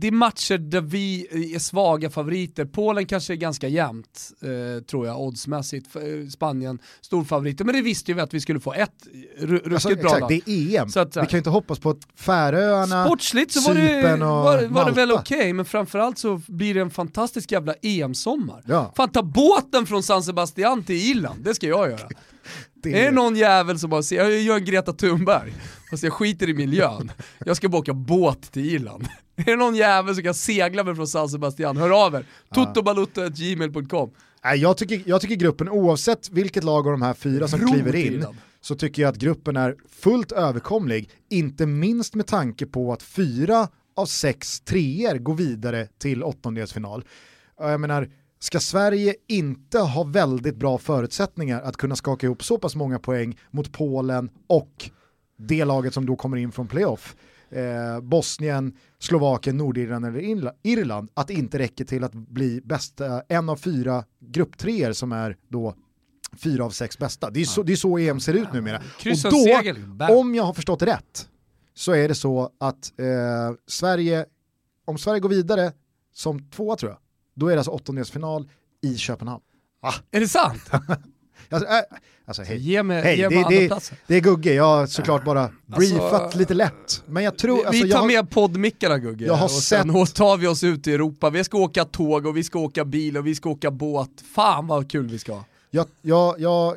det 0.00 0.06
är 0.06 0.12
matcher 0.12 0.58
där 0.58 0.80
vi 0.80 1.26
är 1.54 1.58
svaga 1.58 2.10
favoriter. 2.10 2.64
Polen 2.64 3.06
kanske 3.06 3.32
är 3.32 3.36
ganska 3.36 3.68
jämnt, 3.68 4.30
eh, 4.42 4.82
tror 4.84 5.06
jag, 5.06 5.20
oddsmässigt. 5.20 5.96
Eh, 5.96 6.28
Spanien, 6.30 6.78
storfavoriter. 7.00 7.64
Men 7.64 7.74
det 7.74 7.82
visste 7.82 8.12
vi 8.12 8.20
att 8.20 8.34
vi 8.34 8.40
skulle 8.40 8.60
få 8.60 8.72
ett 8.72 8.90
ru- 9.38 9.46
ruskigt 9.64 9.72
alltså, 9.74 9.88
bra 9.88 9.96
exakt, 9.98 10.20
lag. 10.20 10.28
det 10.46 10.50
är 10.52 10.80
EM, 10.82 10.88
Så 10.88 11.00
att, 11.00 11.14
så 11.14 11.20
vi 11.20 11.26
kan 11.26 11.32
ju 11.36 11.38
inte 11.38 11.50
hoppas 11.50 11.78
på 11.78 11.90
att 11.90 11.98
Färöarna, 12.14 13.06
Sportsligt 13.06 13.52
så 13.52 13.60
var 13.68 13.74
det, 13.74 14.16
var, 14.16 14.66
var 14.68 14.84
det 14.84 14.92
väl 14.92 15.12
okej, 15.12 15.52
men 15.52 15.64
framförallt 15.64 16.18
så 16.18 16.40
blir 16.46 16.74
det 16.74 16.80
en 16.80 16.90
fantastisk 16.90 17.52
jävla 17.52 17.74
EM-sommar. 17.82 18.62
Ja. 18.66 18.92
Fan 18.96 19.08
ta 19.12 19.22
båten 19.22 19.86
från 19.86 20.02
San 20.02 20.22
Sebastian 20.22 20.82
till 20.82 20.96
Irland, 21.10 21.44
det 21.44 21.54
ska 21.54 21.66
jag 21.66 21.90
göra. 21.90 22.08
det 22.82 23.00
Är 23.00 23.04
det 23.04 23.10
någon 23.10 23.36
jävel 23.36 23.78
som 23.78 23.90
bara 23.90 24.02
säger, 24.02 24.22
jag 24.22 24.40
gör 24.40 24.56
en 24.56 24.64
Greta 24.64 24.92
Thunberg, 24.92 25.52
fast 25.90 26.02
jag 26.02 26.12
skiter 26.12 26.48
i 26.48 26.54
miljön. 26.54 27.12
Jag 27.38 27.56
ska 27.56 27.68
bara 27.68 27.78
åka 27.78 27.92
båt 27.94 28.52
till 28.52 28.74
Irland. 28.74 29.08
Är 29.36 29.44
det 29.44 29.56
någon 29.56 29.74
jävel 29.74 30.14
som 30.14 30.24
kan 30.24 30.34
segla 30.34 30.84
mig 30.84 30.94
från 30.94 31.06
San 31.06 31.28
Sebastian, 31.28 31.76
hör 31.76 32.06
av 32.06 32.14
er. 32.14 32.24
Totobalutto.gmail.com 32.54 34.10
Nej, 34.44 34.58
jag, 34.58 34.76
tycker, 34.76 35.02
jag 35.06 35.20
tycker 35.20 35.34
gruppen, 35.34 35.68
oavsett 35.68 36.30
vilket 36.30 36.64
lag 36.64 36.86
av 36.86 36.92
de 36.92 37.02
här 37.02 37.14
fyra 37.14 37.48
som 37.48 37.60
Ro 37.60 37.68
kliver 37.72 37.96
in, 37.96 38.26
så 38.60 38.74
tycker 38.74 39.02
jag 39.02 39.08
att 39.08 39.16
gruppen 39.16 39.56
är 39.56 39.76
fullt 40.00 40.32
överkomlig, 40.32 41.10
inte 41.30 41.66
minst 41.66 42.14
med 42.14 42.26
tanke 42.26 42.66
på 42.66 42.92
att 42.92 43.02
fyra 43.02 43.68
av 43.96 44.06
sex 44.06 44.60
treor 44.60 45.18
går 45.18 45.34
vidare 45.34 45.86
till 45.98 46.22
åttondelsfinal. 46.22 47.04
Jag 47.58 47.80
menar, 47.80 48.08
ska 48.42 48.60
Sverige 48.60 49.14
inte 49.26 49.78
ha 49.78 50.04
väldigt 50.04 50.56
bra 50.56 50.78
förutsättningar 50.78 51.62
att 51.62 51.76
kunna 51.76 51.96
skaka 51.96 52.26
ihop 52.26 52.44
så 52.44 52.58
pass 52.58 52.76
många 52.76 52.98
poäng 52.98 53.38
mot 53.50 53.72
Polen 53.72 54.30
och 54.46 54.90
det 55.38 55.64
laget 55.64 55.94
som 55.94 56.06
då 56.06 56.16
kommer 56.16 56.36
in 56.36 56.52
från 56.52 56.68
playoff, 56.68 57.16
eh, 57.50 58.00
Bosnien, 58.00 58.76
Slovakien, 58.98 59.56
Nordirland 59.56 60.06
eller 60.06 60.20
Irla- 60.20 60.52
Irland, 60.62 61.10
att 61.14 61.26
det 61.28 61.34
inte 61.34 61.58
räcker 61.58 61.84
till 61.84 62.04
att 62.04 62.12
bli 62.12 62.60
bästa, 62.64 63.22
en 63.28 63.48
av 63.48 63.56
fyra 63.56 64.04
grupptreor 64.20 64.92
som 64.92 65.12
är 65.12 65.36
då 65.48 65.74
fyra 66.36 66.64
av 66.64 66.70
sex 66.70 66.98
bästa. 66.98 67.30
Det 67.30 67.40
är 67.40 67.44
så, 67.44 67.62
det 67.62 67.72
är 67.72 67.76
så 67.76 67.98
EM 67.98 68.20
ser 68.20 68.34
ut 68.34 68.52
numera. 68.52 68.82
Och 69.26 69.30
då, 69.30 69.38
om 70.14 70.34
jag 70.34 70.44
har 70.44 70.52
förstått 70.54 70.82
rätt, 70.82 71.28
så 71.74 71.92
är 71.92 72.08
det 72.08 72.14
så 72.14 72.50
att 72.58 72.92
eh, 72.98 73.06
Sverige, 73.66 74.26
om 74.84 74.98
Sverige 74.98 75.20
går 75.20 75.28
vidare 75.28 75.72
som 76.14 76.50
tvåa 76.50 76.76
tror 76.76 76.90
jag, 76.90 76.98
då 77.34 77.46
är 77.46 77.50
det 77.50 77.58
alltså 77.58 77.70
åttondelsfinal 77.70 78.48
i 78.82 78.96
Köpenhamn. 78.96 79.42
Är 80.10 80.20
det 80.20 80.28
sant? 80.28 80.70
Alltså, 81.52 81.68
äh, 81.68 81.74
alltså 82.24 82.42
hej. 82.42 82.58
Ge 82.58 82.82
mig, 82.82 83.02
Hej, 83.02 83.16
ge 83.18 83.22
det, 83.22 83.30
mig 83.34 83.38
andra 83.44 83.50
det, 83.60 83.66
platsen. 83.66 83.96
det 84.06 84.16
är 84.16 84.20
Gugge, 84.20 84.52
jag 84.54 84.64
har 84.64 84.86
såklart 84.86 85.24
bara 85.24 85.50
briefat 85.66 86.34
lite 86.34 86.54
lätt. 86.54 87.02
Men 87.06 87.24
jag 87.24 87.38
tror, 87.38 87.56
Vi- 87.56 87.64
alltså, 87.64 87.72
vi 87.84 87.88
jag, 87.90 87.96
tar 87.96 88.00
har- 88.00 88.06
med 88.06 88.30
poddmickarna 88.30 88.98
Gugge, 88.98 89.24
Jag 89.26 89.34
har 89.34 89.44
och 89.44 89.50
sen 89.50 90.06
sett- 90.06 90.14
tar 90.14 90.36
vi 90.36 90.46
oss 90.46 90.64
ut 90.64 90.86
i 90.86 90.92
Europa. 90.94 91.30
Vi 91.30 91.44
ska 91.44 91.58
åka 91.58 91.84
tåg 91.84 92.26
och 92.26 92.36
vi 92.36 92.44
ska 92.44 92.58
åka 92.58 92.84
bil 92.84 93.16
och 93.16 93.26
vi 93.26 93.34
ska 93.34 93.50
åka 93.50 93.70
båt. 93.70 94.10
Fan 94.34 94.66
vad 94.66 94.90
kul 94.90 95.06
vi 95.06 95.18
ska 95.18 95.32
ha. 95.34 95.44
jag, 95.70 95.86
jag, 96.02 96.40
jag, 96.40 96.76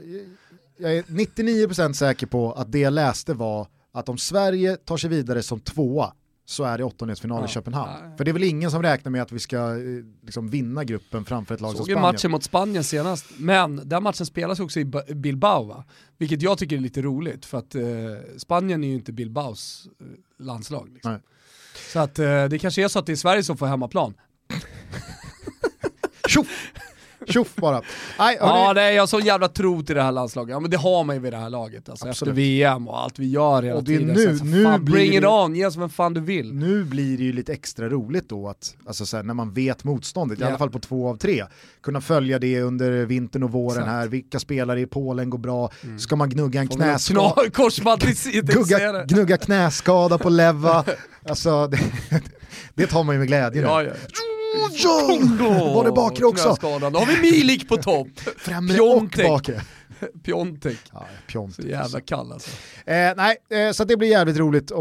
jag 0.78 0.94
är 0.98 1.04
99% 1.04 1.94
säker 1.94 2.28
på 2.28 2.52
att 2.54 2.72
det 2.72 2.80
jag 2.80 2.94
läste 2.94 3.34
var 3.34 3.68
att 3.94 4.10
om 4.10 4.18
Sverige 4.18 4.76
tar 4.76 4.98
sig 4.98 5.10
vidare 5.10 5.44
som 5.44 5.60
tvåa 5.60 6.14
så 6.46 6.64
är 6.64 6.78
det 6.78 6.84
åttondelsfinal 6.84 7.42
Ja. 7.42 7.46
i 7.46 7.52
Köpenhamn. 7.52 7.92
Ja. 8.12 8.18
För 8.18 8.24
det 8.26 8.32
är 8.32 8.34
väl 8.34 8.44
ingen 8.44 8.72
som 8.72 8.82
räknar 8.82 9.10
med 9.12 9.22
att 9.22 9.32
vi 9.32 9.40
ska 9.40 9.58
eh, 9.58 9.84
liksom, 10.22 10.50
vinna 10.50 10.84
gruppen 10.84 11.26
framför 11.26 11.56
ett 11.56 11.62
lag 11.62 11.70
som 11.72 11.78
Såg 11.78 11.88
ju 11.90 11.94
Spanien. 11.94 12.14
matchen 12.16 12.32
mot 12.32 12.44
Spanien 12.44 12.84
senast, 12.84 13.26
men 13.38 13.82
den 13.90 14.04
matchen 14.04 14.26
spelas 14.26 14.60
också 14.60 14.80
i 14.80 14.86
Ba- 14.86 15.14
Bilbao 15.16 15.64
va? 15.64 15.84
Vilket 16.18 16.42
jag 16.42 16.58
tycker 16.58 16.76
är 16.76 16.80
lite 16.80 17.02
roligt 17.02 17.46
för 17.46 17.58
att 17.58 17.76
eh, 17.76 17.84
Spanien 18.38 18.84
är 18.84 18.88
ju 18.88 18.94
inte 18.94 19.12
Bilbaos 19.14 19.88
eh, 20.00 20.46
landslag. 20.46 20.90
Liksom. 20.94 21.20
Så 21.94 22.00
att 22.00 22.20
eh, 22.20 22.46
det 22.46 22.60
kanske 22.60 22.84
är 22.84 22.88
så 22.88 23.00
att 23.00 23.06
det 23.06 23.12
är 23.12 23.16
Sverige 23.16 23.44
som 23.44 23.58
får 23.58 23.66
hemmaplan. 23.68 24.14
Tjoff! 26.28 26.48
Tjoff 27.28 27.56
bara. 27.56 27.82
Nej, 28.20 28.38
Ja, 28.40 28.72
nej, 28.76 28.96
jag 28.96 29.02
har 29.02 29.08
sån 29.08 29.26
jävla 29.26 29.48
tro 29.48 29.84
till 29.84 29.96
det 29.96 30.02
här 30.02 30.12
landslaget. 30.12 30.52
Ja, 30.54 30.60
men 30.60 30.72
det 30.72 30.78
har 30.78 31.04
man 31.04 31.16
ju 31.16 31.22
vid 31.22 31.34
det 31.34 31.38
här 31.38 31.50
laget. 31.50 31.90
Alltså, 31.90 32.08
efter. 32.10 32.32
VM 32.32 32.88
och 32.88 33.00
allt 33.00 33.20
vi 33.20 33.30
gör 33.30 33.64
hela 33.64 33.78
Och 33.78 33.84
det 33.84 33.96
är 33.96 34.00
tiden. 34.00 34.16
nu- 34.16 34.38
så, 34.38 34.46
nu 34.46 34.64
fan, 34.64 34.86
blir 34.86 34.94
bring 34.96 35.18
it 35.18 35.26
on, 35.26 35.56
ge 35.56 35.66
oss 35.66 35.76
vem 35.76 35.90
fan 35.90 36.14
du 36.14 36.22
vill. 36.22 36.54
nu 36.54 36.84
blir 36.84 37.18
det 37.18 37.24
ju 37.24 37.34
lite 37.34 37.54
extra 37.54 37.90
roligt 37.90 38.30
då 38.30 38.48
att, 38.50 38.76
alltså 38.88 39.06
så 39.06 39.18
här, 39.18 39.24
när 39.24 39.34
man 39.34 39.54
vet 39.54 39.84
motståndet, 39.84 40.40
i 40.40 40.42
Ja. 40.42 40.48
alla 40.48 40.58
fall 40.58 40.70
på 40.70 40.80
två 40.80 41.10
av 41.10 41.16
tre, 41.18 41.46
kunna 41.84 42.02
följa 42.02 42.40
det 42.40 42.62
under 42.62 43.06
vintern 43.06 43.44
och 43.44 43.52
våren 43.52 43.68
Exakt. 43.78 43.88
Mm. 43.88 44.00
här, 44.00 44.08
vilka 44.08 44.40
spelare 44.40 44.82
i 44.82 44.86
Polen 44.86 45.30
går 45.30 45.38
bra, 45.38 45.72
ska 46.00 46.16
man 46.16 46.30
gnugga 46.30 46.60
en 46.62 46.68
knäskada, 46.68 47.36
gnugga, 48.44 49.04
gnugga 49.04 49.38
knäskada 49.38 50.18
på 50.18 50.30
Leva, 50.30 50.86
alltså 51.30 51.68
det, 51.68 51.80
det 52.74 52.88
tar 52.88 53.04
man 53.04 53.16
ju 53.16 53.20
med 53.20 53.28
glädje 53.28 53.62
nu. 53.62 53.68
Ja, 53.68 53.84
ja. 53.84 53.92
Oh, 54.54 55.76
var 55.76 55.86
det 55.86 55.92
bakre 55.92 56.26
också? 56.26 56.58
Då 56.62 56.70
har 56.70 57.06
vi 57.06 57.22
Milik 57.32 57.68
på 57.70 57.78
topp. 57.78 58.08
Främre 58.38 58.82
och 58.82 59.10
bakre. 59.28 59.62
Piontek. 60.24 60.80
Ja, 60.94 61.08
pjont. 61.28 61.56
Så 61.56 61.62
jävla 61.62 62.02
kall 62.02 62.32
alltså. 62.32 62.50
Eh, 62.86 63.12
nej, 63.18 63.38
eh, 63.50 63.72
så 63.72 63.84
det 63.84 63.98
blir 63.98 64.10
jävligt 64.10 64.38
roligt 64.38 64.72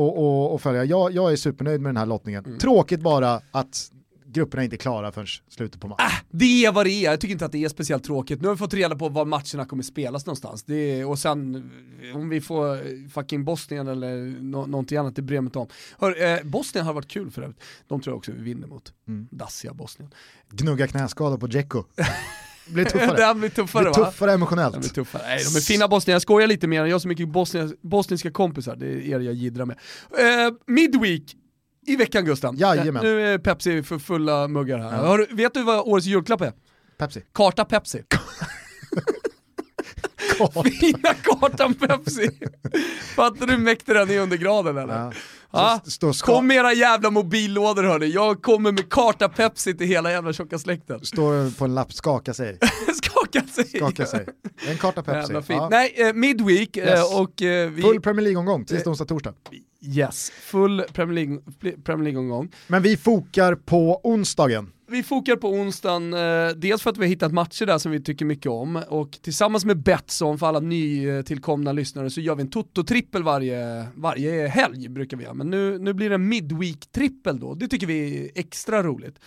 att 0.55 0.63
följa. 0.63 0.85
Jag, 0.85 1.13
jag 1.13 1.33
är 1.33 1.37
supernöjd 1.37 1.81
med 1.81 1.89
den 1.89 1.97
här 1.97 2.07
lottningen. 2.07 2.45
Mm. 2.45 2.59
Tråkigt 2.59 3.01
bara 3.01 3.41
att 3.51 3.91
grupperna 4.33 4.65
inte 4.65 4.77
är 4.77 4.79
klara 4.79 5.13
förrän 5.13 5.27
slutet 5.49 5.81
på 5.81 5.89
mars. 5.89 6.23
Det 6.31 6.65
är 6.65 6.73
vad 6.73 6.87
det 6.87 6.91
är, 6.91 7.11
jag 7.11 7.21
tycker 7.21 7.33
inte 7.33 7.45
att 7.45 7.53
det 7.53 7.65
är 7.65 7.69
speciellt 7.69 8.05
tråkigt. 8.05 8.41
Nu 8.41 8.49
har 8.49 8.55
vi 8.55 8.59
fått 8.59 8.75
reda 8.75 8.97
på 8.97 9.09
var 9.09 9.25
matcherna 9.25 9.65
kommer 9.65 9.83
spelas 9.83 10.27
någonstans. 10.27 10.69
Är, 10.69 11.07
och 11.07 11.19
sen 11.19 11.71
om 12.15 12.29
vi 12.29 12.41
får 12.41 12.75
eh, 12.75 12.81
fucking 13.15 13.45
Bosnien 13.45 13.89
eller 13.89 14.43
nå 14.43 14.67
någonting 14.67 14.99
annat, 14.99 15.17
det 15.17 15.23
bryr 15.23 15.37
jag 15.37 15.45
mig 15.45 15.49
inte 15.49 15.59
om. 15.59 15.69
Hör, 15.99 16.23
eh, 16.23 16.43
Bosnien 16.45 16.87
har 16.87 16.95
varit 16.95 17.09
kul 17.09 17.31
för 17.31 17.43
övrigt. 17.43 17.61
De 17.89 18.01
tror 18.01 18.13
jag 18.13 18.19
också 18.19 18.33
vi 18.33 18.43
vinner 18.43 18.67
mot. 18.67 18.93
Mm. 19.09 19.29
Dassiga 19.31 19.75
Bosnien. 19.75 20.15
Gnugga 20.51 20.87
knäskada 20.87 21.39
på 21.39 21.47
Dzeko. 21.47 21.85
blir 22.67 22.85
tuffare. 22.85 23.23
här 23.23 23.35
blir 23.35 23.49
tuffare 23.49 23.83
blir 23.83 23.93
va? 24.01 24.07
tuffare 24.07 24.31
är 24.31 24.35
emotionellt. 24.35 24.95
tuffare. 24.95 25.23
Nej, 25.27 25.39
de 25.53 25.59
är 25.59 25.61
fina 25.61 25.89
Bosnien. 25.89 26.13
Jag 26.13 26.23
skojar 26.23 26.49
lite 26.49 26.67
mer, 26.67 26.85
jag 26.85 26.95
har 26.95 26.99
så 26.99 27.09
mycket 27.09 27.29
bosniska, 27.29 27.77
bosniska 27.81 28.31
kompisar, 28.31 28.77
det 28.77 28.87
är 28.87 29.01
er 29.01 29.21
jag 29.21 29.35
jiddrar 29.35 29.65
med. 29.65 29.79
Eh, 30.19 30.55
midweek 30.67 31.37
i 31.87 31.97
veckan 31.97 32.25
Gusten. 32.25 32.57
Jajamän. 32.57 33.03
Nu 33.05 33.27
är 33.35 33.39
Pepsi 33.39 33.83
för 33.83 33.99
fulla 33.99 34.49
muggar 34.49 34.79
här. 34.79 35.05
Ja. 35.07 35.17
Du- 35.17 35.35
vet 35.37 35.55
du 35.55 35.63
vad 35.63 35.81
årets 35.81 36.07
julklapp 36.07 36.41
är? 36.41 36.53
Pepsi. 36.99 37.23
Karta 37.33 37.65
Pepsi. 37.65 38.03
Fina 40.81 41.15
kartan 41.23 41.75
Pepsi. 41.75 42.31
Fattar 43.17 43.47
du 43.47 43.53
hur 43.53 43.59
mäktig 43.59 43.95
den 43.95 44.11
är 44.11 44.21
under 44.21 44.37
graden 44.37 44.77
eller? 44.77 44.95
Ja. 44.99 45.13
Ska, 45.85 46.13
Kom 46.13 46.47
med 46.47 46.57
era 46.57 46.73
jävla 46.73 47.11
mobillådor 47.11 47.83
hörni, 47.83 48.07
jag 48.07 48.43
kommer 48.43 48.73
med 48.73 48.91
karta 48.91 49.29
Pepsi 49.29 49.75
till 49.77 49.87
hela 49.87 50.11
jävla 50.11 50.33
tjocka 50.33 50.59
släkten. 50.59 51.05
står 51.05 51.59
på 51.59 51.65
en 51.65 51.75
lapp, 51.75 51.93
skaka 51.93 52.35
sig. 52.35 52.59
Skaka 53.03 53.43
sig. 53.47 53.65
Skaka 53.65 54.07
sig. 54.07 54.27
En 54.69 54.77
karta 54.79 55.03
Pepsi. 55.03 55.33
Ja. 55.49 55.69
Nej, 55.71 55.95
eh, 55.97 56.13
midweek 56.13 56.77
eh, 56.77 56.85
Yes. 56.89 57.15
och 57.15 57.43
eh, 57.43 57.71
vi... 57.71 57.83
Full 57.83 58.01
Premier 58.01 58.23
League-omgång, 58.25 58.65
tisdag, 58.65 58.91
onsdag, 58.91 59.05
torsdag. 59.05 59.35
Yes, 59.85 60.31
full 60.31 60.83
Premier 60.93 62.03
League-omgång. 62.03 62.53
Men 62.67 62.83
vi 62.83 62.97
fokar 62.97 63.55
på 63.55 64.01
onsdagen. 64.05 64.71
Vi 64.93 65.03
fokar 65.03 65.37
på 65.37 65.49
onsdagen, 65.49 66.15
eh, 66.15 66.49
dels 66.57 66.83
för 66.83 66.91
att 66.91 66.97
vi 66.97 67.03
har 67.03 67.09
hittat 67.09 67.33
matcher 67.33 67.67
där 67.67 67.79
som 67.79 67.93
vi 67.93 68.01
tycker 68.01 68.25
mycket 68.25 68.51
om 68.51 68.83
och 68.89 69.19
tillsammans 69.23 69.65
med 69.65 69.83
Betsson 69.83 70.39
för 70.39 70.47
alla 70.47 70.61
nytillkomna 70.61 71.73
lyssnare 71.73 72.11
så 72.11 72.21
gör 72.21 72.35
vi 72.35 72.43
en 72.43 72.51
Toto-trippel 72.51 73.23
varje, 73.23 73.87
varje 73.95 74.49
helg 74.49 74.89
brukar 74.89 75.17
vi 75.17 75.25
göra. 75.25 75.35
Men 75.35 75.51
nu, 75.51 75.79
nu 75.79 75.93
blir 75.93 76.09
det 76.09 76.15
en 76.15 76.33
midweek-trippel 76.33 77.41
då, 77.41 77.55
det 77.55 77.69
tycker 77.69 77.87
vi 77.87 78.25
är 78.25 78.31
extra 78.35 78.83
roligt. 78.83 79.19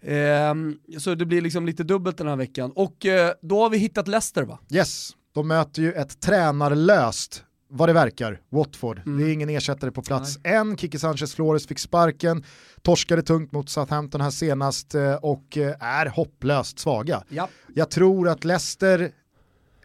Eh, 0.00 0.54
så 0.98 1.14
det 1.14 1.26
blir 1.26 1.40
liksom 1.40 1.66
lite 1.66 1.84
dubbelt 1.84 2.18
den 2.18 2.28
här 2.28 2.36
veckan. 2.36 2.72
Och 2.74 3.06
eh, 3.06 3.32
då 3.42 3.62
har 3.62 3.70
vi 3.70 3.78
hittat 3.78 4.08
Leicester 4.08 4.42
va? 4.42 4.58
Yes, 4.70 5.10
de 5.34 5.48
möter 5.48 5.82
ju 5.82 5.92
ett 5.92 6.20
tränarlöst, 6.20 7.44
vad 7.68 7.88
det 7.88 7.92
verkar, 7.92 8.40
Watford. 8.48 9.00
Mm. 9.06 9.18
Det 9.18 9.30
är 9.30 9.32
ingen 9.32 9.48
ersättare 9.48 9.90
på 9.90 10.02
plats 10.02 10.38
än. 10.44 10.76
Kiki 10.76 10.98
Sanchez 10.98 11.34
Flores 11.34 11.66
fick 11.66 11.78
sparken, 11.78 12.44
torskade 12.82 13.22
tungt 13.22 13.52
mot 13.52 13.68
Southampton 13.68 14.20
här 14.20 14.30
senast 14.30 14.94
eh, 14.94 15.14
och 15.14 15.58
eh, 15.58 15.74
är 15.80 16.06
hopplöst 16.06 16.78
svaga. 16.78 17.22
Ja. 17.28 17.48
Jag 17.74 17.90
tror 17.90 18.28
att 18.28 18.44
Leicester 18.44 19.12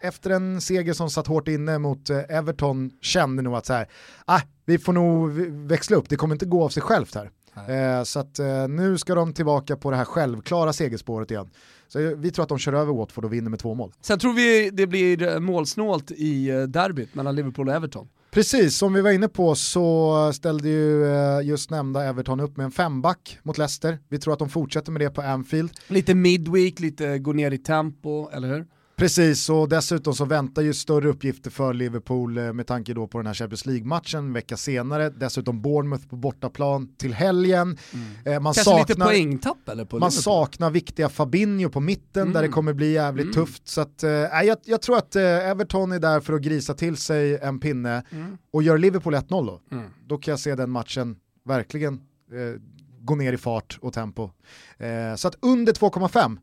efter 0.02 0.30
en 0.30 0.62
seger 0.62 0.94
som 0.94 1.10
satt 1.10 1.28
hårt 1.28 1.48
inne 1.48 1.80
mot 1.80 2.10
eh, 2.10 2.20
Everton 2.30 2.92
kände 3.02 3.42
nog 3.42 3.56
att 3.56 3.66
så 3.66 3.74
här, 3.74 3.88
ah, 4.26 4.42
vi 4.66 4.78
får 4.78 4.94
nog 4.94 5.32
växla 5.68 5.98
upp, 5.98 6.10
det 6.10 6.16
kommer 6.16 6.36
inte 6.36 6.46
gå 6.46 6.64
av 6.64 6.70
sig 6.70 6.84
självt 6.84 7.16
här. 7.16 7.30
Eh, 7.68 8.04
så 8.04 8.20
att 8.20 8.40
eh, 8.40 8.68
nu 8.68 8.98
ska 8.98 9.16
de 9.16 9.34
tillbaka 9.34 9.78
på 9.78 9.92
det 9.92 9.98
här 9.98 10.06
självklara 10.06 10.74
segerspåret 10.74 11.32
igen. 11.32 11.50
Så 11.94 12.16
vi 12.16 12.32
tror 12.32 12.44
att 12.44 12.50
de 12.50 12.58
kör 12.58 12.74
över 12.74 12.94
Watford 12.94 13.26
och 13.26 13.34
vinner 13.34 13.50
med 13.50 13.60
två 13.60 13.74
mål. 13.74 13.92
Sen 14.02 14.20
tror 14.20 14.34
vi 14.34 14.70
det 14.70 14.88
blir 14.88 15.24
eh, 15.24 15.40
målsnålt 15.40 16.12
i 16.12 16.50
eh, 16.50 16.62
derbyt 16.62 17.16
mellan 17.16 17.36
Liverpool 17.36 17.70
och 17.70 17.76
Everton. 17.76 18.08
Precis, 18.32 18.78
som 18.78 18.94
vi 18.94 19.02
var 19.02 19.12
inne 19.12 19.28
på 19.28 19.56
så 19.56 20.32
ställde 20.34 20.70
ju 20.70 21.06
eh, 21.06 21.42
just 21.48 21.70
nämnda 21.70 22.04
Everton 22.04 22.40
upp 22.40 22.58
med 22.58 22.64
en 22.64 22.72
femback 22.72 23.40
mot 23.44 23.58
Leicester. 23.58 24.00
Vi 24.10 24.20
tror 24.20 24.34
att 24.34 24.40
de 24.40 24.50
fortsätter 24.50 24.92
med 24.92 25.02
det 25.02 25.10
på 25.10 25.22
Anfield. 25.22 25.72
Lite 25.88 26.16
midweek, 26.16 26.80
lite 26.80 27.20
gå 27.20 27.34
ner 27.34 27.52
i 27.52 27.58
tempo, 27.58 28.30
eller 28.30 28.48
hur? 28.48 28.66
Precis, 28.96 29.50
och 29.50 29.70
dessutom 29.70 30.14
så 30.14 30.26
väntar 30.26 30.62
ju 30.62 30.74
större 30.74 31.10
uppgifter 31.10 31.50
för 31.52 31.74
Liverpool 31.74 32.38
eh, 32.38 32.54
med 32.54 32.68
tanke 32.68 32.94
då 32.94 33.08
på 33.08 33.18
den 33.18 33.28
här 33.28 33.34
Champions 33.34 33.66
League-matchen 33.66 34.20
en 34.26 34.34
vecka 34.34 34.58
senare. 34.58 35.10
Dessutom 35.10 35.62
Bournemouth 35.62 36.08
på 36.08 36.16
bortaplan 36.16 36.96
till 36.98 37.14
helgen. 37.14 37.78
Eh, 38.26 38.40
Man, 38.40 38.54
Kanske 38.54 38.78
lite 38.80 38.88
saknar, 38.94 39.06
poängtapp 39.06 39.70
eller? 39.70 39.86
På 39.86 40.00
man 40.00 40.10
Liverpool? 40.10 40.24
saknar 40.24 40.70
viktiga 40.72 41.10
Fabinho 41.10 41.70
på 41.70 41.80
mitten 41.80 42.22
Mm. 42.22 42.34
där 42.34 42.42
det 42.42 42.48
kommer 42.48 42.74
bli 42.74 42.92
jävligt 42.92 43.24
Mm. 43.24 43.34
tufft. 43.34 43.68
Så 43.68 43.82
att, 43.82 44.04
nej, 44.04 44.48
jag, 44.48 44.58
jag 44.64 44.82
tror 44.82 44.98
att 44.98 45.16
Everton 45.16 45.92
är 45.92 46.00
där 46.00 46.20
för 46.20 46.34
att 46.34 46.42
grisa 46.42 46.74
till 46.74 46.98
sig 46.98 47.38
en 47.38 47.60
pinne 47.60 48.04
Mm. 48.12 48.38
och 48.52 48.64
gör 48.64 48.78
Liverpool 48.78 49.16
1-0 49.16 49.46
då. 49.46 49.62
Mm. 49.72 49.86
då 50.08 50.18
kan 50.18 50.32
jag 50.32 50.40
se 50.40 50.56
den 50.56 50.70
matchen 50.70 51.16
verkligen 51.46 51.94
eh, 51.94 52.62
gå 53.02 53.16
ner 53.16 53.34
i 53.34 53.38
fart 53.38 53.78
och 53.82 53.94
tempo. 53.94 54.30
Eh, 54.78 55.16
så 55.16 55.28
att 55.28 55.36
under 55.42 55.74
2,5 55.74 56.38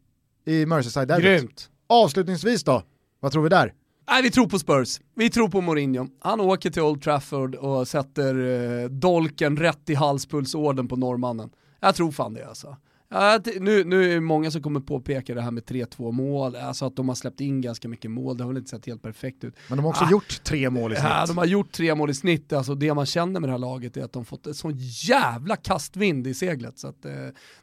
i 0.44 0.66
Merseyside-derbyt. 0.66 1.22
Grymt. 1.40 1.70
Avslutningsvis 1.93 2.64
då, 2.64 2.82
vad 3.20 3.32
tror 3.32 3.43
vi 3.43 3.49
där? 3.49 3.74
Nej, 4.11 4.22
vi 4.22 4.30
tror 4.30 4.47
på 4.47 4.59
Spurs. 4.59 5.01
Vi 5.14 5.30
tror 5.30 5.49
på 5.49 5.61
Mourinho. 5.61 6.07
Han 6.20 6.41
åker 6.41 6.70
till 6.70 6.82
Old 6.82 7.03
Trafford 7.03 7.55
och 7.55 7.88
sätter 7.88 8.34
eh, 8.82 8.88
dolken 8.88 9.57
rätt 9.57 9.91
i 9.91 9.95
halspulsådern 9.95 10.88
på 10.88 10.97
norrmannen. 10.97 11.51
Jag 11.80 11.95
tror 11.95 12.12
fan 12.12 12.34
det 12.34 12.49
alltså. 12.49 12.76
Ja, 13.13 13.41
nu, 13.61 13.85
nu 13.85 14.05
är 14.11 14.15
det 14.15 14.21
många 14.21 14.51
som 14.51 14.63
kommer 14.63 14.81
påpeka 14.81 15.35
det 15.35 15.43
här 15.43 15.51
med 15.51 15.65
3-2 15.65 16.13
mål, 16.13 16.57
alltså 16.57 16.85
att 16.85 16.97
de 16.97 17.09
har 17.09 17.15
släppt 17.15 17.41
in 17.41 17.61
ganska 17.61 17.89
mycket 17.89 18.11
mål, 18.11 18.37
det 18.37 18.45
har 18.45 18.49
väl 18.49 18.57
inte 18.59 18.71
sett 18.71 18.87
helt 18.87 19.03
perfekt 19.03 19.45
ut. 19.45 19.55
Men 19.69 19.79
de 19.79 19.83
har 19.85 19.91
också 19.91 20.05
Ah. 20.05 20.11
gjort 20.11 20.45
tre 20.45 20.71
mål 20.71 20.93
i 20.93 20.97
snitt. 20.97 21.09
Ja, 21.11 21.25
de 21.27 21.39
har 21.39 21.45
gjort 21.45 21.73
tre 21.73 21.95
mål 21.95 22.11
i 22.11 22.15
snitt, 22.15 22.53
alltså 22.53 22.75
det 22.75 22.95
man 22.95 23.07
känner 23.07 23.41
med 23.41 23.49
det 23.49 23.53
här 23.53 23.59
laget 23.59 23.97
är 23.97 24.05
att 24.05 24.13
de 24.13 24.25
fått 24.25 24.47
en 24.47 24.55
sån 24.55 24.73
jävla 24.79 25.57
kastvind 25.57 26.27
i 26.27 26.35
seglet. 26.35 26.79
Så 26.79 26.89
att, 26.89 27.05
eh, 27.05 27.13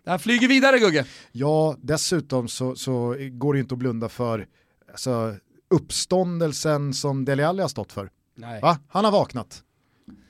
det 0.04 0.10
här 0.12 0.18
flyger 0.18 0.48
vidare 0.48 0.80
Gugge. 0.80 1.06
Ja, 1.32 1.76
dessutom 1.82 2.48
så, 2.48 2.76
så 2.76 3.16
går 3.32 3.54
det 3.54 3.60
inte 3.60 3.74
att 3.76 3.80
blunda 3.80 4.10
för 4.10 4.48
alltså, 4.92 5.36
uppståndelsen 5.70 6.94
som 6.94 7.26
Dele 7.26 7.48
Alli 7.48 7.62
har 7.62 7.70
stått 7.70 7.92
för. 7.92 8.10
Nej, 8.36 8.62
Va? 8.62 8.80
Han 8.90 9.06
har 9.06 9.12
vaknat. 9.12 9.64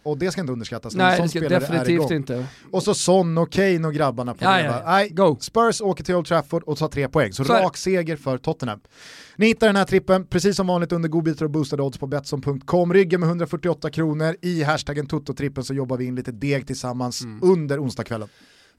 Och 0.08 0.18
det 0.18 0.32
ska 0.32 0.42
inte 0.42 0.54
underskattas 0.54 0.96
Nej 0.96 1.22
det 1.22 1.30
ska 1.30 1.40
definitivt 1.50 2.12
inte. 2.12 2.46
Och 2.72 2.84
så 2.84 2.94
Son 2.94 3.38
och 3.38 3.52
Kane 3.52 3.88
och 3.88 3.94
grabbarna 3.94 4.34
på 4.34 4.44
Ja. 4.46 4.82
Nej, 4.86 5.10
Go. 5.10 5.38
Spurs 5.40 5.82
åker 5.82 6.04
till 6.04 6.16
Old 6.16 6.26
Trafford 6.26 6.64
och 6.64 6.78
tar 6.78 6.88
tre 6.88 7.08
poäng. 7.08 7.34
Så, 7.34 7.44
Så 7.44 7.54
rak 7.54 7.78
seger 7.78 8.16
för 8.16 8.38
Tottenham. 8.38 8.80
Ni 9.36 9.46
hittar 9.46 9.68
den 9.68 9.76
här 9.76 9.86
trippen 9.86 10.26
precis 10.26 10.56
som 10.56 10.68
vanligt 10.68 10.92
under 10.92 11.10
godbitar 11.10 11.46
och 11.46 11.52
boostade 11.52 11.84
odds 11.84 11.98
på 11.98 12.08
Betsson.com. 12.08 12.94
Ryggen 12.94 13.20
med 13.20 13.28
148 13.30 13.90
kronor. 13.90 14.36
I 14.42 14.64
hashtaggen 14.64 15.08
Toto-trippen 15.08 15.64
så 15.64 15.74
jobbar 15.74 15.98
vi 15.98 16.06
in 16.06 16.16
lite 16.16 16.32
deg 16.32 16.68
tillsammans 16.68 17.22
Mm. 17.24 17.40
under 17.52 17.84
onsdagskvällen. 17.84 18.28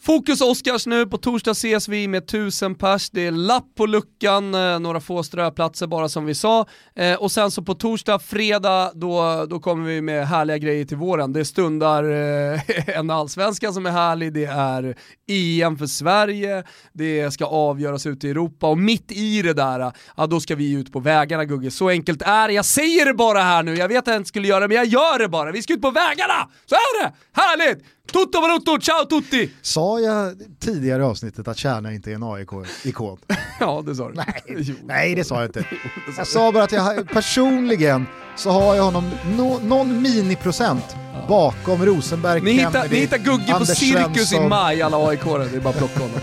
Fokus 0.01 0.41
Oscars 0.41 0.87
nu, 0.87 1.07
på 1.07 1.19
torsdag 1.19 1.51
ses 1.51 1.89
vi 1.89 2.09
med 2.09 2.23
1000 2.23 2.75
pers, 2.75 3.11
det 3.11 3.27
är 3.27 3.31
lapp 3.31 3.65
på 3.77 3.87
luckan, 3.87 4.55
eh, 4.55 4.79
några 4.79 5.01
få 5.01 5.23
ströplatser 5.23 5.87
bara 5.87 6.09
som 6.09 6.25
vi 6.25 6.35
sa. 6.35 6.67
Eh, 6.97 7.15
och 7.15 7.33
sen 7.33 7.51
så 7.51 7.63
på 7.63 7.75
torsdag, 7.75 8.19
fredag, 8.19 8.93
då, 8.95 9.47
då 9.51 9.61
kommer 9.61 9.89
vi 9.89 10.01
med 10.01 10.29
härliga 10.29 10.59
grejer 10.59 10.85
till 10.85 10.97
våren. 10.97 11.33
Det 11.33 11.45
stundar 11.45 12.05
eh, 12.05 12.61
en 12.99 13.11
allsvenska 13.11 13.73
som 13.73 13.87
är 13.87 13.91
härlig, 13.91 14.33
det 14.33 14.45
är 14.45 14.95
EM 15.27 15.79
för 15.79 15.87
Sverige, 15.87 16.65
det 16.93 17.31
ska 17.31 17.45
avgöras 17.45 18.07
ute 18.07 18.27
i 18.27 18.31
Europa 18.31 18.67
och 18.69 18.79
mitt 18.79 19.13
i 19.13 19.43
det 19.43 19.53
där, 19.53 19.93
ja 20.17 20.27
då 20.27 20.41
ska 20.41 20.55
vi 20.55 20.73
ut 20.73 20.93
på 20.93 21.01
vägarna 21.01 21.45
Gugge. 21.45 21.71
Så 21.71 21.89
enkelt 21.89 22.23
är 22.23 22.49
det, 22.49 22.55
jag 22.55 22.65
säger 22.65 23.07
det 23.07 23.15
bara 23.15 23.41
här 23.41 23.63
nu, 23.63 23.75
jag 23.75 23.89
vet 23.89 23.99
att 23.99 24.07
jag 24.07 24.17
inte 24.17 24.29
skulle 24.29 24.49
göra 24.49 24.61
det 24.61 24.69
men 24.69 24.77
jag 24.77 24.87
gör 24.87 25.19
det 25.19 25.29
bara. 25.29 25.53
Vi 25.53 25.63
ska 25.63 25.75
ut 25.75 25.83
på 25.83 25.91
vägarna! 25.91 26.49
Så 26.67 26.75
är 26.75 27.03
det! 27.03 27.13
Härligt! 27.33 27.85
Tutto 28.13 28.41
balutto, 28.41 28.79
ciao 28.79 29.07
tutti! 29.07 29.51
Sa 29.63 30.01
jag 30.01 30.35
tidigare 30.61 31.03
i 31.03 31.05
avsnittet 31.05 31.49
att 31.49 31.57
Kärna 31.59 31.93
inte 31.93 32.11
är 32.11 32.15
en 32.15 32.23
AIK-ikon? 32.23 33.19
Ja, 33.61 33.83
det 33.87 33.95
sa 33.95 34.09
du. 34.09 34.15
Nej, 34.15 34.75
nej, 34.85 35.15
det 35.15 35.25
sa 35.25 35.35
jag 35.35 35.45
inte. 35.49 35.65
Jag 36.17 36.27
sa 36.27 36.53
bara 36.53 36.65
att 36.65 36.73
jag 36.73 37.09
personligen 37.09 38.07
så 38.37 38.51
har 38.51 38.75
jag 38.75 38.85
honom 38.85 39.11
no, 39.37 39.61
någon 39.63 40.03
miniprocent 40.03 40.97
bakom 41.29 41.85
Rosenberg, 41.85 42.41
Ni 42.41 42.53
hittar, 42.53 42.89
ni 42.89 42.97
hittar 42.97 43.19
Gugge 43.19 43.55
på 43.59 43.67
Cirkus 43.67 44.23
i 44.23 44.27
Svensson. 44.27 44.49
maj, 44.49 44.83
alla 44.83 45.09
aik 45.09 45.21
det 45.25 45.31
är 45.31 45.61
bara 45.61 45.71
att 45.71 45.79
plocka 45.79 46.01
honom. 46.01 46.21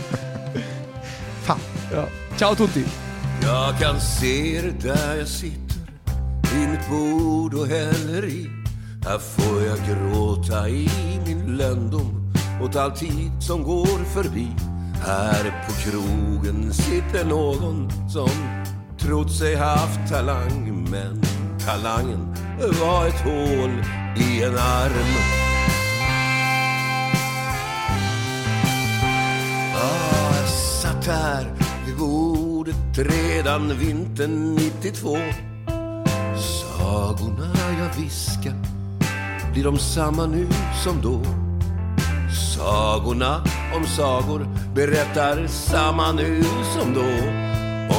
Fan. 1.44 1.60
Ja. 1.94 2.06
Ciao 2.38 2.56
tutti! 2.56 2.86
Jag 3.42 3.80
kan 3.80 4.02
se 4.02 4.62
det 4.62 4.88
där 4.90 5.16
jag 5.18 5.28
sitter 5.28 5.78
vid 6.54 6.70
mitt 6.70 6.90
bord 6.90 7.54
och 7.54 7.68
häller 7.68 8.26
i. 8.26 8.65
Här 9.06 9.20
får 9.20 9.64
jag 9.64 9.78
gråta 9.78 10.70
i 10.70 10.90
min 11.26 11.58
löndom 11.58 12.34
åt 12.62 12.76
all 12.76 12.92
tid 12.92 13.32
som 13.40 13.64
går 13.64 14.06
förbi. 14.06 14.48
Här 15.06 15.66
på 15.68 15.74
krogen 15.74 16.74
sitter 16.74 17.26
någon 17.26 18.10
som 18.10 18.30
trott 19.00 19.32
sig 19.32 19.56
haft 19.56 20.10
talang 20.10 20.88
men 20.92 21.22
talangen 21.66 22.36
var 22.82 23.08
ett 23.08 23.22
hål 23.22 23.72
i 24.18 24.44
en 24.44 24.58
arm. 24.58 25.16
Ah, 29.76 30.36
jag 30.40 30.50
satt 30.50 31.06
här 31.06 31.54
vid 31.86 31.98
bordet 31.98 32.98
redan 32.98 33.78
vintern 33.80 34.56
92 34.56 35.18
Sagorna 36.38 37.56
jag 37.80 38.04
viska 38.04 38.75
blir 39.56 39.64
de 39.64 39.80
samma 39.80 40.26
nu 40.26 40.48
som 40.84 41.02
då 41.02 41.22
Sagorna 42.56 43.44
om 43.76 43.86
sagor 43.86 44.48
berättar 44.76 45.48
samma 45.48 46.12
nu 46.12 46.44
som 46.44 46.94
då 46.94 47.10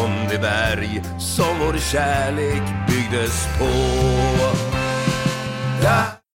Om 0.04 0.10
det 0.30 0.38
berg 0.38 1.02
som 1.18 1.58
vår 1.60 1.78
kärlek 1.78 2.62
byggdes 2.88 3.46
på. 3.58 3.68
Ja. 5.82 6.25